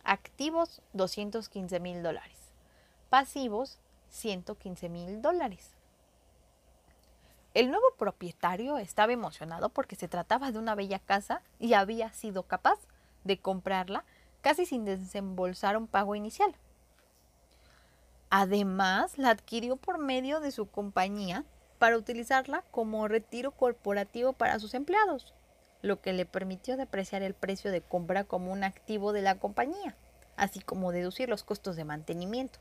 Activos 0.02 0.82
215 0.92 1.80
mil 1.80 2.02
dólares. 2.02 2.36
Pasivos 3.10 3.78
115 4.10 4.88
mil 4.88 5.22
dólares. 5.22 5.73
El 7.54 7.70
nuevo 7.70 7.86
propietario 7.96 8.78
estaba 8.78 9.12
emocionado 9.12 9.68
porque 9.68 9.94
se 9.94 10.08
trataba 10.08 10.50
de 10.50 10.58
una 10.58 10.74
bella 10.74 10.98
casa 10.98 11.40
y 11.60 11.74
había 11.74 12.12
sido 12.12 12.42
capaz 12.42 12.80
de 13.22 13.38
comprarla 13.38 14.04
casi 14.40 14.66
sin 14.66 14.84
desembolsar 14.84 15.76
un 15.76 15.86
pago 15.86 16.16
inicial. 16.16 16.52
Además, 18.28 19.18
la 19.18 19.30
adquirió 19.30 19.76
por 19.76 19.98
medio 19.98 20.40
de 20.40 20.50
su 20.50 20.66
compañía 20.66 21.44
para 21.78 21.96
utilizarla 21.96 22.64
como 22.72 23.06
retiro 23.06 23.52
corporativo 23.52 24.32
para 24.32 24.58
sus 24.58 24.74
empleados, 24.74 25.32
lo 25.80 26.00
que 26.00 26.12
le 26.12 26.26
permitió 26.26 26.76
depreciar 26.76 27.22
el 27.22 27.34
precio 27.34 27.70
de 27.70 27.82
compra 27.82 28.24
como 28.24 28.50
un 28.50 28.64
activo 28.64 29.12
de 29.12 29.22
la 29.22 29.38
compañía, 29.38 29.94
así 30.36 30.58
como 30.58 30.90
deducir 30.90 31.28
los 31.28 31.44
costos 31.44 31.76
de 31.76 31.84
mantenimiento. 31.84 32.58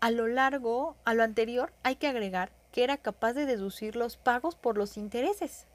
A 0.00 0.10
lo 0.10 0.26
largo, 0.28 0.96
a 1.04 1.12
lo 1.12 1.22
anterior, 1.22 1.74
hay 1.82 1.96
que 1.96 2.08
agregar 2.08 2.50
que 2.76 2.84
era 2.84 2.98
capaz 2.98 3.32
de 3.32 3.46
deducir 3.46 3.96
los 3.96 4.18
pagos 4.18 4.54
por 4.54 4.76
los 4.76 4.98
intereses. 4.98 5.66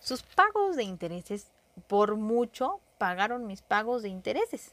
Sus 0.00 0.22
pagos 0.22 0.74
de 0.74 0.84
intereses, 0.84 1.50
por 1.86 2.16
mucho, 2.16 2.80
pagaron 2.96 3.46
mis 3.46 3.60
pagos 3.60 4.00
de 4.00 4.08
intereses. 4.08 4.72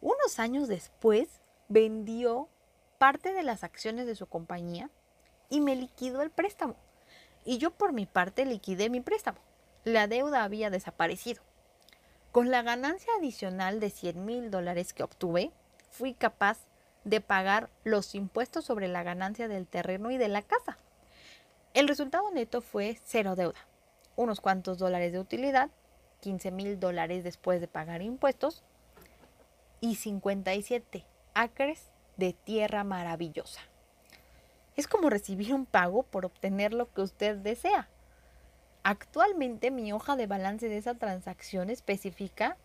Unos 0.00 0.38
años 0.38 0.66
después, 0.66 1.42
vendió 1.68 2.48
parte 2.96 3.34
de 3.34 3.42
las 3.42 3.64
acciones 3.64 4.06
de 4.06 4.14
su 4.14 4.24
compañía 4.28 4.88
y 5.50 5.60
me 5.60 5.76
liquidó 5.76 6.22
el 6.22 6.30
préstamo. 6.30 6.74
Y 7.44 7.58
yo 7.58 7.70
por 7.70 7.92
mi 7.92 8.06
parte 8.06 8.46
liquidé 8.46 8.88
mi 8.88 9.02
préstamo. 9.02 9.40
La 9.84 10.06
deuda 10.06 10.42
había 10.42 10.70
desaparecido. 10.70 11.42
Con 12.32 12.50
la 12.50 12.62
ganancia 12.62 13.12
adicional 13.18 13.78
de 13.78 13.90
100 13.90 14.24
mil 14.24 14.50
dólares 14.50 14.94
que 14.94 15.02
obtuve, 15.02 15.52
fui 15.90 16.14
capaz 16.14 16.60
de 17.04 17.20
pagar 17.20 17.68
los 17.82 18.14
impuestos 18.14 18.64
sobre 18.64 18.88
la 18.88 19.02
ganancia 19.02 19.48
del 19.48 19.66
terreno 19.66 20.10
y 20.10 20.16
de 20.16 20.28
la 20.28 20.40
casa. 20.40 20.78
El 21.74 21.88
resultado 21.88 22.30
neto 22.30 22.60
fue 22.60 23.00
cero 23.02 23.34
deuda, 23.34 23.58
unos 24.14 24.40
cuantos 24.40 24.78
dólares 24.78 25.12
de 25.12 25.18
utilidad, 25.18 25.70
15 26.20 26.52
mil 26.52 26.78
dólares 26.78 27.24
después 27.24 27.60
de 27.60 27.66
pagar 27.66 28.00
impuestos 28.00 28.62
y 29.80 29.96
57 29.96 31.04
acres 31.34 31.90
de 32.16 32.32
tierra 32.32 32.84
maravillosa. 32.84 33.60
Es 34.76 34.86
como 34.86 35.10
recibir 35.10 35.52
un 35.52 35.66
pago 35.66 36.04
por 36.04 36.24
obtener 36.24 36.72
lo 36.72 36.92
que 36.92 37.02
usted 37.02 37.38
desea. 37.38 37.88
Actualmente 38.84 39.72
mi 39.72 39.92
hoja 39.92 40.14
de 40.14 40.28
balance 40.28 40.68
de 40.68 40.78
esa 40.78 40.94
transacción 40.94 41.70
específica 41.70 42.56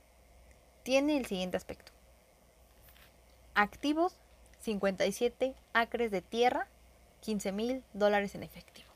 tiene 0.84 1.18
el 1.18 1.26
siguiente 1.26 1.57
aspecto. 1.57 1.91
Activos 3.55 4.20
57 4.60 5.55
acres 5.74 6.12
de 6.12 6.22
tierra, 6.22 6.68
15 7.22 7.51
mil 7.53 7.84
dólares 7.93 8.36
en 8.36 8.43
efectivo. 8.43 8.89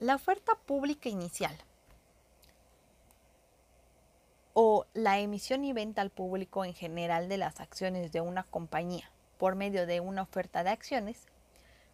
La 0.00 0.14
oferta 0.14 0.54
pública 0.54 1.10
inicial 1.10 1.54
o 4.54 4.86
la 4.94 5.18
emisión 5.18 5.62
y 5.62 5.74
venta 5.74 6.00
al 6.00 6.08
público 6.08 6.64
en 6.64 6.72
general 6.72 7.28
de 7.28 7.36
las 7.36 7.60
acciones 7.60 8.10
de 8.10 8.22
una 8.22 8.44
compañía 8.44 9.10
por 9.36 9.56
medio 9.56 9.86
de 9.86 10.00
una 10.00 10.22
oferta 10.22 10.64
de 10.64 10.70
acciones 10.70 11.26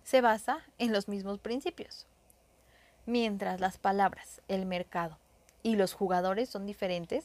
se 0.05 0.21
basa 0.21 0.61
en 0.79 0.93
los 0.93 1.09
mismos 1.09 1.41
principios. 1.41 2.07
Mientras 3.07 3.59
las 3.59 3.77
palabras, 3.77 4.41
el 4.47 4.67
mercado 4.67 5.19
y 5.65 5.75
los 5.75 5.93
jugadores 5.93 6.49
son 6.49 6.65
diferentes, 6.65 7.25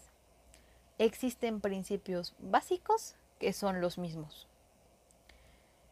existen 0.98 1.62
principios 1.62 2.34
básicos 2.40 3.14
que 3.38 3.54
son 3.54 3.82
los 3.82 4.00
mismos. 4.00 4.48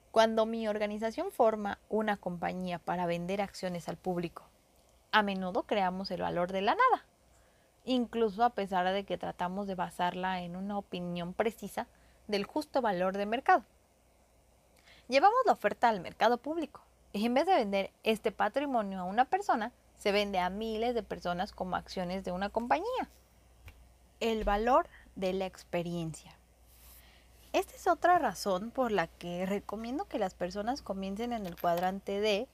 Cuando 0.09 0.47
mi 0.47 0.67
organización 0.67 1.31
forma 1.31 1.77
una 1.89 2.17
compañía 2.17 2.79
para 2.79 3.05
vender 3.05 3.39
acciones 3.43 3.87
al 3.87 3.97
público 3.97 4.48
a 5.11 5.23
menudo 5.23 5.63
creamos 5.63 6.11
el 6.11 6.21
valor 6.21 6.51
de 6.51 6.61
la 6.61 6.75
nada, 6.75 7.05
incluso 7.85 8.43
a 8.43 8.51
pesar 8.51 8.91
de 8.91 9.03
que 9.03 9.17
tratamos 9.17 9.67
de 9.67 9.75
basarla 9.75 10.41
en 10.41 10.55
una 10.55 10.77
opinión 10.77 11.33
precisa 11.33 11.87
del 12.27 12.45
justo 12.45 12.81
valor 12.81 13.17
de 13.17 13.25
mercado. 13.25 13.63
Llevamos 15.07 15.39
la 15.45 15.53
oferta 15.53 15.89
al 15.89 15.99
mercado 15.99 16.37
público 16.37 16.81
y 17.13 17.25
en 17.25 17.33
vez 17.33 17.45
de 17.47 17.55
vender 17.55 17.91
este 18.03 18.31
patrimonio 18.31 18.99
a 18.99 19.03
una 19.03 19.25
persona, 19.25 19.71
se 19.97 20.11
vende 20.11 20.39
a 20.39 20.49
miles 20.49 20.95
de 20.95 21.03
personas 21.03 21.51
como 21.51 21.75
acciones 21.75 22.23
de 22.23 22.31
una 22.31 22.49
compañía. 22.49 23.09
El 24.19 24.43
valor 24.43 24.87
de 25.15 25.33
la 25.33 25.45
experiencia. 25.45 26.37
Esta 27.51 27.75
es 27.75 27.87
otra 27.87 28.19
razón 28.19 28.69
por 28.69 28.91
la 28.91 29.07
que 29.07 29.45
recomiendo 29.45 30.05
que 30.05 30.19
las 30.19 30.35
personas 30.35 30.81
comiencen 30.83 31.33
en 31.33 31.47
el 31.47 31.59
cuadrante 31.59 32.19
D 32.21 32.47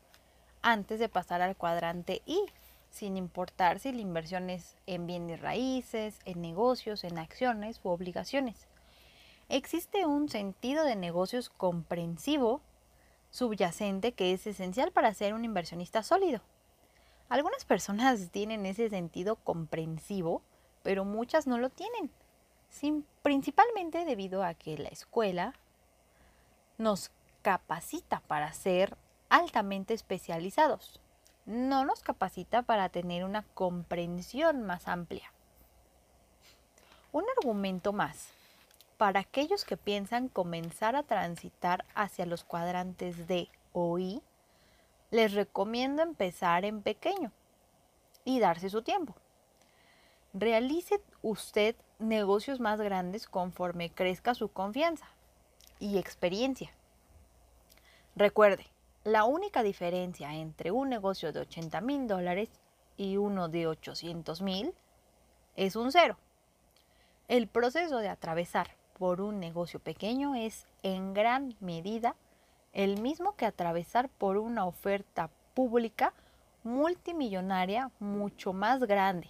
antes 0.66 0.99
de 0.99 1.09
pasar 1.09 1.43
al 1.43 1.55
cuadrante 1.55 2.24
I, 2.26 2.41
sin 2.89 3.18
importar 3.18 3.80
si 3.80 3.91
la 3.91 4.01
inversión 4.01 4.49
es 4.49 4.78
en 4.88 5.05
bienes 5.05 5.39
raíces, 5.39 6.20
en 6.26 6.41
negocios, 6.41 7.03
en 7.03 7.20
acciones 7.20 7.80
u 7.84 7.89
obligaciones. 7.89 8.68
Existe 9.47 10.07
un 10.07 10.28
sentido 10.28 10.84
de 10.84 10.95
negocios 10.95 11.49
comprensivo 11.49 12.61
subyacente 13.30 14.13
que 14.13 14.34
es 14.34 14.47
esencial 14.47 14.91
para 14.91 15.13
ser 15.13 15.36
un 15.36 15.45
inversionista 15.45 16.01
sólido. 16.01 16.41
Algunas 17.30 17.63
personas 17.63 18.32
tienen 18.32 18.66
ese 18.66 18.89
sentido 18.89 19.36
comprensivo, 19.36 20.41
pero 20.82 21.05
muchas 21.05 21.45
no 21.45 21.59
lo 21.59 21.70
tienen, 21.70 22.09
principalmente 23.22 24.03
debido 24.03 24.43
a 24.43 24.55
que 24.55 24.80
la 24.80 24.89
escuela 24.89 25.53
nos 26.80 27.11
capacita 27.43 28.22
para 28.22 28.51
ser 28.53 28.97
altamente 29.30 29.93
especializados. 29.93 30.99
No 31.45 31.86
nos 31.86 32.01
capacita 32.01 32.61
para 32.61 32.89
tener 32.89 33.23
una 33.23 33.43
comprensión 33.53 34.63
más 34.63 34.88
amplia. 34.88 35.32
Un 37.11 37.23
argumento 37.38 37.93
más. 37.93 38.30
Para 38.97 39.19
aquellos 39.19 39.65
que 39.65 39.78
piensan 39.78 40.28
comenzar 40.28 40.95
a 40.95 41.03
transitar 41.03 41.86
hacia 41.95 42.26
los 42.26 42.43
cuadrantes 42.43 43.28
de 43.28 43.49
o 43.73 43.99
I, 43.99 44.21
les 45.11 45.34
recomiendo 45.34 46.01
empezar 46.01 46.65
en 46.65 46.82
pequeño 46.82 47.32
y 48.23 48.39
darse 48.39 48.69
su 48.69 48.82
tiempo. 48.82 49.15
Realice 50.34 51.01
usted 51.21 51.76
negocios 51.99 52.59
más 52.59 52.82
grandes 52.82 53.28
conforme 53.28 53.89
crezca 53.89 54.34
su 54.34 54.49
confianza 54.49 55.07
y 55.80 55.97
experiencia. 55.97 56.71
Recuerde, 58.15 58.65
la 59.05 59.23
única 59.23 59.61
diferencia 59.61 60.33
entre 60.33 60.71
un 60.71 60.89
negocio 60.89 61.31
de 61.31 61.41
80 61.41 61.79
mil 61.81 62.07
dólares 62.07 62.49
y 62.97 63.17
uno 63.17 63.49
de 63.49 63.67
800 63.67 64.41
mil 64.41 64.73
es 65.55 65.75
un 65.75 65.91
cero. 65.91 66.17
El 67.27 67.47
proceso 67.47 67.99
de 67.99 68.09
atravesar 68.09 68.71
por 68.97 69.21
un 69.21 69.39
negocio 69.39 69.79
pequeño 69.79 70.33
es 70.33 70.65
en 70.81 71.13
gran 71.13 71.55
medida 71.59 72.15
el 72.73 72.99
mismo 72.99 73.35
que 73.35 73.45
atravesar 73.45 74.09
por 74.09 74.37
una 74.37 74.65
oferta 74.65 75.29
pública 75.53 76.11
multimillonaria 76.63 77.91
mucho 77.99 78.53
más 78.53 78.79
grande. 78.85 79.29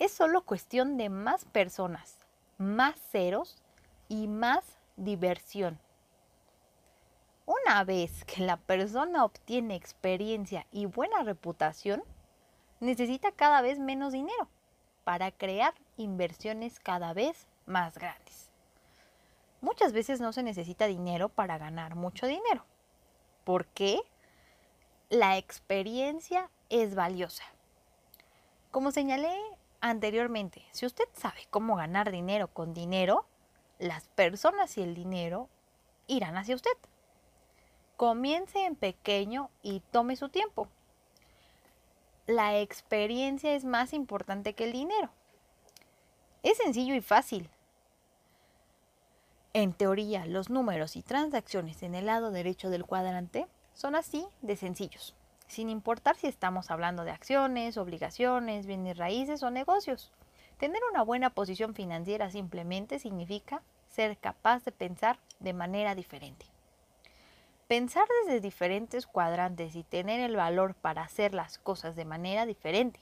Es 0.00 0.10
solo 0.10 0.42
cuestión 0.42 0.96
de 0.96 1.08
más 1.08 1.44
personas, 1.44 2.18
más 2.58 2.96
ceros 3.12 3.62
y 4.08 4.26
más 4.26 4.64
diversión. 4.96 5.78
Una 7.48 7.82
vez 7.82 8.26
que 8.26 8.42
la 8.42 8.58
persona 8.58 9.24
obtiene 9.24 9.74
experiencia 9.74 10.66
y 10.70 10.84
buena 10.84 11.22
reputación, 11.22 12.04
necesita 12.78 13.32
cada 13.32 13.62
vez 13.62 13.78
menos 13.78 14.12
dinero 14.12 14.50
para 15.02 15.30
crear 15.30 15.72
inversiones 15.96 16.78
cada 16.78 17.14
vez 17.14 17.46
más 17.64 17.96
grandes. 17.96 18.50
Muchas 19.62 19.94
veces 19.94 20.20
no 20.20 20.34
se 20.34 20.42
necesita 20.42 20.86
dinero 20.88 21.30
para 21.30 21.56
ganar 21.56 21.94
mucho 21.94 22.26
dinero. 22.26 22.66
¿Por 23.44 23.64
qué? 23.64 23.98
La 25.08 25.38
experiencia 25.38 26.50
es 26.68 26.94
valiosa. 26.94 27.44
Como 28.70 28.90
señalé 28.90 29.34
anteriormente, 29.80 30.66
si 30.72 30.84
usted 30.84 31.08
sabe 31.14 31.46
cómo 31.48 31.76
ganar 31.76 32.10
dinero 32.10 32.48
con 32.48 32.74
dinero, 32.74 33.24
las 33.78 34.06
personas 34.08 34.76
y 34.76 34.82
el 34.82 34.94
dinero 34.94 35.48
irán 36.08 36.36
hacia 36.36 36.54
usted. 36.54 36.76
Comience 37.98 38.64
en 38.64 38.76
pequeño 38.76 39.50
y 39.60 39.80
tome 39.90 40.14
su 40.14 40.28
tiempo. 40.28 40.68
La 42.28 42.56
experiencia 42.60 43.56
es 43.56 43.64
más 43.64 43.92
importante 43.92 44.52
que 44.52 44.62
el 44.62 44.72
dinero. 44.72 45.10
Es 46.44 46.58
sencillo 46.58 46.94
y 46.94 47.00
fácil. 47.00 47.50
En 49.52 49.72
teoría, 49.72 50.26
los 50.26 50.48
números 50.48 50.94
y 50.94 51.02
transacciones 51.02 51.82
en 51.82 51.96
el 51.96 52.06
lado 52.06 52.30
derecho 52.30 52.70
del 52.70 52.86
cuadrante 52.86 53.48
son 53.74 53.96
así 53.96 54.24
de 54.42 54.54
sencillos, 54.54 55.16
sin 55.48 55.68
importar 55.68 56.14
si 56.14 56.28
estamos 56.28 56.70
hablando 56.70 57.02
de 57.02 57.10
acciones, 57.10 57.76
obligaciones, 57.76 58.68
bienes 58.68 58.96
raíces 58.96 59.42
o 59.42 59.50
negocios. 59.50 60.12
Tener 60.58 60.82
una 60.92 61.02
buena 61.02 61.30
posición 61.30 61.74
financiera 61.74 62.30
simplemente 62.30 63.00
significa 63.00 63.60
ser 63.88 64.16
capaz 64.18 64.62
de 64.64 64.70
pensar 64.70 65.18
de 65.40 65.52
manera 65.52 65.96
diferente. 65.96 66.46
Pensar 67.68 68.08
desde 68.24 68.40
diferentes 68.40 69.06
cuadrantes 69.06 69.76
y 69.76 69.84
tener 69.84 70.20
el 70.20 70.36
valor 70.36 70.74
para 70.74 71.02
hacer 71.02 71.34
las 71.34 71.58
cosas 71.58 71.96
de 71.96 72.06
manera 72.06 72.46
diferente. 72.46 72.98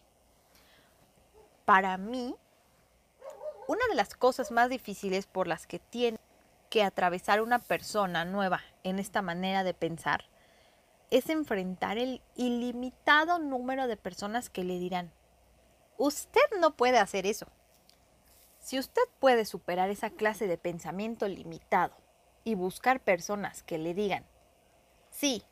Para 1.65 1.97
mí, 1.99 2.35
una 3.69 3.87
de 3.89 3.95
las 3.95 4.17
cosas 4.17 4.51
más 4.51 4.69
difíciles 4.69 5.27
por 5.27 5.47
las 5.47 5.69
que 5.69 5.79
tiene 5.79 6.19
que 6.69 6.83
atravesar 6.83 7.43
una 7.43 7.61
persona 7.61 8.25
nueva 8.25 8.61
en 8.83 8.99
esta 8.99 9.23
manera 9.23 9.63
de 9.63 9.73
pensar 9.73 10.25
es 11.13 11.31
enfrentar 11.31 11.97
el 11.97 12.21
ilimitado 12.35 13.39
número 13.39 13.87
de 13.87 13.97
personas 13.97 14.51
que 14.51 14.65
le 14.65 14.81
dirán, 14.81 15.13
usted 15.97 16.41
no 16.61 16.73
puede 16.73 16.99
hacer 16.99 17.25
eso. 17.25 17.47
Si 18.59 18.81
usted 18.81 19.03
puede 19.21 19.45
superar 19.45 19.91
esa 19.91 20.11
clase 20.11 20.49
de 20.49 20.59
pensamiento 20.59 21.29
limitado 21.29 21.95
y 22.43 22.57
buscar 22.57 22.99
personas 22.99 23.63
que 23.63 23.79
le 23.79 23.95
digan, 23.95 24.25
Sí, 25.17 25.43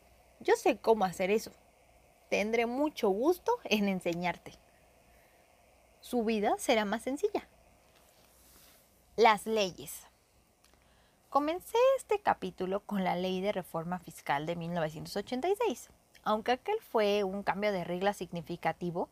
yo 0.40 0.56
sé 0.56 0.76
cómo 0.76 1.06
hacer 1.06 1.30
eso. 1.30 1.50
Tendré 2.28 2.66
mucho 2.66 3.08
gusto 3.08 3.50
en 3.64 3.88
enseñarte. 3.88 4.52
Su 6.02 6.22
vida 6.22 6.56
será 6.58 6.84
más 6.84 7.00
sencilla. 7.00 7.48
Las 9.16 9.46
leyes. 9.46 10.02
Comencé 11.30 11.78
este 11.96 12.20
capítulo 12.20 12.80
con 12.80 13.04
la 13.04 13.16
Ley 13.16 13.40
de 13.40 13.52
Reforma 13.52 13.98
Fiscal 13.98 14.44
de 14.44 14.54
1986. 14.54 15.88
Aunque 16.24 16.52
aquel 16.52 16.78
fue 16.82 17.24
un 17.24 17.42
cambio 17.42 17.72
de 17.72 17.84
reglas 17.84 18.18
significativo, 18.18 19.08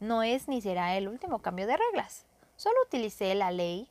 no 0.00 0.24
es 0.24 0.48
ni 0.48 0.60
será 0.60 0.96
el 0.96 1.06
último 1.06 1.38
cambio 1.38 1.68
de 1.68 1.76
reglas. 1.76 2.26
Solo 2.56 2.74
utilicé 2.84 3.32
la 3.36 3.52
ley 3.52 3.88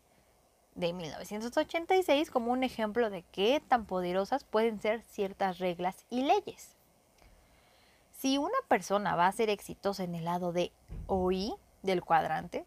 de 0.76 0.94
1986 0.94 2.32
como 2.32 2.52
un 2.52 2.64
ejemplo 2.64 3.10
de 3.10 3.24
qué 3.32 3.62
tan 3.68 3.86
poderosas 3.86 4.44
pueden 4.44 4.80
ser 4.80 5.02
ciertas 5.04 5.60
reglas 5.60 6.06
y 6.10 6.24
leyes. 6.24 6.76
Si 8.12 8.38
una 8.38 8.58
persona 8.68 9.16
va 9.16 9.28
a 9.28 9.32
ser 9.32 9.50
exitosa 9.50 10.04
en 10.04 10.16
el 10.16 10.26
lado 10.26 10.54
de 10.54 10.72
OI 11.08 11.56
del 11.82 12.04
cuadrante, 12.04 12.66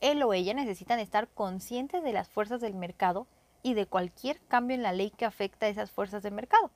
él 0.00 0.22
o 0.22 0.34
ella 0.34 0.54
necesitan 0.54 0.98
estar 0.98 1.28
conscientes 1.28 2.02
de 2.02 2.12
las 2.12 2.28
fuerzas 2.28 2.60
del 2.60 2.74
mercado 2.74 3.26
y 3.62 3.74
de 3.74 3.86
cualquier 3.86 4.40
cambio 4.48 4.74
en 4.74 4.82
la 4.82 4.92
ley 4.92 5.10
que 5.10 5.24
afecta 5.24 5.66
a 5.66 5.68
esas 5.68 5.90
fuerzas 5.90 6.22
del 6.22 6.34
mercado. 6.34 6.70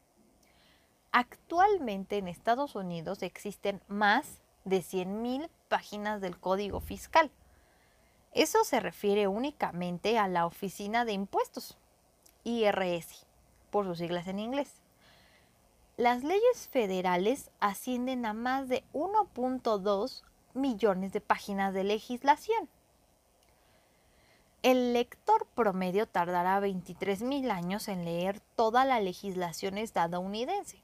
Actualmente 1.13 2.19
en 2.19 2.29
Estados 2.29 2.75
Unidos 2.75 3.23
existen 3.23 3.81
más 3.89 4.41
de 4.65 4.79
100.000 4.79 5.49
páginas 5.69 6.21
del 6.21 6.39
Código 6.39 6.81
Fiscal 6.81 7.31
eso 8.37 8.65
se 8.65 8.81
refiere 8.81 9.29
únicamente 9.29 10.19
a 10.19 10.29
la 10.29 10.45
Oficina 10.45 11.07
de 11.07 11.13
Impuestos, 11.13 11.79
IRS, 12.45 13.27
por 13.71 13.87
sus 13.87 13.97
siglas 13.97 14.29
en 14.29 14.39
inglés. 14.39 14.83
Las 15.97 16.23
leyes 16.23 16.69
federales 16.71 17.51
ascienden 17.61 18.27
a 18.27 18.35
más 18.35 18.69
de 18.69 18.85
1.2 18.93 20.23
millones 20.53 21.15
de 21.15 21.23
páginas 21.23 21.73
de 21.73 21.85
legislación. 21.85 22.69
El 24.63 24.93
lector 24.93 25.47
promedio 25.55 26.07
tardará 26.07 26.61
23 26.61 27.23
mil 27.23 27.51
años 27.51 27.89
en 27.89 28.05
leer 28.05 28.41
toda 28.55 28.85
la 28.85 29.01
legislación 29.01 29.79
estadounidense. 29.79 30.83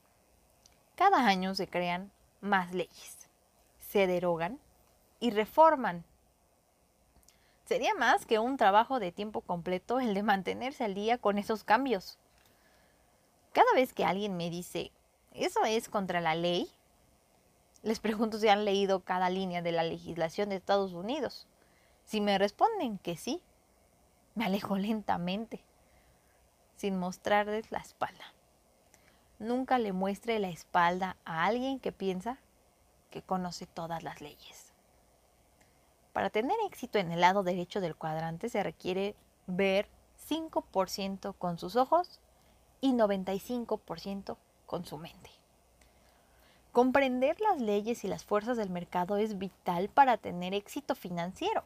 Cada 0.95 1.27
año 1.27 1.55
se 1.55 1.69
crean 1.69 2.13
más 2.41 2.73
leyes, 2.73 3.29
se 3.79 4.07
derogan 4.07 4.59
y 5.21 5.33
reforman 5.33 6.05
Sería 7.73 7.95
más 7.95 8.27
que 8.27 8.39
un 8.39 8.59
trabajo 8.59 9.01
de 9.01 9.13
tiempo 9.13 9.41
completo 9.41 9.99
el 9.99 10.13
de 10.13 10.23
mantenerse 10.23 10.85
al 10.85 10.93
día 10.93 11.17
con 11.17 11.39
esos 11.39 11.65
cambios. 11.65 12.19
Cada 13.55 13.73
vez 13.73 13.95
que 13.95 14.05
alguien 14.05 14.37
me 14.37 14.51
dice, 14.51 14.93
¿eso 15.33 15.65
es 15.65 15.89
contra 15.89 16.21
la 16.21 16.35
ley? 16.35 16.71
Les 17.83 17.99
pregunto 17.99 18.37
si 18.37 18.49
han 18.49 18.67
leído 18.67 19.01
cada 19.01 19.31
línea 19.31 19.63
de 19.63 19.73
la 19.73 19.85
legislación 19.85 20.51
de 20.51 20.57
Estados 20.57 20.93
Unidos. 20.93 21.47
Si 22.05 22.21
me 22.21 22.37
responden 22.37 22.99
que 22.99 23.17
sí, 23.17 23.41
me 24.35 24.45
alejo 24.45 24.77
lentamente, 24.77 25.65
sin 26.77 26.99
mostrarles 26.99 27.73
la 27.73 27.79
espalda. 27.79 28.35
Nunca 29.39 29.79
le 29.79 29.95
muestre 29.95 30.39
la 30.41 30.51
espalda 30.51 31.17
a 31.25 31.47
alguien 31.47 31.81
que 31.81 31.91
piensa 31.91 32.37
que 33.11 33.23
conoce 33.23 33.65
todas 33.65 34.03
las 34.03 34.21
leyes. 34.21 34.72
Para 36.13 36.29
tener 36.29 36.57
éxito 36.67 36.99
en 36.99 37.11
el 37.11 37.21
lado 37.21 37.43
derecho 37.43 37.81
del 37.81 37.97
cuadrante 37.97 38.49
se 38.49 38.63
requiere 38.63 39.17
ver 39.47 39.89
5% 40.29 41.35
con 41.39 41.59
sus 41.59 41.77
ojos 41.77 42.21
y 42.81 42.93
95% 42.93 44.37
con 44.67 44.85
su 44.85 44.99
mente. 44.99 45.31
Comprender 46.71 47.41
las 47.41 47.61
leyes 47.61 48.05
y 48.05 48.09
las 48.09 48.25
fuerzas 48.25 48.57
del 48.57 48.71
mercado 48.71 49.17
es 49.17 49.39
vital 49.39 49.89
para 49.89 50.17
tener 50.17 50.55
éxito 50.55 50.95
financiero. 50.95 51.65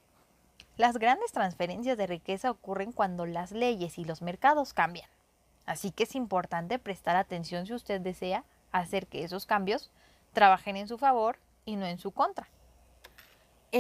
Las 0.76 0.98
grandes 0.98 1.32
transferencias 1.32 1.96
de 1.96 2.06
riqueza 2.06 2.50
ocurren 2.50 2.92
cuando 2.92 3.24
las 3.24 3.52
leyes 3.52 3.98
y 3.98 4.04
los 4.04 4.22
mercados 4.22 4.74
cambian. 4.74 5.08
Así 5.64 5.90
que 5.90 6.04
es 6.04 6.14
importante 6.14 6.78
prestar 6.78 7.16
atención 7.16 7.66
si 7.66 7.74
usted 7.74 8.00
desea 8.00 8.44
hacer 8.72 9.06
que 9.06 9.24
esos 9.24 9.46
cambios 9.46 9.90
trabajen 10.32 10.76
en 10.76 10.86
su 10.86 10.98
favor 10.98 11.38
y 11.64 11.76
no 11.76 11.86
en 11.86 11.98
su 11.98 12.10
contra 12.10 12.48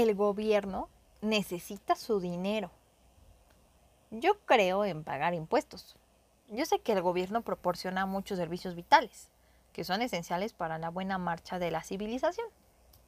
el 0.02 0.14
gobierno 0.14 0.90
necesita 1.22 1.96
su 1.96 2.20
dinero. 2.20 2.70
Yo 4.10 4.38
creo 4.40 4.84
en 4.84 5.04
pagar 5.04 5.32
impuestos. 5.32 5.96
Yo 6.48 6.66
sé 6.66 6.80
que 6.80 6.92
el 6.92 7.00
gobierno 7.00 7.40
proporciona 7.40 8.04
muchos 8.04 8.36
servicios 8.36 8.74
vitales, 8.74 9.30
que 9.72 9.84
son 9.84 10.02
esenciales 10.02 10.52
para 10.52 10.76
la 10.76 10.90
buena 10.90 11.16
marcha 11.16 11.58
de 11.58 11.70
la 11.70 11.82
civilización. 11.82 12.46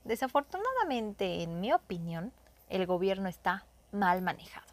Desafortunadamente, 0.05 1.43
en 1.43 1.61
mi 1.61 1.75
opinión, 1.75 2.33
el 2.71 2.87
gobierno 2.87 3.29
está 3.29 3.67
mal 3.93 4.23
manejado. 4.23 4.67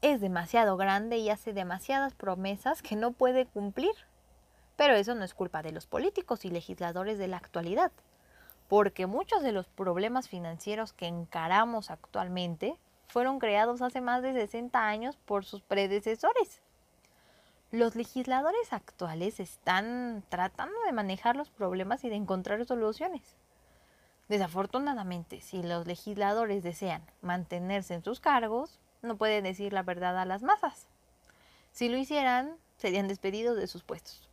es 0.00 0.22
demasiado 0.22 0.78
grande 0.78 1.18
y 1.18 1.28
hace 1.28 1.52
demasiadas 1.52 2.14
promesas 2.14 2.80
que 2.80 2.96
no 2.96 3.12
puede 3.12 3.44
cumplir. 3.44 3.92
Pero 4.76 4.94
eso 4.94 5.14
no 5.14 5.24
es 5.24 5.34
culpa 5.34 5.62
de 5.62 5.72
los 5.72 5.86
políticos 5.86 6.46
y 6.46 6.50
legisladores 6.50 7.18
de 7.18 7.28
la 7.28 7.36
actualidad, 7.36 7.92
porque 8.68 9.06
muchos 9.06 9.42
de 9.42 9.52
los 9.52 9.66
problemas 9.66 10.28
financieros 10.28 10.92
que 10.92 11.06
encaramos 11.06 11.90
actualmente 11.90 12.76
fueron 13.08 13.38
creados 13.38 13.80
hace 13.82 14.00
más 14.00 14.22
de 14.22 14.34
60 14.34 14.86
años 14.86 15.16
por 15.16 15.44
sus 15.44 15.62
predecesores. 15.62 16.60
Los 17.70 17.96
legisladores 17.96 18.72
actuales 18.72 19.40
están 19.40 20.22
tratando 20.28 20.76
de 20.86 20.92
manejar 20.92 21.36
los 21.36 21.50
problemas 21.50 22.04
y 22.04 22.08
de 22.08 22.16
encontrar 22.16 22.64
soluciones. 22.64 23.36
Desafortunadamente, 24.28 25.40
si 25.40 25.62
los 25.62 25.86
legisladores 25.86 26.62
desean 26.62 27.02
mantenerse 27.22 27.94
en 27.94 28.04
sus 28.04 28.20
cargos, 28.20 28.78
no 29.00 29.16
pueden 29.16 29.44
decir 29.44 29.72
la 29.72 29.82
verdad 29.82 30.18
a 30.18 30.26
las 30.26 30.42
masas. 30.42 30.86
Si 31.72 31.88
lo 31.88 31.96
hicieran, 31.96 32.56
serían 32.76 33.08
despedidos 33.08 33.56
de 33.56 33.66
sus 33.66 33.82
puestos, 33.82 34.27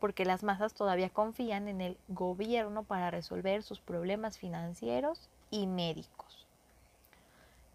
porque 0.00 0.24
las 0.24 0.42
masas 0.42 0.74
todavía 0.74 1.10
confían 1.10 1.68
en 1.68 1.80
el 1.80 1.98
gobierno 2.08 2.82
para 2.82 3.10
resolver 3.10 3.62
sus 3.62 3.80
problemas 3.80 4.38
financieros 4.38 5.28
y 5.50 5.66
médicos. 5.66 6.46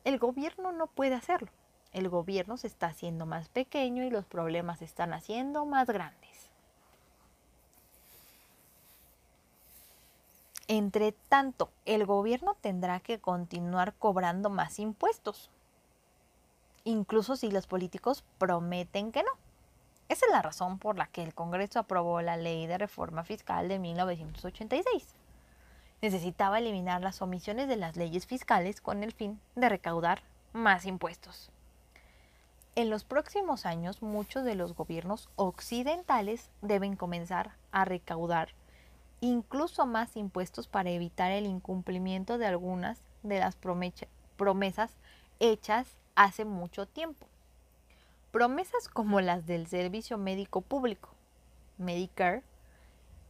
El 0.04 0.20
gobierno 0.20 0.72
no 0.72 0.88
puede 0.88 1.16
hacerlo. 1.16 1.50
El 1.94 2.10
gobierno 2.10 2.58
se 2.58 2.68
está 2.68 2.88
haciendo 2.88 3.26
más 3.26 3.48
pequeño 3.48 4.04
y 4.04 4.10
los 4.10 4.26
problemas 4.26 4.80
se 4.80 4.86
están 4.86 5.14
haciendo 5.14 5.66
más 5.66 5.88
grandes. 5.88 6.50
Entre 10.68 11.12
tanto, 11.12 11.70
el 11.86 12.06
gobierno 12.06 12.58
tendrá 12.60 13.00
que 13.00 13.20
continuar 13.20 13.94
cobrando 13.94 14.50
más 14.50 14.80
impuestos, 14.80 15.52
incluso 16.84 17.36
si 17.36 17.52
los 17.52 17.68
políticos 17.68 18.24
prometen 18.40 19.12
que 19.12 19.22
no. 19.22 19.45
Esa 20.08 20.28
es 20.28 20.32
la 20.32 20.44
razón 20.44 20.78
por 20.78 20.98
la 20.98 21.08
que 21.08 21.24
el 21.24 21.34
Congreso 21.34 21.80
aprobó 21.80 22.22
la 22.22 22.38
Ley 22.38 22.68
de 22.68 22.78
Reforma 22.78 23.24
Fiscal 23.24 23.68
de 23.68 23.80
1986. 23.80 25.16
Necesitaba 26.02 26.60
eliminar 26.60 27.02
las 27.02 27.24
omisiones 27.24 27.68
de 27.68 27.76
las 27.76 27.96
leyes 27.96 28.28
fiscales 28.28 28.82
con 28.82 29.04
el 29.04 29.14
fin 29.14 29.40
de 29.56 29.68
recaudar 29.68 30.22
más 30.54 30.86
impuestos. 30.86 31.50
En 32.76 32.92
los 32.92 33.04
próximos 33.04 33.66
años, 33.66 34.04
muchos 34.04 34.44
de 34.44 34.54
los 34.54 34.76
gobiernos 34.76 35.30
occidentales 35.38 36.50
deben 36.62 36.96
comenzar 36.96 37.54
a 37.72 37.86
recaudar 37.86 38.50
incluso 39.22 39.88
más 39.88 40.16
impuestos 40.18 40.68
para 40.68 40.92
evitar 40.92 41.32
el 41.32 41.48
incumplimiento 41.48 42.38
de 42.38 42.46
algunas 42.46 43.00
de 43.24 43.40
las 43.40 43.56
promesas 43.56 44.92
hechas 45.40 45.88
hace 46.16 46.46
mucho 46.46 46.86
tiempo. 46.86 47.26
Promesas 48.36 48.90
como 48.90 49.22
las 49.22 49.46
del 49.46 49.66
servicio 49.66 50.18
médico 50.18 50.60
público, 50.60 51.08
Medicare, 51.78 52.44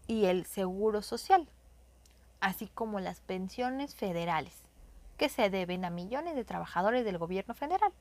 y 0.07 0.25
el 0.25 0.47
Seguro 0.47 1.03
Social, 1.03 1.47
así 2.39 2.65
como 2.73 2.99
las 2.99 3.21
pensiones 3.21 3.93
federales, 3.93 4.63
que 5.17 5.29
se 5.29 5.51
deben 5.51 5.85
a 5.85 5.91
millones 5.91 6.33
de 6.33 6.43
trabajadores 6.43 7.05
del 7.05 7.19
gobierno 7.19 7.53
federal. 7.53 7.93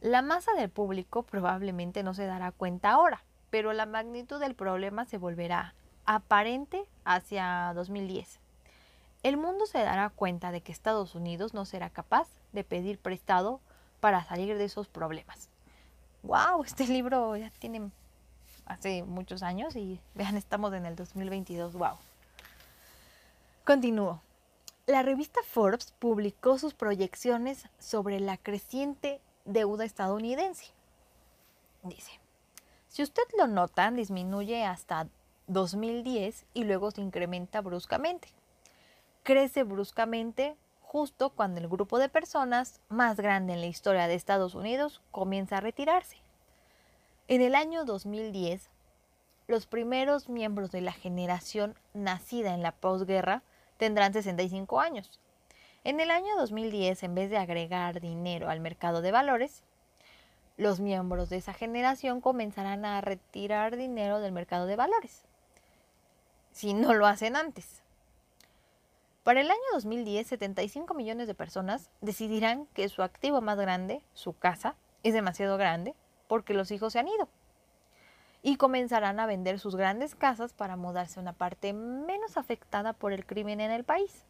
La 0.00 0.22
masa 0.22 0.52
del 0.52 0.70
público 0.70 1.24
probablemente 1.24 2.04
no 2.04 2.14
se 2.14 2.26
dará 2.26 2.52
cuenta 2.52 2.92
ahora, 2.92 3.24
pero 3.50 3.72
la 3.72 3.84
magnitud 3.84 4.38
del 4.38 4.54
problema 4.54 5.04
se 5.04 5.18
volverá 5.18 5.74
aparente 6.04 6.84
hacia 7.04 7.72
2010. 7.74 8.38
El 9.24 9.36
mundo 9.36 9.66
se 9.66 9.78
dará 9.78 10.10
cuenta 10.10 10.52
de 10.52 10.60
que 10.60 10.70
Estados 10.70 11.16
Unidos 11.16 11.54
no 11.54 11.64
será 11.64 11.90
capaz 11.90 12.28
de 12.52 12.62
pedir 12.62 13.00
prestado 13.00 13.58
para 13.98 14.22
salir 14.22 14.56
de 14.56 14.64
esos 14.64 14.86
problemas. 14.86 15.50
¡Wow! 16.22 16.64
Este 16.64 16.86
libro 16.86 17.36
ya 17.36 17.50
tiene 17.58 17.90
hace 18.66 19.02
muchos 19.02 19.42
años 19.42 19.76
y 19.76 20.00
vean, 20.14 20.36
estamos 20.36 20.72
en 20.74 20.86
el 20.86 20.96
2022. 20.96 21.74
¡Wow! 21.74 21.96
Continúo. 23.64 24.20
La 24.86 25.02
revista 25.02 25.40
Forbes 25.46 25.92
publicó 25.98 26.58
sus 26.58 26.74
proyecciones 26.74 27.66
sobre 27.78 28.20
la 28.20 28.36
creciente 28.36 29.20
deuda 29.44 29.84
estadounidense. 29.84 30.66
Dice, 31.82 32.18
si 32.88 33.02
usted 33.02 33.22
lo 33.36 33.46
nota, 33.46 33.90
disminuye 33.90 34.64
hasta 34.64 35.08
2010 35.46 36.46
y 36.54 36.64
luego 36.64 36.90
se 36.90 37.00
incrementa 37.00 37.60
bruscamente. 37.60 38.28
Crece 39.22 39.62
bruscamente 39.62 40.56
justo 40.88 41.28
cuando 41.28 41.60
el 41.60 41.68
grupo 41.68 41.98
de 41.98 42.08
personas 42.08 42.80
más 42.88 43.18
grande 43.18 43.52
en 43.52 43.60
la 43.60 43.66
historia 43.66 44.08
de 44.08 44.14
Estados 44.14 44.54
Unidos 44.54 45.02
comienza 45.10 45.58
a 45.58 45.60
retirarse. 45.60 46.16
En 47.28 47.42
el 47.42 47.54
año 47.54 47.84
2010, 47.84 48.70
los 49.48 49.66
primeros 49.66 50.30
miembros 50.30 50.70
de 50.70 50.80
la 50.80 50.92
generación 50.92 51.74
nacida 51.92 52.54
en 52.54 52.62
la 52.62 52.72
posguerra 52.72 53.42
tendrán 53.76 54.14
65 54.14 54.80
años. 54.80 55.20
En 55.84 56.00
el 56.00 56.10
año 56.10 56.34
2010, 56.38 57.02
en 57.02 57.14
vez 57.14 57.28
de 57.28 57.36
agregar 57.36 58.00
dinero 58.00 58.48
al 58.48 58.60
mercado 58.60 59.02
de 59.02 59.12
valores, 59.12 59.64
los 60.56 60.80
miembros 60.80 61.28
de 61.28 61.36
esa 61.36 61.52
generación 61.52 62.22
comenzarán 62.22 62.86
a 62.86 63.02
retirar 63.02 63.76
dinero 63.76 64.20
del 64.20 64.32
mercado 64.32 64.64
de 64.64 64.76
valores 64.76 65.22
si 66.50 66.72
no 66.72 66.94
lo 66.94 67.06
hacen 67.06 67.36
antes. 67.36 67.82
Para 69.28 69.42
el 69.42 69.50
año 69.50 69.60
2010, 69.74 70.26
75 70.26 70.94
millones 70.94 71.26
de 71.26 71.34
personas 71.34 71.90
decidirán 72.00 72.64
que 72.72 72.88
su 72.88 73.02
activo 73.02 73.42
más 73.42 73.58
grande, 73.58 74.02
su 74.14 74.32
casa, 74.32 74.74
es 75.02 75.12
demasiado 75.12 75.58
grande 75.58 75.94
porque 76.28 76.54
los 76.54 76.70
hijos 76.70 76.94
se 76.94 76.98
han 76.98 77.08
ido. 77.08 77.28
Y 78.42 78.56
comenzarán 78.56 79.20
a 79.20 79.26
vender 79.26 79.60
sus 79.60 79.76
grandes 79.76 80.14
casas 80.14 80.54
para 80.54 80.76
mudarse 80.78 81.20
a 81.20 81.22
una 81.22 81.34
parte 81.34 81.74
menos 81.74 82.38
afectada 82.38 82.94
por 82.94 83.12
el 83.12 83.26
crimen 83.26 83.60
en 83.60 83.70
el 83.70 83.84
país, 83.84 84.24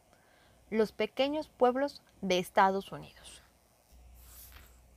los 0.69 0.91
pequeños 0.91 1.47
pueblos 1.47 2.03
de 2.21 2.41
Estados 2.41 2.91
Unidos. 2.91 3.45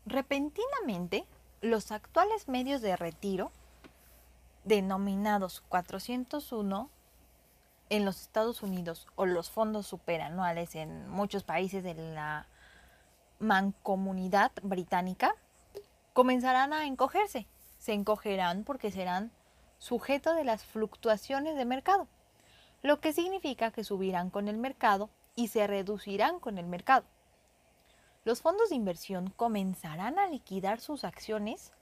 Repentinamente, 0.08 1.26
los 1.62 1.92
actuales 1.92 2.48
medios 2.48 2.82
de 2.82 2.96
retiro, 2.96 3.52
denominados 4.64 5.62
401, 5.70 6.90
en 7.92 8.06
los 8.06 8.22
Estados 8.22 8.64
Unidos 8.64 9.06
o 9.16 9.26
los 9.26 9.52
fondos 9.52 9.86
superanuales 9.86 10.76
en 10.76 11.10
muchos 11.10 11.44
países 11.44 11.84
de 11.84 11.94
la 11.94 12.48
mancomunidad 13.40 14.54
británica 14.64 15.36
comenzarán 16.14 16.72
a 16.72 16.86
encogerse. 16.86 17.48
Se 17.80 17.92
encogerán 17.92 18.64
porque 18.64 18.92
serán 18.92 19.30
sujetos 19.78 20.38
de 20.38 20.46
las 20.46 20.64
fluctuaciones 20.64 21.58
de 21.58 21.66
mercado, 21.66 22.08
lo 22.82 23.02
que 23.02 23.12
significa 23.12 23.72
que 23.72 23.84
subirán 23.84 24.30
con 24.30 24.48
el 24.48 24.56
mercado 24.56 25.10
y 25.36 25.50
se 25.50 25.68
reducirán 25.68 26.40
con 26.40 26.58
el 26.58 26.68
mercado. 26.68 27.04
Los 28.24 28.42
fondos 28.42 28.70
de 28.70 28.76
inversión 28.76 29.34
comenzarán 29.36 30.18
a 30.18 30.28
liquidar 30.28 30.80
sus 30.80 31.04
acciones 31.04 31.74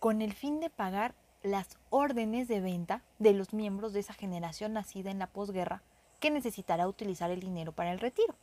con 0.00 0.22
el 0.22 0.32
fin 0.32 0.58
de 0.58 0.70
pagar 0.70 1.14
las 1.46 1.78
órdenes 1.90 2.48
de 2.48 2.60
venta 2.60 3.02
de 3.18 3.32
los 3.32 3.52
miembros 3.52 3.92
de 3.92 4.00
esa 4.00 4.12
generación 4.12 4.72
nacida 4.72 5.10
en 5.10 5.18
la 5.18 5.28
posguerra 5.28 5.82
que 6.18 6.30
necesitará 6.30 6.88
utilizar 6.88 7.30
el 7.30 7.40
dinero 7.40 7.72
para 7.72 7.92
el 7.92 8.00
retiro. 8.00 8.34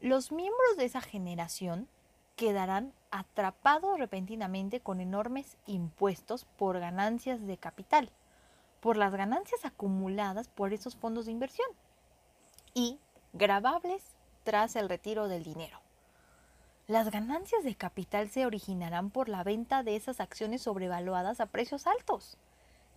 Los 0.00 0.30
miembros 0.30 0.76
de 0.76 0.84
esa 0.84 1.00
generación 1.00 1.88
quedarán 2.36 2.92
atrapados 3.10 3.98
repentinamente 3.98 4.80
con 4.80 5.00
enormes 5.00 5.56
impuestos 5.66 6.44
por 6.44 6.78
ganancias 6.78 7.44
de 7.46 7.56
capital, 7.56 8.10
por 8.80 8.96
las 8.96 9.14
ganancias 9.14 9.64
acumuladas 9.64 10.48
por 10.48 10.72
esos 10.72 10.94
fondos 10.94 11.26
de 11.26 11.32
inversión 11.32 11.68
y 12.72 12.98
grabables 13.32 14.02
tras 14.42 14.76
el 14.76 14.88
retiro 14.88 15.26
del 15.26 15.42
dinero. 15.42 15.83
Las 16.86 17.10
ganancias 17.10 17.64
de 17.64 17.74
capital 17.74 18.28
se 18.28 18.44
originarán 18.44 19.08
por 19.08 19.30
la 19.30 19.42
venta 19.42 19.82
de 19.82 19.96
esas 19.96 20.20
acciones 20.20 20.60
sobrevaluadas 20.60 21.40
a 21.40 21.46
precios 21.46 21.86
altos, 21.86 22.36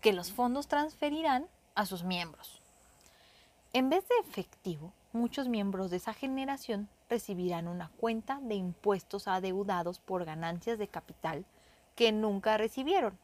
que 0.01 0.11
los 0.11 0.33
fondos 0.33 0.67
transferirán 0.67 1.47
a 1.73 1.85
sus 1.85 2.03
miembros. 2.03 2.61
En 3.71 3.89
vez 3.89 4.05
de 4.09 4.15
efectivo, 4.27 4.91
muchos 5.13 5.47
miembros 5.47 5.89
de 5.89 5.97
esa 5.97 6.13
generación 6.13 6.89
recibirán 7.09 7.69
una 7.69 7.89
cuenta 7.95 8.39
de 8.41 8.55
impuestos 8.55 9.29
adeudados 9.29 9.99
por 9.99 10.25
ganancias 10.25 10.77
de 10.77 10.89
capital 10.89 11.45
que 11.95 12.11
nunca 12.11 12.57
recibieron. 12.57 13.17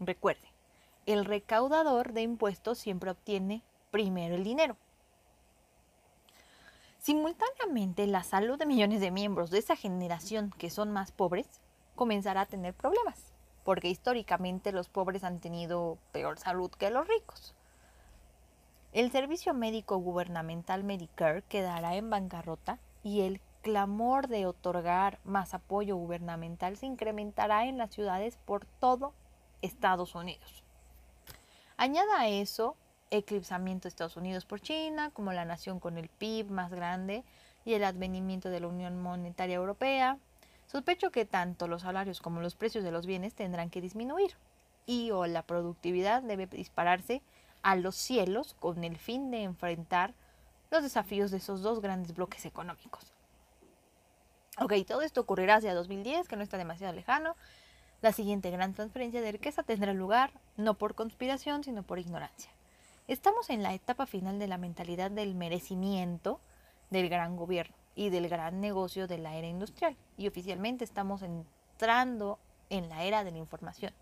Recuerde, 0.00 0.52
el 1.06 1.24
recaudador 1.24 2.12
de 2.12 2.20
impuestos 2.20 2.76
siempre 2.76 3.10
obtiene 3.10 3.62
primero 3.90 4.34
el 4.34 4.44
dinero. 4.44 4.76
Simultáneamente, 7.04 8.06
la 8.06 8.22
salud 8.22 8.58
de 8.58 8.64
millones 8.64 8.98
de 9.02 9.10
miembros 9.10 9.50
de 9.50 9.58
esa 9.58 9.76
generación 9.76 10.54
que 10.56 10.70
son 10.70 10.90
más 10.90 11.12
pobres 11.12 11.60
comenzará 11.94 12.40
a 12.40 12.46
tener 12.46 12.72
problemas, 12.72 13.34
porque 13.62 13.90
históricamente 13.90 14.72
los 14.72 14.88
pobres 14.88 15.22
han 15.22 15.38
tenido 15.38 15.98
peor 16.12 16.38
salud 16.38 16.70
que 16.70 16.88
los 16.88 17.06
ricos. 17.06 17.54
El 18.94 19.12
servicio 19.12 19.52
médico 19.52 19.98
gubernamental 19.98 20.82
Medicare 20.82 21.42
quedará 21.42 21.94
en 21.94 22.08
bancarrota 22.08 22.78
y 23.02 23.20
el 23.20 23.42
clamor 23.60 24.28
de 24.28 24.46
otorgar 24.46 25.20
más 25.24 25.52
apoyo 25.52 25.96
gubernamental 25.96 26.78
se 26.78 26.86
incrementará 26.86 27.66
en 27.66 27.76
las 27.76 27.90
ciudades 27.92 28.38
por 28.46 28.64
todo 28.64 29.12
Estados 29.60 30.14
Unidos. 30.14 30.64
Añada 31.76 32.20
a 32.20 32.28
eso 32.28 32.78
eclipsamiento 33.16 33.84
de 33.84 33.90
Estados 33.90 34.16
Unidos 34.16 34.44
por 34.44 34.60
China 34.60 35.10
como 35.12 35.32
la 35.32 35.44
nación 35.44 35.80
con 35.80 35.98
el 35.98 36.08
PIB 36.08 36.50
más 36.50 36.70
grande 36.70 37.24
y 37.64 37.74
el 37.74 37.84
advenimiento 37.84 38.50
de 38.50 38.60
la 38.60 38.68
Unión 38.68 39.00
Monetaria 39.00 39.56
Europea, 39.56 40.18
sospecho 40.66 41.10
que 41.10 41.24
tanto 41.24 41.68
los 41.68 41.82
salarios 41.82 42.20
como 42.20 42.40
los 42.40 42.54
precios 42.54 42.84
de 42.84 42.90
los 42.90 43.06
bienes 43.06 43.34
tendrán 43.34 43.70
que 43.70 43.80
disminuir 43.80 44.36
y 44.86 45.10
o 45.10 45.26
la 45.26 45.42
productividad 45.42 46.22
debe 46.22 46.46
dispararse 46.46 47.22
a 47.62 47.76
los 47.76 47.94
cielos 47.94 48.54
con 48.60 48.84
el 48.84 48.98
fin 48.98 49.30
de 49.30 49.42
enfrentar 49.42 50.12
los 50.70 50.82
desafíos 50.82 51.30
de 51.30 51.38
esos 51.38 51.62
dos 51.62 51.80
grandes 51.80 52.14
bloques 52.14 52.44
económicos. 52.44 53.12
Ok, 54.60 54.72
todo 54.86 55.02
esto 55.02 55.20
ocurrirá 55.20 55.56
hacia 55.56 55.74
2010, 55.74 56.28
que 56.28 56.36
no 56.36 56.42
está 56.42 56.58
demasiado 56.58 56.92
lejano. 56.92 57.36
La 58.02 58.12
siguiente 58.12 58.50
gran 58.50 58.74
transferencia 58.74 59.22
de 59.22 59.32
riqueza 59.32 59.62
tendrá 59.62 59.94
lugar 59.94 60.30
no 60.56 60.74
por 60.74 60.94
conspiración, 60.94 61.64
sino 61.64 61.82
por 61.82 61.98
ignorancia. 61.98 62.50
Estamos 63.06 63.50
en 63.50 63.62
la 63.62 63.74
etapa 63.74 64.06
final 64.06 64.38
de 64.38 64.46
la 64.46 64.56
mentalidad 64.56 65.10
del 65.10 65.34
merecimiento 65.34 66.40
del 66.88 67.10
gran 67.10 67.36
gobierno 67.36 67.76
y 67.94 68.08
del 68.08 68.30
gran 68.30 68.62
negocio 68.62 69.06
de 69.06 69.18
la 69.18 69.36
era 69.36 69.46
industrial. 69.46 69.94
Y 70.16 70.26
oficialmente 70.26 70.84
estamos 70.84 71.20
entrando 71.20 72.38
en 72.70 72.88
la 72.88 73.04
era 73.04 73.22
de 73.22 73.30
la 73.30 73.36
información. 73.36 73.92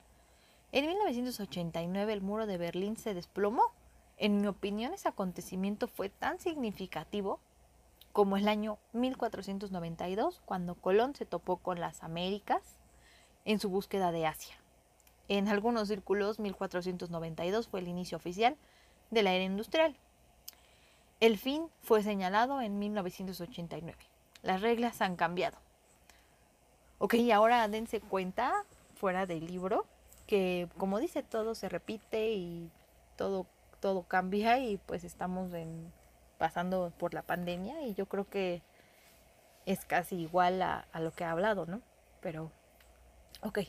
En 0.71 0.87
1989 0.87 2.13
el 2.13 2.23
muro 2.23 2.47
de 2.47 2.59
Berlín 2.59 2.97
se 2.97 3.13
desplomó. 3.13 3.73
En 4.19 4.41
mi 4.41 4.47
opinión 4.47 4.95
ese 4.95 5.09
acontecimiento 5.09 5.89
fue 5.89 6.09
tan 6.09 6.39
significativo 6.39 7.41
como 8.13 8.37
el 8.37 8.47
año 8.47 8.79
1492 8.93 10.43
cuando 10.45 10.77
Colón 10.77 11.17
se 11.17 11.27
topó 11.27 11.57
con 11.57 11.81
las 11.81 12.05
Américas 12.05 12.63
en 13.45 13.59
su 13.59 13.69
búsqueda 13.69 14.13
de 14.13 14.27
Asia. 14.27 14.55
En 15.27 15.49
algunos 15.49 15.89
círculos 15.89 16.39
1492 16.39 17.67
fue 17.67 17.81
el 17.81 17.89
inicio 17.89 18.17
oficial 18.17 18.57
de 19.13 19.23
la 19.23 19.33
era 19.33 19.45
industrial. 19.45 19.95
El 21.21 21.39
fin 21.39 21.69
fue 21.83 22.03
señalado 22.03 22.61
en 22.61 22.81
1989. 22.81 23.97
Las 24.43 24.61
reglas 24.61 25.01
han 25.01 25.15
cambiado. 25.15 25.57
Ok, 26.99 27.15
ahora 27.33 27.69
dense 27.69 28.01
cuenta, 28.01 28.65
fuera 28.95 29.27
del 29.27 29.47
libro, 29.47 29.87
que 30.27 30.69
como 30.79 30.99
dice, 30.99 31.23
todo 31.23 31.55
se 31.55 31.69
repite 31.69 32.33
y 32.33 32.71
todo, 33.17 33.47
todo 33.81 34.03
cambia 34.03 34.59
y 34.59 34.79
pues 34.79 35.05
estamos 35.05 35.51
pasando 36.39 36.93
por 36.99 37.13
la 37.13 37.23
pandemia 37.23 37.83
y 37.83 37.95
yo 37.95 38.07
creo 38.07 38.29
que 38.29 38.63
es 39.67 39.85
casi 39.85 40.17
igual 40.17 40.63
a, 40.63 40.87
a 40.93 41.01
lo 41.01 41.13
que 41.13 41.25
ha 41.25 41.33
hablado, 41.33 41.67
¿no? 41.67 41.83
Pero, 42.21 42.51
ok, 43.43 43.61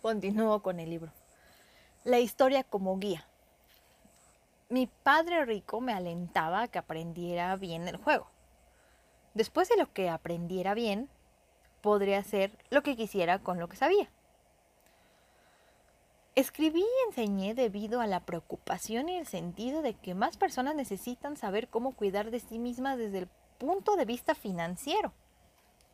continúo 0.00 0.62
con 0.62 0.78
el 0.78 0.90
libro. 0.90 1.12
La 2.04 2.20
historia 2.20 2.62
como 2.64 2.98
guía. 2.98 3.26
Mi 4.74 4.88
padre 4.88 5.44
rico 5.44 5.80
me 5.80 5.92
alentaba 5.92 6.62
a 6.62 6.66
que 6.66 6.80
aprendiera 6.80 7.54
bien 7.54 7.86
el 7.86 7.96
juego. 7.96 8.26
Después 9.32 9.68
de 9.68 9.76
lo 9.76 9.92
que 9.92 10.10
aprendiera 10.10 10.74
bien, 10.74 11.08
podría 11.80 12.18
hacer 12.18 12.58
lo 12.70 12.82
que 12.82 12.96
quisiera 12.96 13.38
con 13.38 13.60
lo 13.60 13.68
que 13.68 13.76
sabía. 13.76 14.10
Escribí 16.34 16.80
y 16.80 17.08
enseñé 17.08 17.54
debido 17.54 18.00
a 18.00 18.08
la 18.08 18.26
preocupación 18.26 19.08
y 19.08 19.16
el 19.16 19.28
sentido 19.28 19.80
de 19.80 19.94
que 19.94 20.16
más 20.16 20.36
personas 20.36 20.74
necesitan 20.74 21.36
saber 21.36 21.68
cómo 21.68 21.92
cuidar 21.92 22.32
de 22.32 22.40
sí 22.40 22.58
mismas 22.58 22.98
desde 22.98 23.18
el 23.18 23.28
punto 23.58 23.94
de 23.94 24.06
vista 24.06 24.34
financiero 24.34 25.12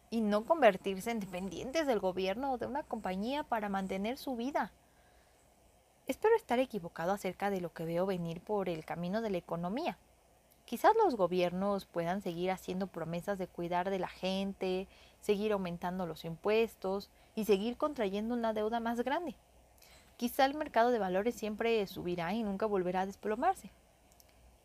y 0.08 0.22
no 0.22 0.46
convertirse 0.46 1.10
en 1.10 1.20
dependientes 1.20 1.86
del 1.86 2.00
gobierno 2.00 2.52
o 2.52 2.56
de 2.56 2.64
una 2.64 2.82
compañía 2.82 3.42
para 3.42 3.68
mantener 3.68 4.16
su 4.16 4.36
vida. 4.36 4.72
Espero 6.10 6.34
estar 6.34 6.58
equivocado 6.58 7.12
acerca 7.12 7.50
de 7.50 7.60
lo 7.60 7.72
que 7.72 7.84
veo 7.84 8.04
venir 8.04 8.40
por 8.40 8.68
el 8.68 8.84
camino 8.84 9.20
de 9.20 9.30
la 9.30 9.38
economía. 9.38 9.96
Quizás 10.64 10.90
los 11.04 11.14
gobiernos 11.14 11.86
puedan 11.86 12.20
seguir 12.20 12.50
haciendo 12.50 12.88
promesas 12.88 13.38
de 13.38 13.46
cuidar 13.46 13.90
de 13.90 14.00
la 14.00 14.08
gente, 14.08 14.88
seguir 15.20 15.52
aumentando 15.52 16.06
los 16.06 16.24
impuestos 16.24 17.10
y 17.36 17.44
seguir 17.44 17.76
contrayendo 17.76 18.34
una 18.34 18.52
deuda 18.52 18.80
más 18.80 19.00
grande. 19.02 19.36
Quizá 20.16 20.46
el 20.46 20.54
mercado 20.54 20.90
de 20.90 20.98
valores 20.98 21.36
siempre 21.36 21.86
subirá 21.86 22.34
y 22.34 22.42
nunca 22.42 22.66
volverá 22.66 23.02
a 23.02 23.06
desplomarse. 23.06 23.70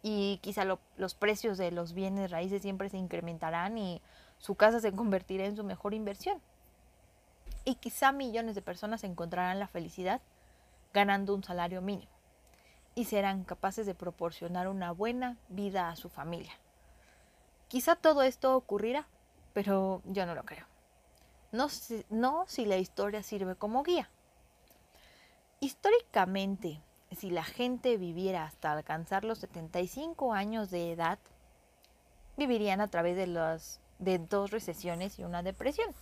Y 0.02 0.39
quizá 0.41 0.66
los 0.66 1.14
precios 1.14 1.60
de 1.60 1.70
los 1.70 1.93
bienes 1.93 2.32
raíces 2.32 2.64
siempre 2.64 2.89
se 2.89 2.98
incrementarán 2.98 3.78
y 3.78 4.02
su 4.39 4.56
casa 4.56 4.80
se 4.80 4.91
convertirá 4.93 5.46
en 5.46 5.58
su 5.58 5.64
mejor 5.64 5.93
inversión. 5.93 6.41
Y 7.66 7.76
quizá 7.76 8.12
millones 8.12 8.56
de 8.56 8.64
personas 8.64 9.04
encontrarán 9.04 9.60
la 9.60 9.68
felicidad 9.68 10.22
ganando 10.96 11.36
un 11.36 11.43
salario 11.43 11.82
mínimo 11.82 12.10
y 12.96 13.04
serán 13.04 13.43
capaces 13.43 13.86
de 13.86 13.93
proporcionar 13.93 14.70
una 14.70 14.93
buena 14.93 15.38
vida 15.50 15.89
a 15.89 15.98
su 15.98 16.08
familia. 16.08 16.54
Quizá 17.68 17.98
todo 17.98 18.24
esto 18.24 18.56
ocurrirá, 18.56 19.06
pero 19.54 20.02
yo 20.06 20.26
no 20.26 20.34
lo 20.34 20.46
creo. 20.46 20.66
No, 21.52 21.68
no 22.10 22.46
si 22.48 22.66
la 22.66 22.78
historia 22.78 23.22
sirve 23.24 23.56
como 23.56 23.84
guía. 23.84 24.10
Históricamente, 25.60 26.82
si 27.12 27.30
la 27.30 27.43
gente 27.43 27.98
viviera 27.98 28.46
hasta 28.46 28.72
alcanzar 28.72 29.26
los 29.26 29.39
75 29.39 30.34
años 30.34 30.72
de 30.72 30.93
edad, 30.93 31.20
vivirían 32.38 32.80
a 32.80 32.88
través 32.88 33.18
de, 33.18 33.28
las, 33.28 33.82
de 34.00 34.18
dos 34.20 34.52
recesiones 34.52 35.20
y 35.20 35.26
una 35.26 35.43
depresión. 35.43 35.93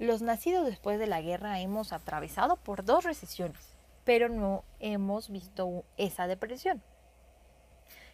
Los 0.00 0.22
nacidos 0.22 0.64
después 0.64 0.98
de 0.98 1.06
la 1.06 1.20
guerra 1.20 1.60
hemos 1.60 1.92
atravesado 1.92 2.56
por 2.56 2.86
dos 2.86 3.04
recesiones, 3.04 3.60
pero 4.04 4.30
no 4.30 4.64
hemos 4.78 5.28
visto 5.28 5.84
esa 5.98 6.26
depresión. 6.26 6.82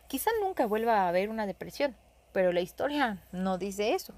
Quizá 0.09 0.33
nunca 0.43 0.67
vuelva 0.67 1.03
a 1.03 1.09
haber 1.09 1.29
una 1.29 1.47
depresión, 1.47 1.97
pero 2.33 2.51
la 2.51 2.61
historia 2.61 3.23
no 3.31 3.57
dice 3.57 3.95
eso. 3.95 4.15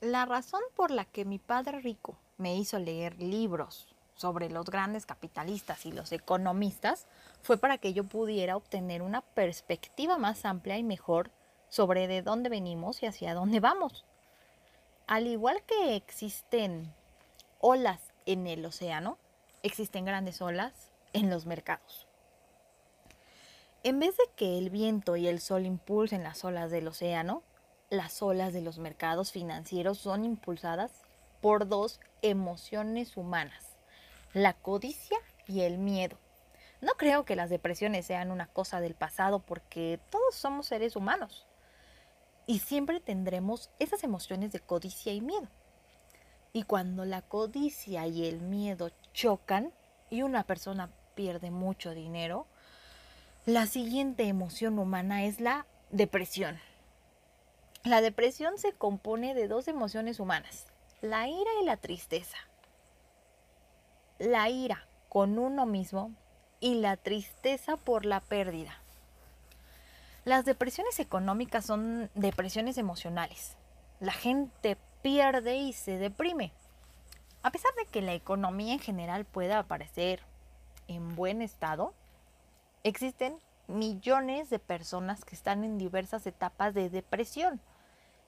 La 0.00 0.26
razón 0.26 0.60
por 0.74 0.90
la 0.90 1.04
que 1.04 1.24
mi 1.24 1.38
padre 1.38 1.78
rico 1.78 2.18
me 2.36 2.56
hizo 2.56 2.80
leer 2.80 3.16
libros 3.22 3.94
sobre 4.16 4.50
los 4.50 4.66
grandes 4.66 5.06
capitalistas 5.06 5.86
y 5.86 5.92
los 5.92 6.10
economistas 6.10 7.06
fue 7.42 7.58
para 7.58 7.78
que 7.78 7.92
yo 7.92 8.02
pudiera 8.02 8.56
obtener 8.56 9.02
una 9.02 9.20
perspectiva 9.20 10.18
más 10.18 10.44
amplia 10.44 10.78
y 10.78 10.82
mejor 10.82 11.30
sobre 11.68 12.08
de 12.08 12.22
dónde 12.22 12.48
venimos 12.48 13.04
y 13.04 13.06
hacia 13.06 13.34
dónde 13.34 13.60
vamos. 13.60 14.04
Al 15.06 15.26
igual 15.26 15.62
que 15.66 15.96
existen 15.96 16.90
olas 17.60 18.00
en 18.24 18.46
el 18.46 18.64
océano, 18.64 19.18
existen 19.62 20.06
grandes 20.06 20.40
olas 20.40 20.72
en 21.12 21.28
los 21.28 21.44
mercados. 21.44 22.06
En 23.82 24.00
vez 24.00 24.16
de 24.16 24.24
que 24.34 24.56
el 24.56 24.70
viento 24.70 25.16
y 25.16 25.28
el 25.28 25.40
sol 25.40 25.66
impulsen 25.66 26.22
las 26.22 26.42
olas 26.42 26.70
del 26.70 26.88
océano, 26.88 27.42
las 27.90 28.22
olas 28.22 28.54
de 28.54 28.62
los 28.62 28.78
mercados 28.78 29.30
financieros 29.30 29.98
son 29.98 30.24
impulsadas 30.24 31.02
por 31.42 31.68
dos 31.68 32.00
emociones 32.22 33.18
humanas, 33.18 33.76
la 34.32 34.54
codicia 34.54 35.18
y 35.46 35.60
el 35.60 35.76
miedo. 35.76 36.16
No 36.80 36.94
creo 36.94 37.26
que 37.26 37.36
las 37.36 37.50
depresiones 37.50 38.06
sean 38.06 38.30
una 38.30 38.46
cosa 38.46 38.80
del 38.80 38.94
pasado 38.94 39.40
porque 39.40 40.00
todos 40.08 40.34
somos 40.34 40.66
seres 40.66 40.96
humanos 40.96 41.46
y 42.46 42.58
siempre 42.58 43.00
tendremos 43.00 43.70
esas 43.78 44.04
emociones 44.04 44.52
de 44.52 44.60
codicia 44.60 45.12
y 45.12 45.20
miedo. 45.20 45.48
Y 46.52 46.64
cuando 46.64 47.04
la 47.04 47.22
codicia 47.22 48.06
y 48.06 48.26
el 48.26 48.40
miedo 48.40 48.90
chocan 49.12 49.72
y 50.10 50.22
una 50.22 50.44
persona 50.44 50.90
pierde 51.14 51.50
mucho 51.50 51.92
dinero, 51.92 52.46
la 53.46 53.66
siguiente 53.66 54.24
emoción 54.24 54.78
humana 54.78 55.24
es 55.24 55.40
la 55.40 55.66
depresión. 55.90 56.58
La 57.82 58.00
depresión 58.00 58.56
se 58.56 58.72
compone 58.72 59.34
de 59.34 59.48
dos 59.48 59.68
emociones 59.68 60.18
humanas, 60.18 60.66
la 61.02 61.28
ira 61.28 61.50
y 61.60 61.64
la 61.64 61.76
tristeza. 61.76 62.38
La 64.18 64.48
ira 64.48 64.86
con 65.08 65.38
uno 65.38 65.66
mismo 65.66 66.12
y 66.60 66.76
la 66.76 66.96
tristeza 66.96 67.76
por 67.76 68.06
la 68.06 68.20
pérdida. 68.20 68.83
Las 70.24 70.46
depresiones 70.46 71.00
económicas 71.00 71.66
son 71.66 72.10
depresiones 72.14 72.78
emocionales. 72.78 73.58
La 74.00 74.12
gente 74.12 74.78
pierde 75.02 75.56
y 75.56 75.74
se 75.74 75.98
deprime. 75.98 76.54
A 77.42 77.50
pesar 77.50 77.74
de 77.74 77.84
que 77.84 78.00
la 78.00 78.14
economía 78.14 78.72
en 78.72 78.78
general 78.78 79.26
pueda 79.26 79.58
aparecer 79.58 80.22
en 80.88 81.14
buen 81.14 81.42
estado, 81.42 81.92
existen 82.84 83.38
millones 83.66 84.48
de 84.48 84.58
personas 84.58 85.26
que 85.26 85.34
están 85.34 85.62
en 85.62 85.76
diversas 85.76 86.26
etapas 86.26 86.72
de 86.72 86.88
depresión. 86.88 87.60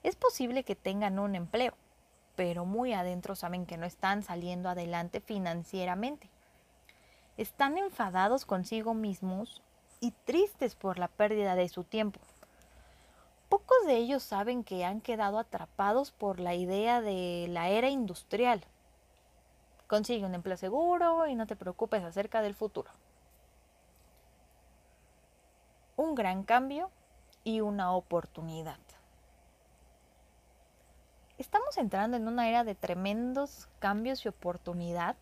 Es 0.02 0.16
posible 0.16 0.64
que 0.64 0.76
tengan 0.76 1.18
un 1.18 1.34
empleo, 1.34 1.72
pero 2.34 2.66
muy 2.66 2.92
adentro 2.92 3.34
saben 3.34 3.64
que 3.64 3.78
no 3.78 3.86
están 3.86 4.22
saliendo 4.22 4.68
adelante 4.68 5.22
financieramente. 5.22 6.28
Están 7.38 7.78
enfadados 7.78 8.44
consigo 8.44 8.92
mismos 8.92 9.62
y 10.00 10.12
tristes 10.24 10.74
por 10.74 10.98
la 10.98 11.08
pérdida 11.08 11.54
de 11.54 11.68
su 11.68 11.84
tiempo. 11.84 12.20
Pocos 13.48 13.86
de 13.86 13.96
ellos 13.96 14.22
saben 14.22 14.64
que 14.64 14.84
han 14.84 15.00
quedado 15.00 15.38
atrapados 15.38 16.10
por 16.10 16.40
la 16.40 16.54
idea 16.54 17.00
de 17.00 17.46
la 17.48 17.68
era 17.68 17.88
industrial. 17.88 18.64
Consigue 19.86 20.26
un 20.26 20.34
empleo 20.34 20.56
seguro 20.56 21.26
y 21.26 21.36
no 21.36 21.46
te 21.46 21.54
preocupes 21.54 22.02
acerca 22.02 22.42
del 22.42 22.54
futuro. 22.54 22.90
Un 25.96 26.14
gran 26.14 26.42
cambio 26.42 26.90
y 27.44 27.60
una 27.60 27.92
oportunidad. 27.92 28.78
Estamos 31.38 31.76
entrando 31.76 32.16
en 32.16 32.26
una 32.26 32.48
era 32.48 32.64
de 32.64 32.74
tremendos 32.74 33.68
cambios 33.78 34.24
y 34.24 34.28
oportunidad. 34.28 35.16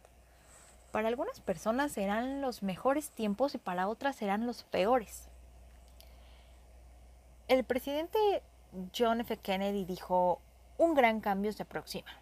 Para 0.94 1.08
algunas 1.08 1.40
personas 1.40 1.90
serán 1.90 2.40
los 2.40 2.62
mejores 2.62 3.10
tiempos 3.10 3.56
y 3.56 3.58
para 3.58 3.88
otras 3.88 4.14
serán 4.14 4.46
los 4.46 4.62
peores. 4.62 5.28
El 7.48 7.64
presidente 7.64 8.44
John 8.96 9.20
F. 9.20 9.36
Kennedy 9.38 9.86
dijo, 9.86 10.40
un 10.78 10.94
gran 10.94 11.20
cambio 11.20 11.52
se 11.52 11.64
aproxima. 11.64 12.12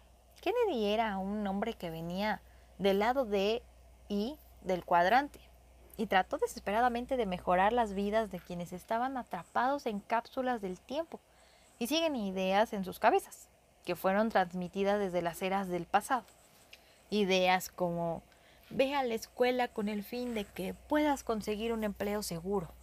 Kennedy 0.41 0.87
era 0.87 1.19
un 1.19 1.45
hombre 1.45 1.75
que 1.75 1.91
venía 1.91 2.41
del 2.79 2.97
lado 2.97 3.25
de 3.25 3.61
y 4.09 4.39
del 4.63 4.83
cuadrante 4.83 5.39
y 5.95 6.07
trató 6.07 6.39
desesperadamente 6.39 7.15
de 7.15 7.27
mejorar 7.27 7.73
las 7.73 7.93
vidas 7.93 8.31
de 8.31 8.39
quienes 8.39 8.73
estaban 8.73 9.17
atrapados 9.17 9.85
en 9.85 9.99
cápsulas 9.99 10.61
del 10.63 10.79
tiempo 10.79 11.19
y 11.77 11.85
siguen 11.85 12.15
ideas 12.15 12.73
en 12.73 12.85
sus 12.85 12.97
cabezas 12.97 13.49
que 13.85 13.95
fueron 13.95 14.29
transmitidas 14.29 14.97
desde 14.97 15.21
las 15.21 15.43
eras 15.43 15.67
del 15.67 15.85
pasado. 15.85 16.25
Ideas 17.11 17.69
como 17.69 18.23
ve 18.73 18.95
a 18.95 19.03
la 19.03 19.13
escuela 19.13 19.67
con 19.67 19.87
el 19.87 20.03
fin 20.03 20.33
de 20.33 20.45
que 20.45 20.73
puedas 20.73 21.23
conseguir 21.23 21.73
un 21.73 21.83
empleo 21.83 22.23
seguro. 22.23 22.73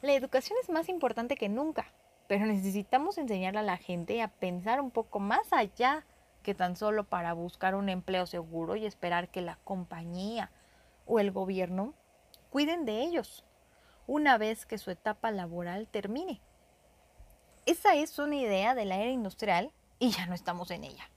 La 0.00 0.14
educación 0.14 0.58
es 0.62 0.70
más 0.70 0.88
importante 0.88 1.36
que 1.36 1.48
nunca, 1.48 1.92
pero 2.28 2.46
necesitamos 2.46 3.18
enseñarle 3.18 3.60
a 3.60 3.64
la 3.64 3.76
gente 3.76 4.22
a 4.22 4.28
pensar 4.28 4.80
un 4.80 4.90
poco 4.90 5.18
más 5.18 5.52
allá 5.52 6.06
que 6.42 6.54
tan 6.54 6.76
solo 6.76 7.04
para 7.04 7.34
buscar 7.34 7.74
un 7.74 7.88
empleo 7.88 8.26
seguro 8.26 8.76
y 8.76 8.86
esperar 8.86 9.28
que 9.28 9.42
la 9.42 9.56
compañía 9.64 10.50
o 11.04 11.20
el 11.20 11.30
gobierno 11.30 11.92
cuiden 12.50 12.86
de 12.86 13.02
ellos 13.02 13.44
una 14.06 14.38
vez 14.38 14.64
que 14.64 14.78
su 14.78 14.90
etapa 14.90 15.30
laboral 15.30 15.88
termine. 15.88 16.40
Esa 17.66 17.96
es 17.96 18.18
una 18.18 18.36
idea 18.36 18.74
de 18.74 18.84
la 18.84 18.96
era 18.96 19.10
industrial 19.10 19.72
y 19.98 20.10
ya 20.10 20.26
no 20.26 20.34
estamos 20.34 20.70
en 20.70 20.84
ella. 20.84 21.10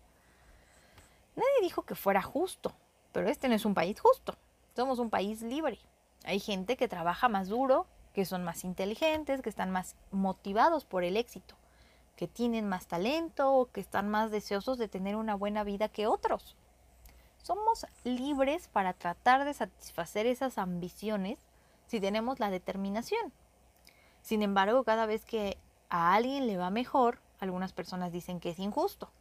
Nadie 1.35 1.61
dijo 1.61 1.83
que 1.83 1.95
fuera 1.95 2.21
justo, 2.21 2.73
pero 3.11 3.29
este 3.29 3.49
no 3.49 3.55
es 3.55 3.65
un 3.65 3.73
país 3.73 3.99
justo. 3.99 4.35
Somos 4.75 4.99
un 4.99 5.09
país 5.09 5.41
libre. 5.41 5.79
Hay 6.25 6.39
gente 6.39 6.77
que 6.77 6.87
trabaja 6.87 7.29
más 7.29 7.47
duro, 7.47 7.87
que 8.13 8.25
son 8.25 8.43
más 8.43 8.63
inteligentes, 8.63 9.41
que 9.41 9.49
están 9.49 9.71
más 9.71 9.95
motivados 10.11 10.85
por 10.85 11.03
el 11.03 11.17
éxito, 11.17 11.55
que 12.15 12.27
tienen 12.27 12.67
más 12.67 12.87
talento 12.87 13.53
o 13.53 13.71
que 13.71 13.81
están 13.81 14.09
más 14.09 14.31
deseosos 14.31 14.77
de 14.77 14.87
tener 14.87 15.15
una 15.15 15.35
buena 15.35 15.63
vida 15.63 15.89
que 15.89 16.07
otros. 16.07 16.55
Somos 17.41 17.85
libres 18.03 18.67
para 18.67 18.93
tratar 18.93 19.45
de 19.45 19.53
satisfacer 19.53 20.25
esas 20.25 20.57
ambiciones 20.57 21.39
si 21.87 21.99
tenemos 21.99 22.39
la 22.39 22.49
determinación. 22.49 23.31
Sin 24.21 24.43
embargo, 24.43 24.83
cada 24.83 25.05
vez 25.05 25.25
que 25.25 25.57
a 25.89 26.13
alguien 26.13 26.45
le 26.45 26.57
va 26.57 26.69
mejor, 26.69 27.19
algunas 27.39 27.73
personas 27.73 28.11
dicen 28.11 28.39
que 28.39 28.49
es 28.51 28.59
injusto. 28.59 29.11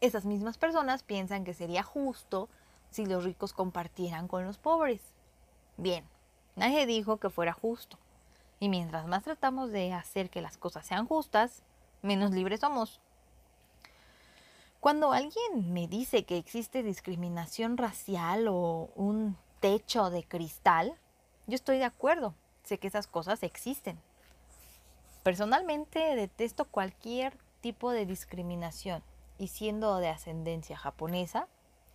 Esas 0.00 0.24
mismas 0.24 0.58
personas 0.58 1.02
piensan 1.02 1.44
que 1.44 1.54
sería 1.54 1.82
justo 1.82 2.48
si 2.90 3.04
los 3.04 3.24
ricos 3.24 3.52
compartieran 3.52 4.28
con 4.28 4.44
los 4.44 4.56
pobres. 4.56 5.00
Bien, 5.76 6.04
nadie 6.54 6.86
dijo 6.86 7.16
que 7.16 7.30
fuera 7.30 7.52
justo. 7.52 7.98
Y 8.60 8.68
mientras 8.68 9.06
más 9.08 9.24
tratamos 9.24 9.72
de 9.72 9.92
hacer 9.92 10.30
que 10.30 10.40
las 10.40 10.56
cosas 10.56 10.86
sean 10.86 11.06
justas, 11.06 11.62
menos 12.02 12.30
libres 12.30 12.60
somos. 12.60 13.00
Cuando 14.78 15.12
alguien 15.12 15.72
me 15.72 15.88
dice 15.88 16.24
que 16.24 16.38
existe 16.38 16.84
discriminación 16.84 17.76
racial 17.76 18.46
o 18.48 18.90
un 18.94 19.36
techo 19.58 20.10
de 20.10 20.22
cristal, 20.22 20.94
yo 21.48 21.56
estoy 21.56 21.78
de 21.78 21.84
acuerdo. 21.84 22.34
Sé 22.62 22.78
que 22.78 22.86
esas 22.86 23.08
cosas 23.08 23.42
existen. 23.42 23.98
Personalmente 25.24 26.14
detesto 26.14 26.66
cualquier 26.66 27.36
tipo 27.60 27.90
de 27.90 28.06
discriminación 28.06 29.02
y 29.38 29.48
siendo 29.48 29.96
de 29.98 30.08
ascendencia 30.08 30.76
japonesa, 30.76 31.46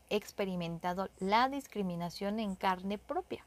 he 0.10 0.16
experimentado 0.16 1.10
la 1.20 1.50
discriminación 1.50 2.40
en 2.40 2.56
carne 2.56 2.98
propia. 2.98 3.46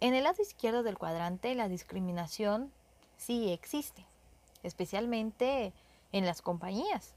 En 0.00 0.14
el 0.14 0.24
lado 0.24 0.42
izquierdo 0.42 0.82
del 0.82 0.98
cuadrante 0.98 1.54
la 1.54 1.68
discriminación 1.68 2.72
sí 3.16 3.50
existe, 3.52 4.04
especialmente 4.62 5.72
en 6.12 6.26
las 6.26 6.42
compañías. 6.42 7.14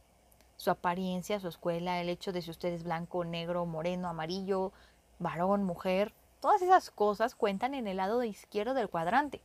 Su 0.57 0.71
apariencia, 0.71 1.39
su 1.39 1.47
escuela, 1.47 2.01
el 2.01 2.09
hecho 2.09 2.31
de 2.31 2.41
si 2.41 2.51
usted 2.51 2.73
es 2.73 2.83
blanco, 2.83 3.23
negro, 3.25 3.65
moreno, 3.65 4.09
amarillo, 4.09 4.71
varón, 5.19 5.63
mujer, 5.63 6.13
todas 6.39 6.61
esas 6.61 6.91
cosas 6.91 7.35
cuentan 7.35 7.73
en 7.73 7.87
el 7.87 7.97
lado 7.97 8.23
izquierdo 8.23 8.73
del 8.73 8.89
cuadrante. 8.89 9.41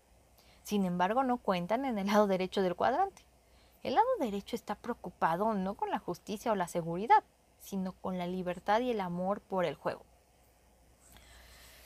Sin 0.62 0.84
embargo, 0.84 1.22
no 1.22 1.38
cuentan 1.38 1.84
en 1.84 1.98
el 1.98 2.07
lado 2.09 2.26
derecho 2.26 2.62
del 2.62 2.74
cuadrante. 2.74 3.26
El 3.87 3.95
lado 3.95 4.09
derecho 4.18 4.57
está 4.57 4.74
preocupado 4.74 5.55
no 5.55 5.74
con 5.76 5.91
la 5.91 6.01
justicia 6.01 6.51
o 6.51 6.57
la 6.57 6.66
seguridad, 6.66 7.22
sino 7.61 7.93
con 7.93 8.18
la 8.18 8.26
libertad 8.26 8.80
y 8.80 8.91
el 8.91 9.01
amor 9.01 9.41
por 9.41 9.64
el 9.64 9.76
juego. 9.76 10.03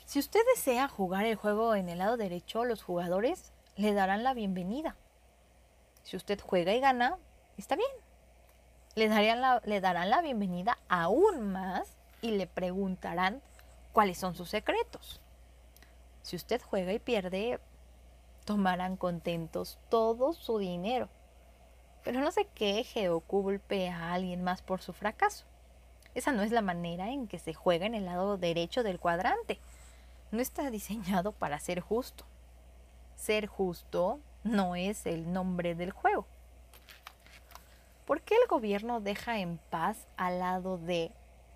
Si 0.05 0.17
usted 0.17 0.39
desea 0.55 0.87
jugar 0.87 1.25
el 1.25 1.35
juego 1.35 1.75
en 1.75 1.89
el 1.89 1.99
lado 1.99 2.17
derecho, 2.17 2.65
los 2.65 2.81
jugadores 2.81 3.53
le 3.75 3.93
darán 3.93 4.23
la 4.23 4.33
bienvenida. 4.33 4.95
Si 6.01 6.17
usted 6.17 6.41
juega 6.41 6.73
y 6.73 6.79
gana, 6.79 7.19
está 7.55 7.75
bien. 7.75 7.91
Le, 8.95 9.07
le 9.65 9.79
darán 9.79 10.09
la 10.09 10.23
bienvenida 10.23 10.79
aún 10.89 11.51
más 11.51 11.95
y 12.19 12.31
le 12.31 12.47
preguntarán 12.47 13.43
cuáles 13.93 14.17
son 14.17 14.33
sus 14.33 14.49
secretos. 14.49 15.21
Si 16.23 16.35
usted 16.35 16.63
juega 16.63 16.93
y 16.93 16.97
pierde, 16.99 17.59
tomarán 18.43 18.97
contentos 18.97 19.77
todo 19.89 20.33
su 20.33 20.57
dinero. 20.57 21.07
Pero 22.03 22.21
no 22.21 22.31
se 22.31 22.45
queje 22.45 23.09
o 23.09 23.19
culpe 23.19 23.89
a 23.89 24.13
alguien 24.13 24.43
más 24.43 24.61
por 24.61 24.81
su 24.81 24.93
fracaso. 24.93 25.45
Esa 26.13 26.31
no 26.31 26.43
es 26.43 26.51
la 26.51 26.61
manera 26.61 27.11
en 27.11 27.27
que 27.27 27.39
se 27.39 27.53
juega 27.53 27.85
en 27.85 27.95
el 27.95 28.05
lado 28.05 28.37
derecho 28.37 28.83
del 28.83 28.99
cuadrante. 28.99 29.59
No 30.31 30.41
está 30.41 30.69
diseñado 30.69 31.31
para 31.31 31.59
ser 31.59 31.79
justo. 31.79 32.25
Ser 33.15 33.47
justo 33.47 34.19
no 34.43 34.75
es 34.75 35.05
el 35.05 35.31
nombre 35.31 35.75
del 35.75 35.91
juego. 35.91 36.25
¿Por 38.05 38.21
qué 38.21 38.35
el 38.35 38.47
gobierno 38.49 38.99
deja 38.99 39.39
en 39.39 39.57
paz 39.57 40.07
al 40.17 40.39
lado 40.39 40.77
de 40.77 41.11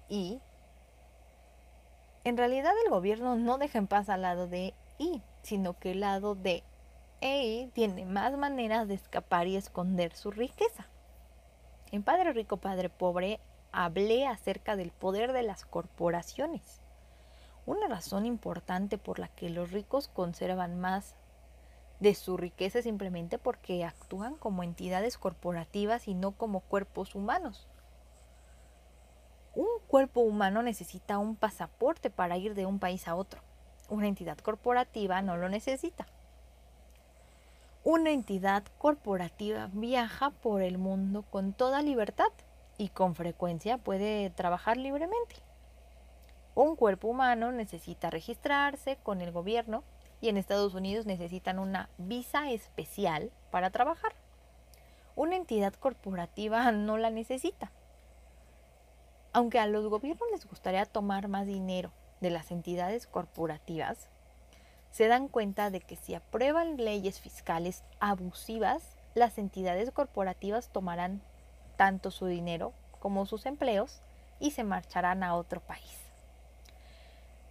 I? 0.07 0.39
En 2.23 2.37
realidad 2.37 2.73
el 2.85 2.91
gobierno 2.91 3.35
no 3.35 3.57
deja 3.57 3.77
en 3.77 3.87
paz 3.87 4.09
al 4.09 4.21
lado 4.21 4.47
de 4.47 4.73
I, 4.97 5.21
sino 5.41 5.77
que 5.77 5.91
el 5.91 5.99
lado 5.99 6.35
de 6.35 6.63
e 7.27 7.71
tiene 7.73 8.05
más 8.05 8.37
maneras 8.37 8.87
de 8.87 8.93
escapar 8.93 9.47
y 9.47 9.55
esconder 9.55 10.15
su 10.15 10.29
riqueza. 10.29 10.85
En 11.91 12.03
Padre 12.03 12.33
Rico, 12.33 12.57
Padre 12.57 12.89
Pobre 12.89 13.39
hablé 13.71 14.27
acerca 14.27 14.75
del 14.75 14.91
poder 14.91 15.33
de 15.33 15.41
las 15.41 15.65
corporaciones. 15.65 16.81
Una 17.65 17.87
razón 17.87 18.27
importante 18.27 18.99
por 18.99 19.17
la 19.17 19.27
que 19.27 19.49
los 19.49 19.71
ricos 19.71 20.07
conservan 20.07 20.79
más 20.79 21.15
de 21.99 22.13
su 22.13 22.37
riqueza 22.37 22.77
es 22.77 22.83
simplemente 22.83 23.39
porque 23.39 23.83
actúan 23.83 24.35
como 24.35 24.61
entidades 24.61 25.17
corporativas 25.17 26.07
y 26.07 26.13
no 26.13 26.33
como 26.33 26.59
cuerpos 26.59 27.15
humanos. 27.15 27.67
Un 29.55 29.67
cuerpo 29.87 30.21
humano 30.21 30.61
necesita 30.61 31.17
un 31.17 31.35
pasaporte 31.35 32.11
para 32.11 32.37
ir 32.37 32.53
de 32.53 32.67
un 32.67 32.77
país 32.77 33.07
a 33.07 33.15
otro. 33.15 33.41
Una 33.89 34.07
entidad 34.07 34.37
corporativa 34.37 35.23
no 35.23 35.37
lo 35.37 35.49
necesita. 35.49 36.05
Una 37.87 38.09
entidad 38.09 38.63
corporativa 38.79 39.69
viaja 39.71 40.31
por 40.31 40.63
el 40.63 40.79
mundo 40.79 41.21
con 41.21 41.53
toda 41.53 41.83
libertad 41.83 42.31
y 42.79 42.89
con 42.89 43.13
frecuencia 43.13 43.77
puede 43.77 44.31
trabajar 44.31 44.75
libremente. 44.77 45.35
Un 46.55 46.75
cuerpo 46.77 47.09
humano 47.09 47.51
necesita 47.51 48.09
registrarse 48.09 48.97
con 49.03 49.21
el 49.21 49.31
gobierno 49.31 49.83
y 50.19 50.29
en 50.29 50.37
Estados 50.37 50.73
Unidos 50.73 51.05
necesitan 51.05 51.59
una 51.59 51.91
visa 51.99 52.49
especial 52.49 53.31
para 53.51 53.69
trabajar. 53.69 54.13
Una 55.15 55.35
entidad 55.35 55.75
corporativa 55.75 56.71
no 56.71 56.97
la 56.97 57.11
necesita. 57.11 57.71
Aunque 59.31 59.59
a 59.59 59.67
los 59.67 59.85
gobiernos 59.89 60.27
les 60.31 60.47
gustaría 60.47 60.85
tomar 60.85 61.27
más 61.27 61.45
dinero 61.45 61.91
de 62.19 62.31
las 62.31 62.49
entidades 62.49 63.05
corporativas, 63.05 64.09
se 64.95 65.09
dan 65.09 65.27
cuenta 65.27 65.71
de 65.71 65.81
que 65.81 65.97
si 65.97 66.15
aprueban 66.15 66.77
leyes 66.77 67.19
fiscales 67.19 67.83
abusivas, 67.99 68.81
las 69.13 69.37
entidades 69.37 69.91
corporativas 69.91 70.69
tomarán 70.69 71.21
tanto 71.75 72.11
su 72.11 72.27
dinero 72.27 72.71
como 73.01 73.25
sus 73.25 73.45
empleos 73.45 73.99
y 74.39 74.51
se 74.51 74.63
marcharán 74.63 75.21
a 75.21 75.35
otro 75.35 75.59
país. 75.59 75.99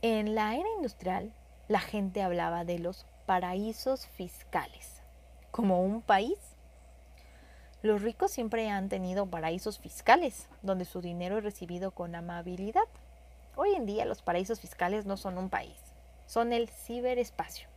En 0.01 0.35
la 0.35 0.55
era 0.55 0.67
industrial, 0.79 1.35
la 1.69 1.81
gente 1.81 2.23
hablaba 2.23 2.65
de 2.65 2.79
los 2.79 3.05
paraísos 3.27 4.07
fiscales. 4.07 5.03
como 5.51 5.83
un 5.83 6.01
país. 6.01 6.39
Los 7.83 8.01
ricos 8.01 8.31
siempre 8.31 8.71
han 8.71 8.89
tenido 8.89 9.27
paraísos 9.27 9.79
fiscales, 9.79 10.49
donde 10.63 10.87
su 10.87 11.03
dinero 11.03 11.37
es 11.37 11.45
recibido 11.45 11.91
con 11.91 12.15
amabilidad. 12.15 12.89
Hoy 13.55 13.75
en 13.75 13.85
día 13.85 14.07
los 14.07 14.23
paraísos 14.23 14.61
fiscales 14.61 15.05
no 15.05 15.19
son 15.19 15.37
un 15.37 15.51
país, 15.51 15.77
son 16.27 16.53
el 16.53 16.69
ciberespacio. 16.69 17.69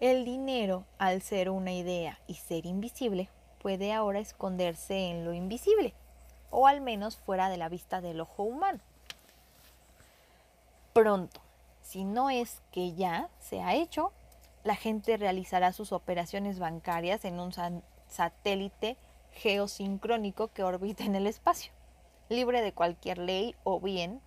El 0.00 0.24
dinero, 0.24 0.84
al 0.98 1.22
ser 1.22 1.48
una 1.48 1.72
idea 1.72 2.18
y 2.26 2.34
ser 2.34 2.66
invisible, 2.66 3.30
puede 3.62 3.92
ahora 3.92 4.18
esconderse 4.18 5.08
en 5.08 5.24
lo 5.24 5.32
invisible, 5.32 5.94
o 6.50 6.66
al 6.66 6.80
menos 6.80 7.16
fuera 7.16 7.48
de 7.48 7.56
la 7.56 7.68
vista 7.68 8.00
del 8.00 8.20
ojo 8.20 8.42
humano. 8.42 8.78
Pronto, 10.92 11.40
si 11.82 12.04
no 12.04 12.30
es 12.30 12.60
que 12.72 12.94
ya 12.94 13.28
se 13.38 13.62
ha 13.62 13.74
hecho, 13.74 14.12
la 14.64 14.76
gente 14.76 15.16
realizará 15.16 15.72
sus 15.72 15.92
operaciones 15.92 16.58
bancarias 16.58 17.24
en 17.24 17.40
un 17.40 17.52
satélite 18.08 18.96
geosincrónico 19.32 20.48
que 20.48 20.62
orbita 20.62 21.04
en 21.04 21.14
el 21.14 21.26
espacio, 21.26 21.72
libre 22.28 22.62
de 22.62 22.72
cualquier 22.72 23.18
ley 23.18 23.54
o 23.64 23.80
bien 23.80 24.20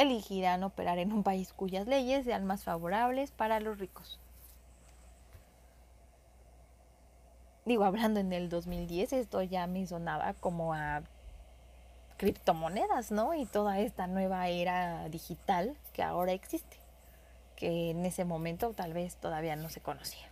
elegirán 0.00 0.62
operar 0.62 0.98
en 0.98 1.12
un 1.12 1.22
país 1.22 1.52
cuyas 1.52 1.86
leyes 1.86 2.24
sean 2.24 2.46
más 2.46 2.64
favorables 2.64 3.30
para 3.30 3.60
los 3.60 3.78
ricos. 3.78 4.18
Digo, 7.66 7.84
hablando 7.84 8.20
en 8.20 8.32
el 8.32 8.48
2010, 8.48 9.12
esto 9.12 9.42
ya 9.42 9.66
me 9.66 9.86
sonaba 9.86 10.32
como 10.34 10.72
a 10.72 11.02
criptomonedas, 12.16 13.12
¿no? 13.12 13.34
Y 13.34 13.46
toda 13.46 13.78
esta 13.78 14.06
nueva 14.06 14.48
era 14.48 15.08
digital 15.08 15.76
que 15.92 16.02
ahora 16.02 16.32
existe, 16.32 16.78
que 17.56 17.90
en 17.90 18.04
ese 18.06 18.24
momento 18.24 18.72
tal 18.72 18.92
vez 18.92 19.16
todavía 19.16 19.56
no 19.56 19.68
se 19.68 19.80
conocía. 19.80 20.28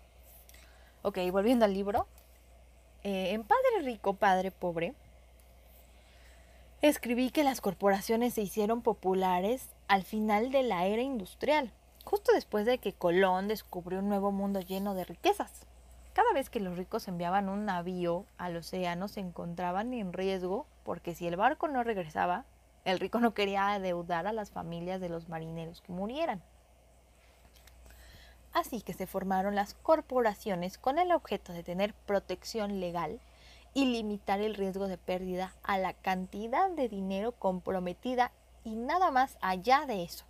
Ok, 1.02 1.18
volviendo 1.30 1.64
al 1.64 1.74
libro, 1.74 2.06
eh, 3.04 3.32
en 3.32 3.44
Padre 3.44 3.82
Rico, 3.82 4.14
Padre 4.14 4.50
Pobre, 4.50 4.94
escribí 6.80 7.30
que 7.30 7.42
las 7.42 7.60
corporaciones 7.60 8.34
se 8.34 8.42
hicieron 8.42 8.82
populares 8.82 9.68
al 9.88 10.04
final 10.04 10.52
de 10.52 10.62
la 10.62 10.86
era 10.86 11.02
industrial, 11.02 11.72
justo 12.04 12.32
después 12.32 12.66
de 12.66 12.78
que 12.78 12.92
Colón 12.92 13.48
descubrió 13.48 13.98
un 13.98 14.08
nuevo 14.08 14.30
mundo 14.30 14.60
lleno 14.60 14.94
de 14.94 15.04
riquezas. 15.04 15.66
Cada 16.12 16.32
vez 16.32 16.50
que 16.50 16.60
los 16.60 16.76
ricos 16.76 17.08
enviaban 17.08 17.48
un 17.48 17.64
navío 17.64 18.26
al 18.38 18.56
océano 18.56 19.08
se 19.08 19.20
encontraban 19.20 19.92
en 19.92 20.12
riesgo 20.12 20.66
porque 20.84 21.14
si 21.14 21.26
el 21.26 21.36
barco 21.36 21.68
no 21.68 21.82
regresaba, 21.82 22.44
el 22.84 23.00
rico 23.00 23.18
no 23.18 23.34
quería 23.34 23.72
adeudar 23.72 24.26
a 24.26 24.32
las 24.32 24.50
familias 24.50 25.00
de 25.00 25.08
los 25.08 25.28
marineros 25.28 25.80
que 25.80 25.92
murieran. 25.92 26.42
Así 28.52 28.80
que 28.82 28.94
se 28.94 29.06
formaron 29.06 29.54
las 29.54 29.74
corporaciones 29.74 30.78
con 30.78 30.98
el 30.98 31.12
objeto 31.12 31.52
de 31.52 31.62
tener 31.62 31.92
protección 31.92 32.80
legal 32.80 33.20
y 33.74 33.86
limitar 33.86 34.40
el 34.40 34.54
riesgo 34.54 34.88
de 34.88 34.98
pérdida 34.98 35.54
a 35.62 35.78
la 35.78 35.92
cantidad 35.92 36.70
de 36.70 36.88
dinero 36.88 37.32
comprometida 37.32 38.32
y 38.64 38.74
nada 38.74 39.10
más 39.10 39.38
allá 39.40 39.84
de 39.86 40.02
eso. 40.02 40.24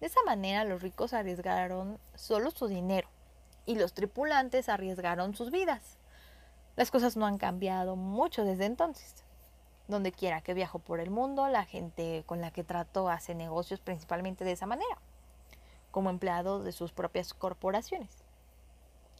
De 0.00 0.06
esa 0.06 0.22
manera 0.24 0.64
los 0.64 0.82
ricos 0.82 1.12
arriesgaron 1.12 1.98
solo 2.14 2.50
su 2.50 2.68
dinero 2.68 3.08
y 3.66 3.76
los 3.76 3.92
tripulantes 3.92 4.68
arriesgaron 4.68 5.34
sus 5.34 5.50
vidas. 5.50 5.98
Las 6.76 6.90
cosas 6.90 7.16
no 7.16 7.26
han 7.26 7.38
cambiado 7.38 7.96
mucho 7.96 8.44
desde 8.44 8.66
entonces. 8.66 9.24
Donde 9.88 10.12
quiera 10.12 10.40
que 10.40 10.54
viajo 10.54 10.78
por 10.78 11.00
el 11.00 11.10
mundo, 11.10 11.48
la 11.48 11.64
gente 11.64 12.22
con 12.26 12.40
la 12.40 12.50
que 12.52 12.64
trato 12.64 13.08
hace 13.08 13.34
negocios 13.34 13.80
principalmente 13.80 14.44
de 14.44 14.52
esa 14.52 14.66
manera 14.66 14.98
como 15.90 16.10
empleados 16.10 16.64
de 16.64 16.72
sus 16.72 16.92
propias 16.92 17.34
corporaciones. 17.34 18.24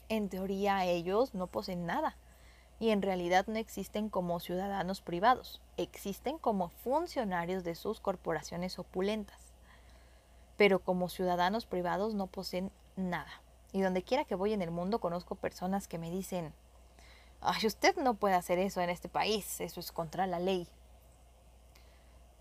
En 0.08 0.28
teoría 0.28 0.84
ellos 0.84 1.34
no 1.34 1.46
poseen 1.46 1.86
nada 1.86 2.16
y 2.80 2.90
en 2.90 3.02
realidad 3.02 3.46
no 3.46 3.58
existen 3.58 4.08
como 4.08 4.40
ciudadanos 4.40 5.02
privados, 5.02 5.60
existen 5.76 6.38
como 6.38 6.70
funcionarios 6.70 7.62
de 7.62 7.74
sus 7.74 8.00
corporaciones 8.00 8.78
opulentas. 8.78 9.38
Pero 10.56 10.80
como 10.80 11.10
ciudadanos 11.10 11.66
privados 11.66 12.14
no 12.14 12.26
poseen 12.26 12.72
nada. 12.96 13.42
Y 13.72 13.82
donde 13.82 14.02
quiera 14.02 14.24
que 14.24 14.34
voy 14.34 14.54
en 14.54 14.62
el 14.62 14.70
mundo 14.70 14.98
conozco 14.98 15.34
personas 15.34 15.88
que 15.88 15.98
me 15.98 16.10
dicen, 16.10 16.54
ay, 17.42 17.66
usted 17.66 17.96
no 17.96 18.14
puede 18.14 18.34
hacer 18.34 18.58
eso 18.58 18.80
en 18.80 18.88
este 18.88 19.10
país, 19.10 19.60
eso 19.60 19.78
es 19.78 19.92
contra 19.92 20.26
la 20.26 20.40
ley. 20.40 20.66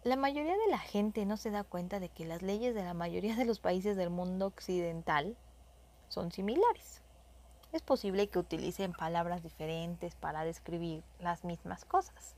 La 0.03 0.15
mayoría 0.15 0.57
de 0.57 0.67
la 0.69 0.79
gente 0.79 1.25
no 1.25 1.35
se 1.35 1.51
da 1.51 1.65
cuenta 1.65 1.99
de 1.99 2.07
que 2.07 2.25
las 2.25 2.41
leyes 2.41 2.73
de 2.73 2.83
la 2.83 2.93
mayoría 2.93 3.35
de 3.35 3.43
los 3.43 3.59
países 3.59 3.97
del 3.97 4.09
mundo 4.09 4.47
occidental 4.47 5.35
son 6.07 6.31
similares. 6.31 7.01
Es 7.71 7.81
posible 7.81 8.27
que 8.27 8.39
utilicen 8.39 8.93
palabras 8.93 9.43
diferentes 9.43 10.15
para 10.15 10.43
describir 10.43 11.03
las 11.19 11.43
mismas 11.43 11.85
cosas, 11.85 12.35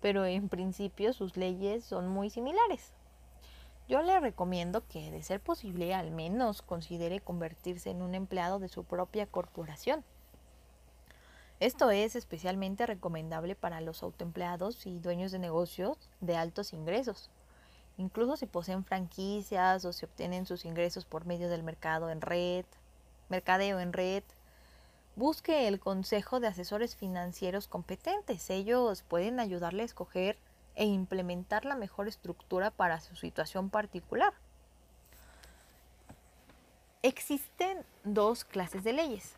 pero 0.00 0.24
en 0.24 0.48
principio 0.48 1.12
sus 1.12 1.36
leyes 1.36 1.84
son 1.84 2.08
muy 2.08 2.30
similares. 2.30 2.92
Yo 3.88 4.02
le 4.02 4.20
recomiendo 4.20 4.86
que, 4.86 5.10
de 5.10 5.22
ser 5.22 5.40
posible, 5.40 5.94
al 5.94 6.12
menos 6.12 6.62
considere 6.62 7.20
convertirse 7.20 7.90
en 7.90 8.02
un 8.02 8.14
empleado 8.14 8.60
de 8.60 8.68
su 8.68 8.84
propia 8.84 9.26
corporación 9.26 10.04
esto 11.60 11.90
es 11.90 12.16
especialmente 12.16 12.86
recomendable 12.86 13.54
para 13.54 13.82
los 13.82 14.02
autoempleados 14.02 14.86
y 14.86 14.98
dueños 14.98 15.30
de 15.30 15.38
negocios 15.38 15.98
de 16.22 16.34
altos 16.34 16.72
ingresos. 16.72 17.28
Incluso 17.98 18.38
si 18.38 18.46
poseen 18.46 18.82
franquicias 18.82 19.84
o 19.84 19.92
si 19.92 20.06
obtienen 20.06 20.46
sus 20.46 20.64
ingresos 20.64 21.04
por 21.04 21.26
medio 21.26 21.50
del 21.50 21.62
mercado 21.62 22.08
en 22.08 22.22
red, 22.22 22.64
mercadeo 23.28 23.78
en 23.78 23.92
red, 23.92 24.24
busque 25.16 25.68
el 25.68 25.80
consejo 25.80 26.40
de 26.40 26.48
asesores 26.48 26.96
financieros 26.96 27.68
competentes. 27.68 28.50
Ellos 28.50 29.02
pueden 29.02 29.40
ayudarle 29.40 29.82
a 29.82 29.86
escoger 29.86 30.38
e 30.74 30.84
implementar 30.84 31.64
la 31.64 31.74
mejor 31.74 32.08
estructura 32.08 32.70
para 32.70 33.00
su 33.00 33.16
situación 33.16 33.70
particular. 33.70 34.32
Existen 37.02 37.84
dos 38.04 38.44
clases 38.44 38.84
de 38.84 38.92
leyes 38.92 39.36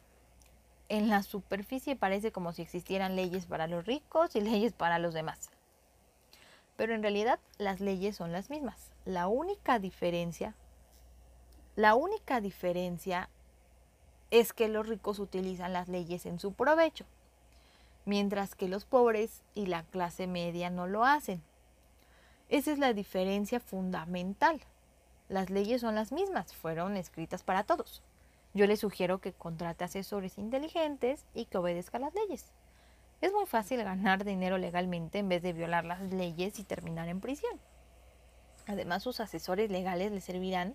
en 0.93 1.09
la 1.09 1.23
superficie 1.23 1.97
parece 1.97 2.33
como 2.33 2.53
si 2.53 2.61
existieran 2.61 3.17
leyes 3.17 3.47
para 3.47 3.67
los 3.67 3.87
ricos 3.87 4.37
y 4.37 4.41
leyes 4.43 4.75
para 4.75 4.99
los 4.99 5.15
demás. 5.15 5.49
Pero 6.77 6.95
en 6.95 7.01
realidad 7.03 7.41
las 7.57 7.81
leyes 7.81 8.15
son 8.15 8.31
las 8.31 8.51
mismas. 8.51 8.91
La 9.07 9.27
única 9.27 9.79
diferencia, 9.79 10.55
la 11.77 11.95
única 11.95 12.43
diferencia 12.43 13.31
es 14.33 14.55
que 14.55 14.67
los 14.67 14.89
ricos 14.89 15.19
utilizan 15.19 15.75
las 15.75 15.89
leyes 15.89 16.25
en 16.25 16.41
su 16.41 16.55
provecho, 16.55 17.05
mientras 18.07 18.55
que 18.55 18.67
los 18.67 18.87
pobres 18.87 19.43
y 19.55 19.67
la 19.67 19.83
clase 19.83 20.27
media 20.27 20.71
no 20.71 20.87
lo 20.87 21.05
hacen. 21.05 21.43
Esa 22.49 22.73
es 22.73 22.79
la 22.79 22.95
diferencia 22.95 23.61
fundamental. 23.61 24.63
Las 25.29 25.51
leyes 25.51 25.83
son 25.83 25.95
las 25.95 26.13
mismas, 26.13 26.55
fueron 26.55 26.97
escritas 26.97 27.43
para 27.43 27.65
todos. 27.65 28.03
Yo 28.55 28.67
le 28.67 28.79
sugiero 28.79 29.21
que 29.21 29.35
contrate 29.35 29.85
asesores 29.85 30.39
inteligentes 30.39 31.27
y 31.35 31.45
que 31.45 31.59
obedezca 31.59 31.99
las 31.99 32.15
leyes. 32.15 32.53
Es 33.21 33.35
muy 33.35 33.45
fácil 33.45 33.85
ganar 33.85 34.25
dinero 34.25 34.57
legalmente 34.57 35.19
en 35.19 35.29
vez 35.29 35.43
de 35.43 35.53
violar 35.53 35.85
las 35.85 36.01
leyes 36.11 36.59
y 36.59 36.65
terminar 36.65 37.09
en 37.09 37.21
prisión. 37.21 37.61
Además, 38.67 39.03
sus 39.03 39.21
asesores 39.21 39.71
legales 39.71 40.11
le 40.11 40.23
servirán 40.23 40.75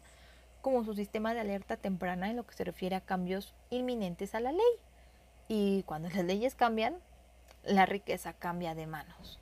como 0.67 0.83
su 0.83 0.95
sistema 0.95 1.33
de 1.33 1.39
alerta 1.39 1.77
temprana 1.77 2.29
en 2.29 2.35
lo 2.35 2.45
que 2.45 2.53
se 2.53 2.65
refiere 2.65 2.97
a 2.97 2.99
cambios 2.99 3.55
inminentes 3.69 4.35
a 4.35 4.41
la 4.41 4.51
ley. 4.51 4.73
Y 5.47 5.83
cuando 5.83 6.09
las 6.09 6.25
leyes 6.25 6.55
cambian, 6.55 6.99
la 7.63 7.85
riqueza 7.85 8.33
cambia 8.33 8.75
de 8.75 8.85
manos. 8.85 9.39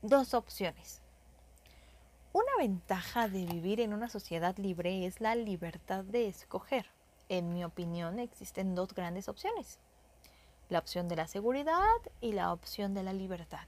Dos 0.00 0.32
opciones. 0.32 1.02
Una 2.32 2.52
ventaja 2.56 3.26
de 3.26 3.46
vivir 3.46 3.80
en 3.80 3.92
una 3.92 4.08
sociedad 4.08 4.56
libre 4.58 5.06
es 5.06 5.20
la 5.20 5.34
libertad 5.34 6.04
de 6.04 6.28
escoger. 6.28 6.86
En 7.28 7.52
mi 7.52 7.64
opinión 7.64 8.20
existen 8.20 8.76
dos 8.76 8.94
grandes 8.94 9.28
opciones. 9.28 9.80
La 10.68 10.78
opción 10.78 11.08
de 11.08 11.16
la 11.16 11.26
seguridad 11.26 11.98
y 12.20 12.30
la 12.30 12.52
opción 12.52 12.94
de 12.94 13.02
la 13.02 13.12
libertad. 13.12 13.66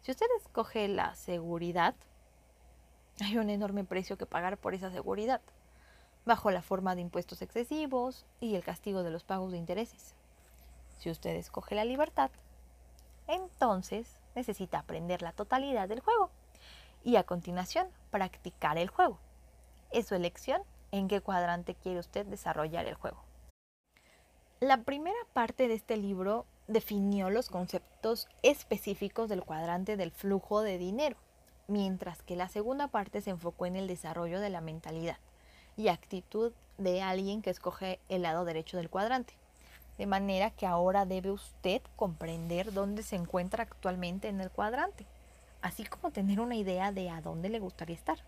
Si 0.00 0.12
usted 0.12 0.28
escoge 0.38 0.88
la 0.88 1.14
seguridad, 1.14 1.94
hay 3.24 3.38
un 3.38 3.50
enorme 3.50 3.84
precio 3.84 4.16
que 4.16 4.26
pagar 4.26 4.58
por 4.58 4.74
esa 4.74 4.90
seguridad, 4.90 5.40
bajo 6.24 6.50
la 6.50 6.62
forma 6.62 6.94
de 6.94 7.00
impuestos 7.00 7.42
excesivos 7.42 8.26
y 8.40 8.54
el 8.54 8.64
castigo 8.64 9.02
de 9.02 9.10
los 9.10 9.24
pagos 9.24 9.52
de 9.52 9.58
intereses. 9.58 10.14
Si 10.98 11.10
usted 11.10 11.36
escoge 11.36 11.74
la 11.74 11.84
libertad, 11.84 12.30
entonces 13.26 14.18
necesita 14.34 14.78
aprender 14.78 15.22
la 15.22 15.32
totalidad 15.32 15.88
del 15.88 16.00
juego 16.00 16.30
y 17.04 17.16
a 17.16 17.24
continuación 17.24 17.88
practicar 18.10 18.78
el 18.78 18.88
juego. 18.88 19.18
Es 19.90 20.06
su 20.06 20.14
elección 20.14 20.62
en 20.92 21.08
qué 21.08 21.20
cuadrante 21.20 21.74
quiere 21.74 22.00
usted 22.00 22.26
desarrollar 22.26 22.86
el 22.86 22.94
juego. 22.94 23.22
La 24.60 24.82
primera 24.82 25.18
parte 25.32 25.68
de 25.68 25.74
este 25.74 25.96
libro 25.96 26.44
definió 26.66 27.30
los 27.30 27.48
conceptos 27.48 28.28
específicos 28.42 29.28
del 29.28 29.44
cuadrante 29.44 29.96
del 29.96 30.10
flujo 30.10 30.62
de 30.62 30.78
dinero, 30.78 31.16
mientras 31.68 32.22
que 32.22 32.34
la 32.34 32.48
segunda 32.48 32.88
parte 32.88 33.20
se 33.20 33.30
enfocó 33.30 33.66
en 33.66 33.76
el 33.76 33.86
desarrollo 33.86 34.40
de 34.40 34.50
la 34.50 34.60
mentalidad, 34.60 35.18
y 35.76 35.88
actitud 35.88 36.52
de 36.76 37.02
alguien 37.02 37.40
que 37.40 37.50
escoge 37.50 38.00
el 38.08 38.22
lado 38.22 38.44
derecho 38.44 38.76
del 38.76 38.90
cuadrante. 38.90 39.34
De 39.96 40.06
manera 40.06 40.50
que 40.50 40.66
ahora 40.66 41.06
debe 41.06 41.30
usted 41.30 41.82
comprender 41.94 42.72
dónde 42.72 43.02
se 43.02 43.16
encuentra 43.16 43.62
actualmente 43.64 44.28
en 44.28 44.40
el 44.40 44.50
cuadrante, 44.50 45.06
así 45.62 45.84
como 45.84 46.10
tener 46.10 46.40
una 46.40 46.56
idea 46.56 46.90
de 46.90 47.10
a 47.10 47.20
dónde 47.20 47.48
le 47.48 47.60
gustaría 47.60 47.96
estar. 47.96 48.18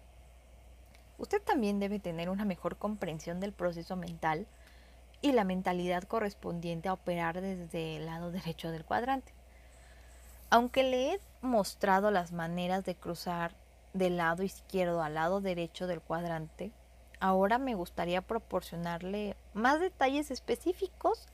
Usted 1.18 1.42
también 1.42 1.80
debe 1.80 1.98
tener 1.98 2.30
una 2.30 2.44
mejor 2.44 2.76
comprensión 2.76 3.40
del 3.40 3.52
proceso 3.52 3.96
mental 3.96 4.46
y 5.22 5.32
la 5.32 5.44
mentalidad 5.44 6.04
correspondiente 6.04 6.88
a 6.88 6.94
operar 6.94 7.40
desde 7.40 7.96
el 7.96 8.06
lado 8.06 8.30
derecho 8.32 8.70
del 8.70 8.84
cuadrante. 8.84 9.32
Aunque 10.50 10.82
le 10.82 11.12
mostrado 11.42 12.10
las 12.10 12.32
maneras 12.32 12.84
de 12.84 12.94
cruzar 12.94 13.54
del 13.92 14.16
lado 14.16 14.42
izquierdo 14.42 15.02
al 15.02 15.14
lado 15.14 15.40
derecho 15.40 15.86
del 15.86 16.00
cuadrante, 16.00 16.72
ahora 17.18 17.58
me 17.58 17.74
gustaría 17.74 18.22
proporcionarle 18.22 19.36
más 19.54 19.80
detalles 19.80 20.30
específicos 20.30 21.26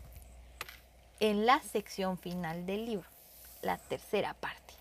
en 1.21 1.47
la 1.47 1.61
sección 1.61 2.19
final 2.19 2.67
del 2.67 2.87
libro, 2.87 3.09
la 3.63 3.79
tercera 3.79 4.35
parte. 4.35 4.75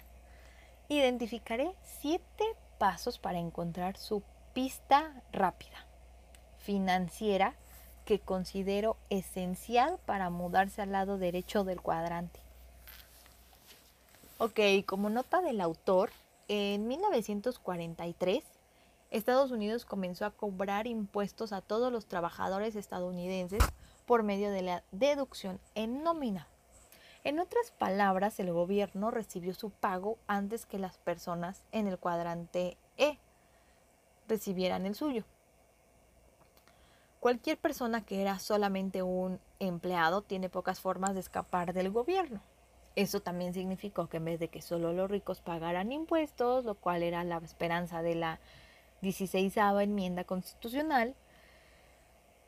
Identificaré 0.89 1.75
siete 1.83 2.43
pasos 2.77 3.19
para 3.19 3.39
encontrar 3.39 3.97
su 3.97 4.23
pista 4.53 5.23
rápida, 5.31 5.85
financiera, 6.59 7.55
que 8.05 8.19
considero 8.19 8.97
esencial 9.09 9.99
para 10.05 10.29
mudarse 10.29 10.81
al 10.81 10.91
lado 10.91 11.17
derecho 11.17 11.63
del 11.63 11.81
cuadrante. 11.81 12.44
Ok, 14.37 14.59
como 14.85 15.09
nota 15.09 15.41
del 15.41 15.61
autor, 15.61 16.09
en 16.49 16.89
1943 16.89 18.43
Estados 19.09 19.51
Unidos 19.51 19.85
comenzó 19.85 20.25
a 20.25 20.31
cobrar 20.31 20.87
impuestos 20.87 21.53
a 21.53 21.61
todos 21.61 21.89
los 21.89 22.05
trabajadores 22.05 22.75
estadounidenses 22.75 23.63
por 24.05 24.23
medio 24.23 24.51
de 24.51 24.61
la 24.61 24.83
deducción 24.91 25.61
en 25.73 26.03
nómina. 26.03 26.49
En 27.23 27.39
otras 27.39 27.71
palabras, 27.71 28.37
el 28.41 28.51
gobierno 28.51 29.09
recibió 29.09 29.53
su 29.53 29.69
pago 29.69 30.17
antes 30.27 30.65
que 30.65 30.79
las 30.79 30.97
personas 30.97 31.63
en 31.71 31.87
el 31.87 31.97
cuadrante 31.97 32.77
E 32.97 33.17
recibieran 34.27 34.85
el 34.85 34.95
suyo. 34.95 35.23
Cualquier 37.21 37.57
persona 37.57 38.03
que 38.03 38.21
era 38.21 38.37
solamente 38.39 39.01
un 39.01 39.39
empleado 39.59 40.23
tiene 40.23 40.49
pocas 40.49 40.81
formas 40.81 41.13
de 41.13 41.21
escapar 41.21 41.71
del 41.71 41.89
gobierno. 41.89 42.41
Eso 42.95 43.19
también 43.21 43.53
significó 43.53 44.07
que 44.07 44.17
en 44.17 44.25
vez 44.25 44.39
de 44.39 44.47
que 44.47 44.61
solo 44.61 44.93
los 44.93 45.11
ricos 45.11 45.41
pagaran 45.41 45.91
impuestos, 45.91 46.63
lo 46.63 46.75
cual 46.75 47.03
era 47.03 47.23
la 47.23 47.37
esperanza 47.37 48.01
de 48.01 48.15
la 48.15 48.39
16 49.01 49.57
enmienda 49.81 50.23
constitucional, 50.23 51.15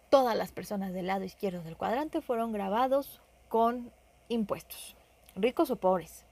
todas 0.10 0.38
las 0.38 0.52
personas 0.53 0.94
del 0.94 1.07
lado 1.07 1.26
izquierdo 1.26 1.61
del 1.64 1.76
cuadrante 1.76 2.22
fueron 2.22 2.53
grabados 2.53 3.22
con 3.49 3.91
impuestos, 4.30 4.95
ricos 5.36 5.69
o 5.69 5.76
pobres. 5.76 6.26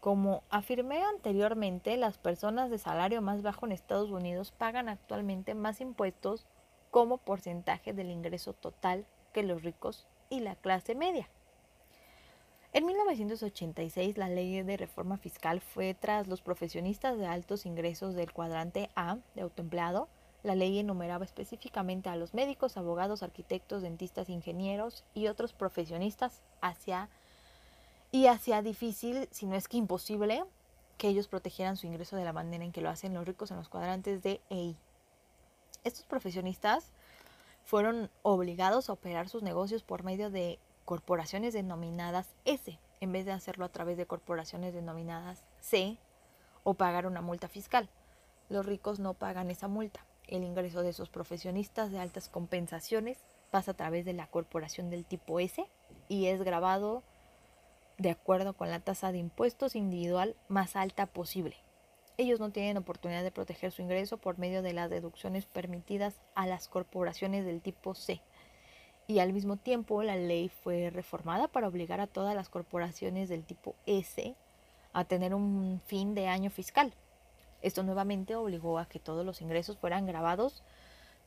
Como 0.00 0.44
afirmé 0.50 1.02
anteriormente, 1.02 1.96
las 1.96 2.18
personas 2.18 2.70
de 2.70 2.78
salario 2.78 3.22
más 3.22 3.42
bajo 3.42 3.66
en 3.66 3.72
Estados 3.72 4.10
Unidos 4.10 4.52
pagan 4.52 4.88
actualmente 4.88 5.54
más 5.54 5.80
impuestos 5.80 6.46
como 6.90 7.18
porcentaje 7.18 7.92
del 7.92 8.10
ingreso 8.10 8.52
total 8.52 9.06
que 9.32 9.42
los 9.42 9.62
ricos 9.62 10.06
y 10.30 10.40
la 10.40 10.54
clase 10.54 10.94
media. 10.94 11.28
En 12.76 12.84
1986, 12.84 14.18
la 14.18 14.28
ley 14.28 14.62
de 14.62 14.76
reforma 14.76 15.16
fiscal 15.16 15.62
fue 15.62 15.94
tras 15.94 16.28
los 16.28 16.42
profesionistas 16.42 17.16
de 17.16 17.24
altos 17.24 17.64
ingresos 17.64 18.14
del 18.14 18.34
cuadrante 18.34 18.90
A 18.94 19.16
de 19.34 19.40
autoempleado. 19.40 20.08
La 20.42 20.54
ley 20.54 20.78
enumeraba 20.78 21.24
específicamente 21.24 22.10
a 22.10 22.16
los 22.16 22.34
médicos, 22.34 22.76
abogados, 22.76 23.22
arquitectos, 23.22 23.80
dentistas, 23.80 24.28
ingenieros 24.28 25.04
y 25.14 25.28
otros 25.28 25.54
profesionistas 25.54 26.42
hacia 26.60 27.08
y 28.12 28.26
hacía 28.26 28.60
difícil, 28.60 29.26
si 29.30 29.46
no 29.46 29.54
es 29.54 29.68
que 29.68 29.78
imposible, 29.78 30.44
que 30.98 31.08
ellos 31.08 31.28
protegieran 31.28 31.78
su 31.78 31.86
ingreso 31.86 32.16
de 32.16 32.26
la 32.26 32.34
manera 32.34 32.62
en 32.62 32.72
que 32.72 32.82
lo 32.82 32.90
hacen 32.90 33.14
los 33.14 33.26
ricos 33.26 33.50
en 33.50 33.56
los 33.56 33.70
cuadrantes 33.70 34.22
de 34.22 34.42
EI. 34.50 34.76
Estos 35.82 36.04
profesionistas 36.04 36.92
fueron 37.64 38.10
obligados 38.20 38.90
a 38.90 38.92
operar 38.92 39.30
sus 39.30 39.42
negocios 39.42 39.82
por 39.82 40.04
medio 40.04 40.30
de 40.30 40.58
corporaciones 40.86 41.52
denominadas 41.52 42.28
S, 42.46 42.78
en 43.00 43.12
vez 43.12 43.26
de 43.26 43.32
hacerlo 43.32 43.66
a 43.66 43.68
través 43.68 43.98
de 43.98 44.06
corporaciones 44.06 44.72
denominadas 44.72 45.44
C 45.60 45.98
o 46.64 46.74
pagar 46.74 47.06
una 47.06 47.20
multa 47.20 47.48
fiscal. 47.48 47.90
Los 48.48 48.64
ricos 48.64 49.00
no 49.00 49.12
pagan 49.12 49.50
esa 49.50 49.68
multa. 49.68 50.06
El 50.28 50.44
ingreso 50.44 50.82
de 50.82 50.90
esos 50.90 51.10
profesionistas 51.10 51.90
de 51.90 51.98
altas 51.98 52.28
compensaciones 52.28 53.18
pasa 53.50 53.72
a 53.72 53.76
través 53.76 54.04
de 54.04 54.12
la 54.12 54.28
corporación 54.28 54.88
del 54.88 55.04
tipo 55.04 55.40
S 55.40 55.66
y 56.08 56.26
es 56.26 56.42
grabado 56.42 57.02
de 57.98 58.10
acuerdo 58.10 58.52
con 58.54 58.70
la 58.70 58.80
tasa 58.80 59.10
de 59.10 59.18
impuestos 59.18 59.74
individual 59.74 60.36
más 60.48 60.76
alta 60.76 61.06
posible. 61.06 61.56
Ellos 62.16 62.40
no 62.40 62.50
tienen 62.50 62.76
oportunidad 62.76 63.24
de 63.24 63.32
proteger 63.32 63.72
su 63.72 63.82
ingreso 63.82 64.18
por 64.18 64.38
medio 64.38 64.62
de 64.62 64.72
las 64.72 64.88
deducciones 64.88 65.46
permitidas 65.46 66.14
a 66.34 66.46
las 66.46 66.68
corporaciones 66.68 67.44
del 67.44 67.60
tipo 67.60 67.94
C, 67.94 68.22
y 69.08 69.20
al 69.20 69.32
mismo 69.32 69.56
tiempo 69.56 70.02
la 70.02 70.16
ley 70.16 70.48
fue 70.48 70.90
reformada 70.90 71.48
para 71.48 71.68
obligar 71.68 72.00
a 72.00 72.06
todas 72.06 72.34
las 72.34 72.48
corporaciones 72.48 73.28
del 73.28 73.44
tipo 73.44 73.76
S 73.86 74.34
a 74.92 75.04
tener 75.04 75.34
un 75.34 75.80
fin 75.86 76.14
de 76.14 76.26
año 76.26 76.50
fiscal. 76.50 76.92
Esto 77.62 77.82
nuevamente 77.82 78.34
obligó 78.34 78.78
a 78.78 78.86
que 78.86 78.98
todos 78.98 79.24
los 79.24 79.40
ingresos 79.42 79.78
fueran 79.78 80.06
grabados 80.06 80.62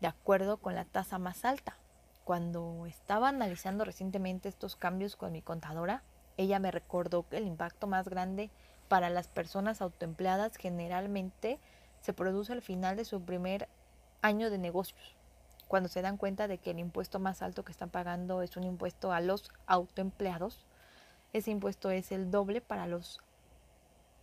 de 0.01 0.07
acuerdo 0.07 0.57
con 0.57 0.75
la 0.75 0.85
tasa 0.85 1.19
más 1.19 1.45
alta. 1.45 1.77
Cuando 2.25 2.85
estaba 2.85 3.29
analizando 3.29 3.85
recientemente 3.85 4.49
estos 4.49 4.75
cambios 4.75 5.15
con 5.15 5.31
mi 5.31 5.41
contadora, 5.41 6.03
ella 6.37 6.59
me 6.59 6.71
recordó 6.71 7.27
que 7.27 7.37
el 7.37 7.47
impacto 7.47 7.87
más 7.87 8.07
grande 8.07 8.49
para 8.87 9.09
las 9.09 9.27
personas 9.27 9.81
autoempleadas 9.81 10.55
generalmente 10.57 11.59
se 12.01 12.13
produce 12.13 12.53
al 12.53 12.61
final 12.61 12.97
de 12.97 13.05
su 13.05 13.21
primer 13.21 13.67
año 14.21 14.49
de 14.49 14.57
negocios 14.57 15.18
cuando 15.69 15.87
se 15.87 16.01
dan 16.01 16.17
cuenta 16.17 16.47
de 16.47 16.57
que 16.57 16.71
el 16.71 16.79
impuesto 16.79 17.19
más 17.19 17.43
alto 17.43 17.63
que 17.63 17.71
están 17.71 17.91
pagando 17.91 18.41
es 18.41 18.57
un 18.57 18.63
impuesto 18.63 19.11
a 19.11 19.21
los 19.21 19.51
autoempleados, 19.67 20.65
ese 21.31 21.51
impuesto 21.51 21.91
es 21.91 22.11
el 22.11 22.31
doble 22.31 22.59
para 22.59 22.87
los 22.87 23.19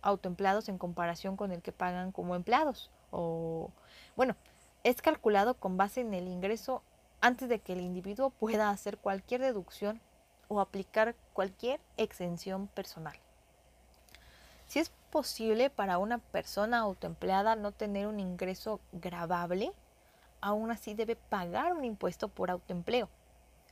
autoempleados 0.01 0.67
en 0.67 0.77
comparación 0.77 1.37
con 1.37 1.53
el 1.53 1.61
que 1.61 1.71
pagan 1.71 2.11
como 2.11 2.35
empleados. 2.35 2.91
O, 3.11 3.71
bueno, 4.17 4.35
es 4.83 5.01
calculado 5.01 5.53
con 5.53 5.77
base 5.77 6.01
en 6.01 6.13
el 6.13 6.27
ingreso 6.27 6.83
antes 7.21 7.47
de 7.47 7.59
que 7.59 7.71
el 7.71 7.79
individuo 7.79 8.29
pueda 8.29 8.69
hacer 8.69 8.97
cualquier 8.97 9.39
deducción 9.39 10.01
o 10.49 10.59
aplicar 10.59 11.15
cualquier 11.31 11.79
exención 11.95 12.67
personal. 12.67 13.15
Si 14.67 14.79
es 14.79 14.91
posible 15.11 15.69
para 15.69 15.97
una 15.97 16.17
persona 16.17 16.79
autoempleada 16.79 17.55
no 17.55 17.71
tener 17.71 18.05
un 18.05 18.19
ingreso 18.19 18.81
grabable, 18.91 19.71
aún 20.41 20.71
así 20.71 20.93
debe 20.93 21.15
pagar 21.15 21.73
un 21.73 21.85
impuesto 21.85 22.27
por 22.27 22.51
autoempleo. 22.51 23.09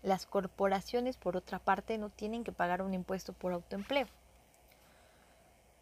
Las 0.04 0.26
corporaciones, 0.26 1.18
por 1.18 1.36
otra 1.36 1.60
parte, 1.60 1.98
no 1.98 2.10
tienen 2.10 2.44
que 2.44 2.52
pagar 2.52 2.82
un 2.82 2.94
impuesto 2.94 3.34
por 3.34 3.54
autoempleo. 3.54 4.08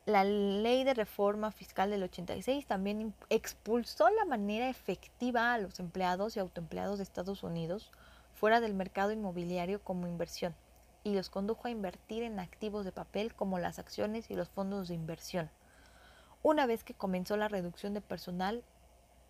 La 0.06 0.24
ley 0.24 0.84
de 0.84 0.94
reforma 0.94 1.52
fiscal 1.52 1.90
del 1.90 2.04
86 2.04 2.66
también 2.66 3.14
expulsó 3.30 4.10
la 4.10 4.26
manera 4.26 4.70
efectiva 4.70 5.54
a 5.54 5.58
los 5.58 5.80
empleados 5.80 6.36
y 6.36 6.40
autoempleados 6.40 6.98
de 6.98 7.04
Estados 7.04 7.42
Unidos 7.42 7.90
fuera 8.34 8.60
del 8.60 8.74
mercado 8.74 9.14
inmobiliario 9.14 9.82
como 9.82 10.08
inversión 10.08 10.56
y 11.04 11.16
los 11.16 11.30
condujo 11.30 11.68
a 11.68 11.72
invertir 11.72 12.24
en 12.24 12.40
activos 12.40 12.86
de 12.86 12.92
papel 12.92 13.34
como 13.34 13.60
las 13.60 13.80
acciones 13.80 14.30
y 14.30 14.36
los 14.36 14.50
fondos 14.50 14.88
de 14.88 14.96
inversión. 14.96 15.50
Una 16.42 16.66
vez 16.66 16.84
que 16.84 16.94
comenzó 16.94 17.38
la 17.38 17.48
reducción 17.48 17.94
de 17.94 18.02
personal, 18.02 18.64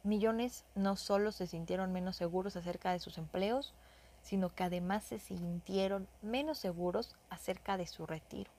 Millones 0.04 0.66
no 0.76 0.98
solo 0.98 1.32
se 1.32 1.48
sintieron 1.48 1.94
menos 1.94 2.18
seguros 2.18 2.58
acerca 2.58 2.92
de 2.92 3.00
sus 3.00 3.18
empleos, 3.18 3.74
sino 4.22 4.54
que 4.54 4.64
además 4.64 5.06
se 5.06 5.18
sintieron 5.18 6.10
menos 6.22 6.58
seguros 6.58 7.16
acerca 7.30 7.78
de 7.78 7.88
su 7.88 8.06
retiro, 8.06 8.52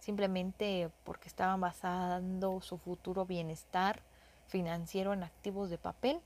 simplemente 0.00 0.90
porque 1.04 1.28
estaban 1.28 1.60
basando 1.60 2.60
su 2.60 2.78
futuro 2.78 3.26
bienestar 3.26 4.02
financiero 4.48 5.12
en 5.12 5.22
activos 5.22 5.70
de 5.70 5.78
papel 5.78 6.20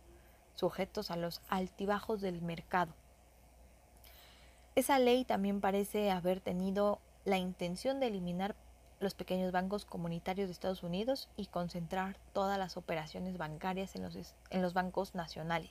sujetos 0.55 1.11
a 1.11 1.17
los 1.17 1.43
altibajos 1.49 2.21
del 2.21 2.43
mercado. 2.43 2.95
Esa 4.75 4.99
ley 4.99 5.25
también 5.25 5.61
parece 5.61 6.11
haber 6.11 6.41
tenido 6.41 7.01
la 7.25 7.39
intención 7.39 8.01
de 8.01 8.07
eliminar 8.07 8.55
los 9.01 9.15
pequeños 9.15 9.51
bancos 9.51 9.87
comunitarios 9.87 10.49
de 10.49 10.53
Estados 10.53 10.83
Unidos 10.83 11.29
y 11.37 11.47
concentrar 11.47 12.17
todas 12.33 12.59
las 12.59 12.77
operaciones 12.77 13.39
bancarias 13.39 13.97
en 13.97 14.03
los, 14.03 14.35
en 14.51 14.63
los 14.63 14.75
bancos 14.75 15.15
nacionales. 15.15 15.71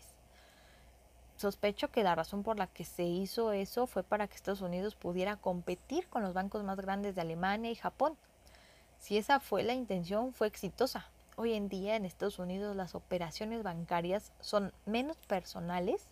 Sospecho 1.38 1.90
que 1.90 2.04
la 2.04 2.16
razón 2.16 2.44
por 2.44 2.58
la 2.58 2.68
que 2.68 2.84
se 2.84 3.04
hizo 3.04 3.54
eso 3.54 3.88
fue 3.88 4.04
para 4.04 4.28
que 4.28 4.36
Estados 4.36 4.62
Unidos 4.62 4.96
pudiera 4.96 5.38
competir 5.38 6.08
con 6.10 6.24
los 6.24 6.34
bancos 6.34 6.64
más 6.64 6.82
grandes 6.82 7.16
de 7.16 7.22
Alemania 7.22 7.72
y 7.72 7.76
Japón. 7.76 8.18
Si 8.98 9.18
esa 9.18 9.40
fue 9.40 9.64
la 9.64 9.74
intención, 9.74 10.34
fue 10.34 10.48
exitosa. 10.48 11.08
Hoy 11.38 11.54
en 11.54 11.70
día 11.70 11.96
en 11.96 12.04
Estados 12.04 12.40
Unidos 12.40 12.76
las 12.76 12.96
operaciones 12.96 13.64
bancarias 13.64 14.34
son 14.42 14.74
menos 14.86 15.16
personales 15.28 16.04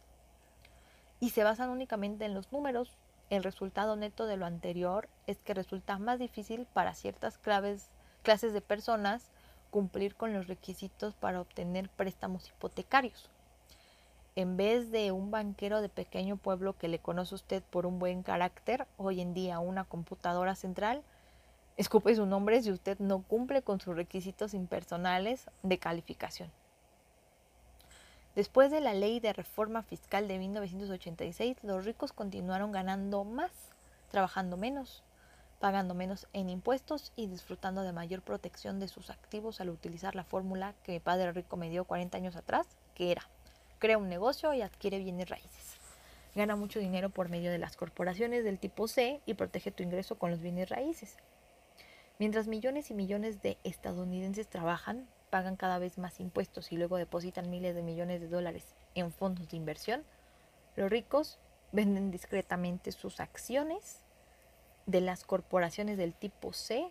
y 1.19 1.31
se 1.31 1.43
basan 1.43 1.71
únicamente 1.71 2.23
en 2.23 2.33
los 2.33 2.51
números, 2.53 2.95
el 3.29 3.43
resultado 3.43 3.95
neto 3.95 4.25
de 4.25 4.37
lo 4.37 4.45
anterior 4.45 5.09
es 5.25 5.37
que 5.39 5.53
resulta 5.53 5.99
más 5.99 6.19
difícil 6.19 6.65
para 6.73 6.93
ciertas 6.93 7.37
clases 7.37 8.53
de 8.53 8.61
personas 8.61 9.29
cumplir 9.69 10.15
con 10.15 10.33
los 10.33 10.47
requisitos 10.47 11.13
para 11.13 11.41
obtener 11.41 11.89
préstamos 11.89 12.47
hipotecarios. 12.49 13.29
En 14.35 14.55
vez 14.55 14.91
de 14.91 15.11
un 15.11 15.31
banquero 15.31 15.81
de 15.81 15.89
pequeño 15.89 16.37
pueblo 16.37 16.77
que 16.77 16.87
le 16.87 16.99
conoce 16.99 17.35
usted 17.35 17.63
por 17.63 17.85
un 17.85 17.99
buen 17.99 18.23
carácter, 18.23 18.87
hoy 18.97 19.19
en 19.19 19.33
día 19.33 19.59
una 19.59 19.83
computadora 19.83 20.55
central 20.55 21.01
escupe 21.75 22.15
su 22.15 22.25
nombre 22.25 22.61
si 22.61 22.71
usted 22.71 22.99
no 22.99 23.23
cumple 23.23 23.61
con 23.61 23.81
sus 23.81 23.95
requisitos 23.95 24.53
impersonales 24.53 25.49
de 25.63 25.79
calificación. 25.79 26.51
Después 28.37 28.69
de 28.69 28.81
la 28.81 28.93
ley 28.93 29.19
de 29.19 29.33
reforma 29.33 29.81
fiscal 29.81 30.27
de 30.27 30.37
1986, 30.37 31.57
los 31.63 31.85
ricos 31.85 32.13
continuaron 32.13 32.71
ganando 32.71 33.23
más, 33.23 33.49
trabajando 34.11 34.57
menos, 34.57 35.01
pagando 35.59 35.95
menos 35.95 36.27
en 36.33 36.51
impuestos 36.51 37.11
y 37.15 37.25
disfrutando 37.25 37.81
de 37.81 37.93
mayor 37.93 38.21
protección 38.21 38.79
de 38.79 38.89
sus 38.89 39.09
activos 39.09 39.59
al 39.59 39.71
utilizar 39.71 40.13
la 40.13 40.23
fórmula 40.23 40.75
que 40.83 40.91
mi 40.91 40.99
padre 40.99 41.31
rico 41.31 41.57
me 41.57 41.71
dio 41.71 41.85
40 41.85 42.15
años 42.15 42.35
atrás, 42.35 42.67
que 42.93 43.11
era, 43.11 43.27
crea 43.79 43.97
un 43.97 44.07
negocio 44.07 44.53
y 44.53 44.61
adquiere 44.61 44.99
bienes 44.99 45.29
raíces. 45.29 45.77
Gana 46.35 46.55
mucho 46.55 46.77
dinero 46.77 47.09
por 47.09 47.29
medio 47.29 47.49
de 47.49 47.57
las 47.57 47.75
corporaciones 47.75 48.43
del 48.43 48.59
tipo 48.59 48.87
C 48.87 49.19
y 49.25 49.33
protege 49.33 49.71
tu 49.71 49.81
ingreso 49.81 50.19
con 50.19 50.29
los 50.29 50.43
bienes 50.43 50.69
raíces. 50.69 51.17
Mientras 52.19 52.45
millones 52.45 52.91
y 52.91 52.93
millones 52.93 53.41
de 53.41 53.57
estadounidenses 53.63 54.47
trabajan, 54.47 55.07
pagan 55.29 55.55
cada 55.55 55.79
vez 55.79 55.97
más 55.97 56.19
impuestos 56.19 56.71
y 56.71 56.77
luego 56.77 56.97
depositan 56.97 57.49
miles 57.49 57.75
de 57.75 57.83
millones 57.83 58.21
de 58.21 58.27
dólares 58.27 58.75
en 58.95 59.11
fondos 59.11 59.49
de 59.49 59.57
inversión, 59.57 60.03
los 60.75 60.89
ricos 60.89 61.39
venden 61.71 62.11
discretamente 62.11 62.91
sus 62.91 63.19
acciones 63.19 64.01
de 64.85 65.01
las 65.01 65.23
corporaciones 65.23 65.97
del 65.97 66.13
tipo 66.13 66.53
C, 66.53 66.89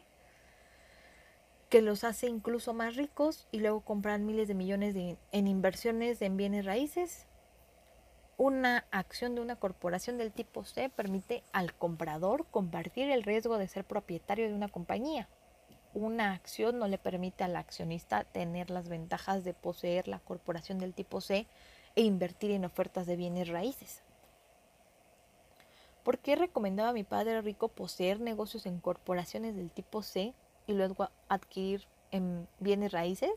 que 1.70 1.82
los 1.82 2.04
hace 2.04 2.28
incluso 2.28 2.74
más 2.74 2.94
ricos 2.94 3.48
y 3.50 3.60
luego 3.60 3.80
compran 3.80 4.26
miles 4.26 4.48
de 4.48 4.54
millones 4.54 4.94
en 5.32 5.46
inversiones 5.46 6.22
en 6.22 6.36
bienes 6.36 6.64
raíces. 6.64 7.26
Una 8.36 8.84
acción 8.90 9.34
de 9.34 9.40
una 9.40 9.56
corporación 9.56 10.18
del 10.18 10.30
tipo 10.30 10.64
C 10.64 10.90
permite 10.90 11.42
al 11.52 11.74
comprador 11.74 12.46
compartir 12.50 13.10
el 13.10 13.22
riesgo 13.22 13.56
de 13.56 13.66
ser 13.66 13.84
propietario 13.84 14.46
de 14.46 14.54
una 14.54 14.68
compañía 14.68 15.26
una 15.96 16.32
acción 16.32 16.78
no 16.78 16.88
le 16.88 16.98
permite 16.98 17.42
al 17.42 17.56
accionista 17.56 18.24
tener 18.24 18.68
las 18.68 18.90
ventajas 18.90 19.44
de 19.44 19.54
poseer 19.54 20.08
la 20.08 20.18
corporación 20.18 20.78
del 20.78 20.92
tipo 20.92 21.22
C 21.22 21.46
e 21.94 22.02
invertir 22.02 22.50
en 22.50 22.66
ofertas 22.66 23.06
de 23.06 23.16
bienes 23.16 23.48
raíces. 23.48 24.02
¿Por 26.04 26.18
qué 26.18 26.36
recomendaba 26.36 26.92
mi 26.92 27.02
padre 27.02 27.40
rico 27.40 27.68
poseer 27.68 28.20
negocios 28.20 28.66
en 28.66 28.78
corporaciones 28.78 29.56
del 29.56 29.70
tipo 29.70 30.02
C 30.02 30.34
y 30.66 30.74
luego 30.74 31.08
adquirir 31.30 31.86
en 32.10 32.46
bienes 32.60 32.92
raíces? 32.92 33.32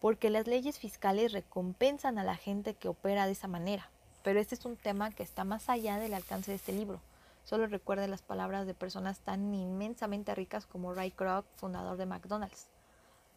Porque 0.00 0.28
las 0.28 0.46
leyes 0.46 0.78
fiscales 0.78 1.32
recompensan 1.32 2.18
a 2.18 2.24
la 2.24 2.36
gente 2.36 2.74
que 2.74 2.88
opera 2.88 3.24
de 3.24 3.32
esa 3.32 3.48
manera. 3.48 3.90
Pero 4.22 4.38
este 4.38 4.54
es 4.54 4.66
un 4.66 4.76
tema 4.76 5.10
que 5.10 5.22
está 5.22 5.44
más 5.44 5.70
allá 5.70 5.96
del 5.96 6.12
alcance 6.12 6.50
de 6.50 6.56
este 6.56 6.72
libro. 6.72 7.00
Solo 7.44 7.66
recuerde 7.66 8.08
las 8.08 8.22
palabras 8.22 8.66
de 8.66 8.74
personas 8.74 9.20
tan 9.20 9.54
inmensamente 9.54 10.34
ricas 10.34 10.66
como 10.66 10.94
Ray 10.94 11.10
Kroc, 11.10 11.44
fundador 11.56 11.96
de 11.96 12.06
McDonald's. 12.06 12.68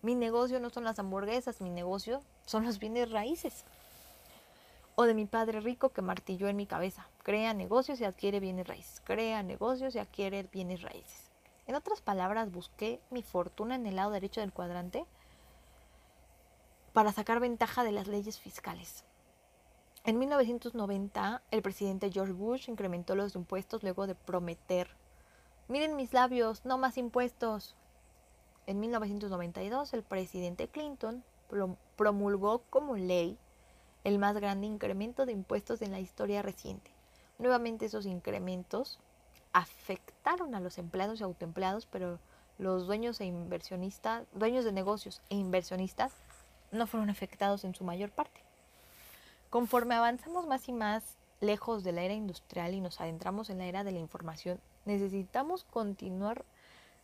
Mi 0.02 0.14
negocio 0.14 0.60
no 0.60 0.70
son 0.70 0.84
las 0.84 1.00
hamburguesas, 1.00 1.62
mi 1.62 1.70
negocio 1.70 2.22
son 2.46 2.66
los 2.66 2.78
bienes 2.78 3.12
raíces. 3.12 3.66
O 4.96 5.04
de 5.04 5.14
mi 5.14 5.26
padre 5.26 5.60
rico 5.60 5.90
que 5.90 6.02
martilló 6.02 6.48
en 6.48 6.56
mi 6.56 6.68
cabeza. 6.68 7.08
Crea 7.24 7.54
negocios 7.54 8.00
y 8.00 8.06
adquiere 8.06 8.40
bienes 8.40 8.68
raíces. 8.68 9.02
Crea 9.04 9.42
negocios 9.44 9.96
y 9.96 10.00
adquiere 10.00 10.44
bienes 10.44 10.84
raíces. 10.84 11.32
En 11.68 11.76
otras 11.76 12.02
palabras, 12.02 12.52
busqué 12.52 13.02
mi 13.10 13.24
fortuna 13.24 13.76
en 13.76 13.88
el 13.88 13.96
lado 13.96 14.12
derecho 14.12 14.42
del 14.42 14.54
cuadrante 14.54 15.06
para 16.94 17.12
sacar 17.12 17.40
ventaja 17.40 17.84
de 17.84 17.92
las 17.92 18.08
leyes 18.08 18.40
fiscales. 18.40 19.04
En 20.08 20.20
1990, 20.20 21.42
el 21.50 21.64
presidente 21.64 22.12
George 22.12 22.32
Bush 22.32 22.70
incrementó 22.70 23.16
los 23.16 23.34
impuestos 23.34 23.82
luego 23.82 24.06
de 24.06 24.14
prometer, 24.14 24.88
miren 25.68 25.96
mis 25.96 26.14
labios, 26.14 26.64
no 26.64 26.78
más 26.78 27.00
impuestos. 27.00 27.76
En 28.68 28.80
1992, 28.80 29.96
el 29.96 30.04
presidente 30.04 30.68
Clinton 30.68 31.24
promulgó 31.96 32.60
como 32.70 32.98
ley 32.98 33.40
el 34.04 34.20
más 34.20 34.36
grande 34.36 34.68
incremento 34.68 35.26
de 35.26 35.32
impuestos 35.32 35.82
en 35.82 35.92
la 35.92 36.00
historia 36.00 36.44
reciente. 36.44 36.92
Nuevamente 37.40 37.88
esos 37.88 38.06
incrementos 38.06 39.00
afectaron 39.54 40.54
a 40.54 40.60
los 40.60 40.78
empleados 40.78 41.20
y 41.20 41.24
autoempleados, 41.24 41.88
pero 41.88 42.20
los 42.60 42.86
dueños 42.86 43.20
e 43.22 43.26
inversionistas, 43.26 44.28
dueños 44.36 44.66
de 44.66 44.72
negocios 44.72 45.24
e 45.32 45.36
inversionistas 45.36 46.14
no 46.72 46.86
fueron 46.86 47.10
afectados 47.10 47.64
en 47.64 47.74
su 47.74 47.84
mayor 47.84 48.12
parte. 48.12 48.45
Conforme 49.56 49.96
avanzamos 49.96 50.48
más 50.48 50.68
y 50.68 50.74
más 50.74 51.16
lejos 51.40 51.86
de 51.86 51.94
la 51.94 52.02
era 52.02 52.14
industrial 52.14 52.74
y 52.74 52.82
nos 52.82 53.00
adentramos 53.00 53.50
en 53.50 53.60
la 53.60 53.68
era 53.68 53.86
de 53.86 53.94
la 53.94 54.00
información, 54.00 54.60
necesitamos 54.84 55.64
continuar 55.64 56.44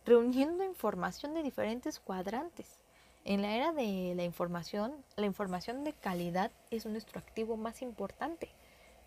reuniendo 0.04 0.62
información 0.62 1.32
de 1.32 1.42
diferentes 1.42 1.98
cuadrantes. 1.98 2.78
En 3.24 3.40
la 3.40 3.56
era 3.56 3.72
de 3.72 4.12
la 4.14 4.24
información, 4.24 4.92
la 5.16 5.24
información 5.24 5.82
de 5.82 5.94
calidad 5.94 6.50
es 6.70 6.84
nuestro 6.84 7.20
activo 7.20 7.56
más 7.56 7.80
importante. 7.80 8.50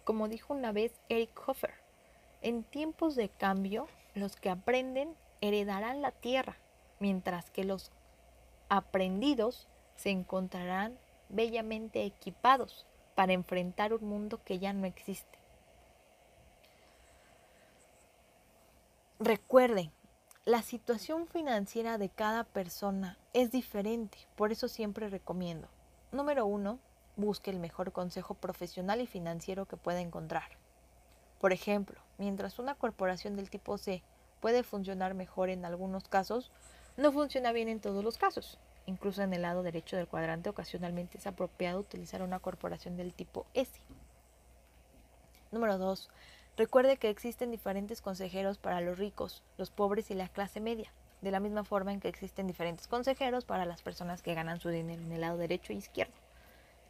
Como 0.06 0.28
dijo 0.28 0.52
una 0.56 0.72
vez 0.72 1.00
Eric 1.08 1.40
Hoffer, 1.48 1.76
en 2.42 2.64
tiempos 2.64 3.14
de 3.14 3.30
cambio, 3.30 3.86
los 4.16 4.38
que 4.38 4.50
aprenden 4.50 5.14
heredarán 5.42 6.02
la 6.02 6.10
tierra, 6.10 6.58
mientras 7.00 7.52
que 7.52 7.64
los 7.64 7.92
aprendidos 8.70 9.68
se 9.98 10.10
encontrarán 10.10 10.98
bellamente 11.30 12.06
equipados 12.06 12.88
para 13.16 13.34
enfrentar 13.34 13.94
un 13.94 14.08
mundo 14.08 14.42
que 14.44 14.60
ya 14.60 14.74
no 14.74 14.86
existe. 14.86 15.40
Recuerden, 19.20 19.92
la 20.44 20.62
situación 20.62 21.28
financiera 21.28 21.98
de 21.98 22.10
cada 22.10 22.44
persona 22.44 23.18
es 23.34 23.52
diferente, 23.52 24.18
por 24.36 24.52
eso 24.52 24.68
siempre 24.68 25.10
recomiendo. 25.10 25.70
Número 26.12 26.46
uno, 26.46 26.80
busque 27.16 27.50
el 27.50 27.60
mejor 27.60 27.94
consejo 27.94 28.36
profesional 28.36 29.02
y 29.02 29.08
financiero 29.08 29.66
que 29.66 29.78
pueda 29.78 30.02
encontrar. 30.02 30.50
Por 31.40 31.54
ejemplo, 31.54 32.00
mientras 32.18 32.60
una 32.60 32.76
corporación 32.76 33.36
del 33.36 33.50
tipo 33.50 33.78
C 33.78 34.04
puede 34.42 34.64
funcionar 34.64 35.14
mejor 35.14 35.50
en 35.50 35.66
algunos 35.66 36.08
casos, 36.08 36.52
no 36.98 37.12
funciona 37.12 37.52
bien 37.52 37.70
en 37.70 37.80
todos 37.80 38.04
los 38.04 38.18
casos. 38.18 38.60
Incluso 38.88 39.24
en 39.24 39.34
el 39.34 39.42
lado 39.42 39.64
derecho 39.64 39.96
del 39.96 40.08
cuadrante 40.08 40.50
ocasionalmente 40.50 41.18
es 41.18 41.28
apropiado 41.28 41.80
utilizar 41.80 42.22
una 42.22 42.40
corporación 42.40 42.98
del 42.98 43.14
tipo 43.14 43.46
S. 43.54 43.72
Número 45.52 45.78
2. 45.78 46.10
Recuerde 46.58 46.98
que 46.98 47.10
existen 47.10 47.52
diferentes 47.52 48.02
consejeros 48.02 48.58
para 48.58 48.82
los 48.82 48.98
ricos, 48.98 49.44
los 49.58 49.72
pobres 49.72 50.12
y 50.12 50.14
la 50.14 50.30
clase 50.30 50.62
media, 50.62 50.92
de 51.22 51.32
la 51.32 51.40
misma 51.40 51.64
forma 51.64 51.92
en 51.92 52.00
que 52.00 52.08
existen 52.08 52.48
diferentes 52.48 52.88
consejeros 52.88 53.44
para 53.44 53.66
las 53.66 53.82
personas 53.82 54.22
que 54.22 54.36
ganan 54.36 54.60
su 54.60 54.70
dinero 54.70 55.02
en 55.02 55.12
el 55.12 55.22
lado 55.22 55.38
derecho 55.38 55.74
e 55.74 55.78
izquierdo. 55.78 56.14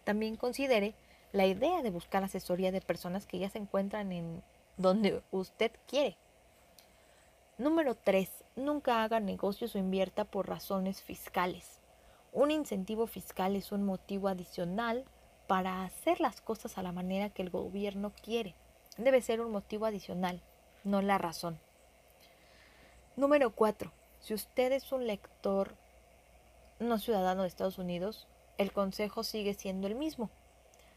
También 0.03 0.35
considere 0.35 0.93
la 1.31 1.45
idea 1.45 1.81
de 1.81 1.91
buscar 1.91 2.23
asesoría 2.23 2.71
de 2.71 2.81
personas 2.81 3.25
que 3.25 3.39
ya 3.39 3.49
se 3.49 3.57
encuentran 3.57 4.11
en 4.11 4.43
donde 4.77 5.23
usted 5.31 5.71
quiere. 5.87 6.17
Número 7.57 7.95
3. 7.95 8.29
Nunca 8.57 9.03
haga 9.03 9.19
negocios 9.19 9.75
o 9.75 9.79
invierta 9.79 10.25
por 10.25 10.47
razones 10.47 11.01
fiscales. 11.01 11.79
Un 12.35 12.51
incentivo 12.51 13.07
fiscal 13.07 13.55
es 13.55 13.71
un 13.71 13.85
motivo 13.85 14.27
adicional 14.27 15.05
para 15.47 15.85
hacer 15.85 16.19
las 16.19 16.41
cosas 16.41 16.77
a 16.77 16.83
la 16.83 16.91
manera 16.91 17.29
que 17.29 17.41
el 17.41 17.49
gobierno 17.49 18.11
quiere. 18.21 18.55
Debe 18.97 19.21
ser 19.21 19.39
un 19.39 19.53
motivo 19.53 19.85
adicional, 19.85 20.41
no 20.83 21.01
la 21.01 21.17
razón. 21.17 21.57
Número 23.15 23.51
4. 23.51 23.89
Si 24.19 24.33
usted 24.33 24.73
es 24.73 24.91
un 24.91 25.07
lector 25.07 25.77
no 26.81 26.99
ciudadano 26.99 27.43
de 27.43 27.47
Estados 27.47 27.77
Unidos, 27.77 28.27
el 28.57 28.73
consejo 28.73 29.23
sigue 29.23 29.53
siendo 29.53 29.87
el 29.87 29.95
mismo. 29.95 30.29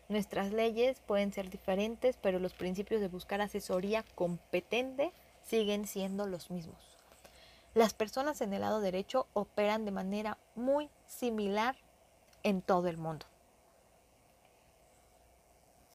Nuestras 0.09 0.53
leyes 0.53 0.99
pueden 1.07 1.33
ser 1.33 1.51
diferentes, 1.51 2.19
pero 2.21 2.41
los 2.41 2.55
principios 2.55 3.01
de 3.01 3.07
buscar 3.07 3.41
asesoría 3.43 4.05
competente 4.17 5.13
siguen 5.45 5.87
siendo 5.87 6.27
los 6.27 6.51
mismos. 6.51 6.98
Las 7.79 7.95
personas 7.95 8.41
en 8.41 8.53
el 8.53 8.63
lado 8.63 8.81
derecho 8.81 9.29
operan 9.35 9.85
de 9.85 9.93
manera 9.93 10.37
muy 10.57 10.91
similar 11.07 11.77
en 12.43 12.61
todo 12.61 12.89
el 12.89 12.97
mundo. 12.97 13.25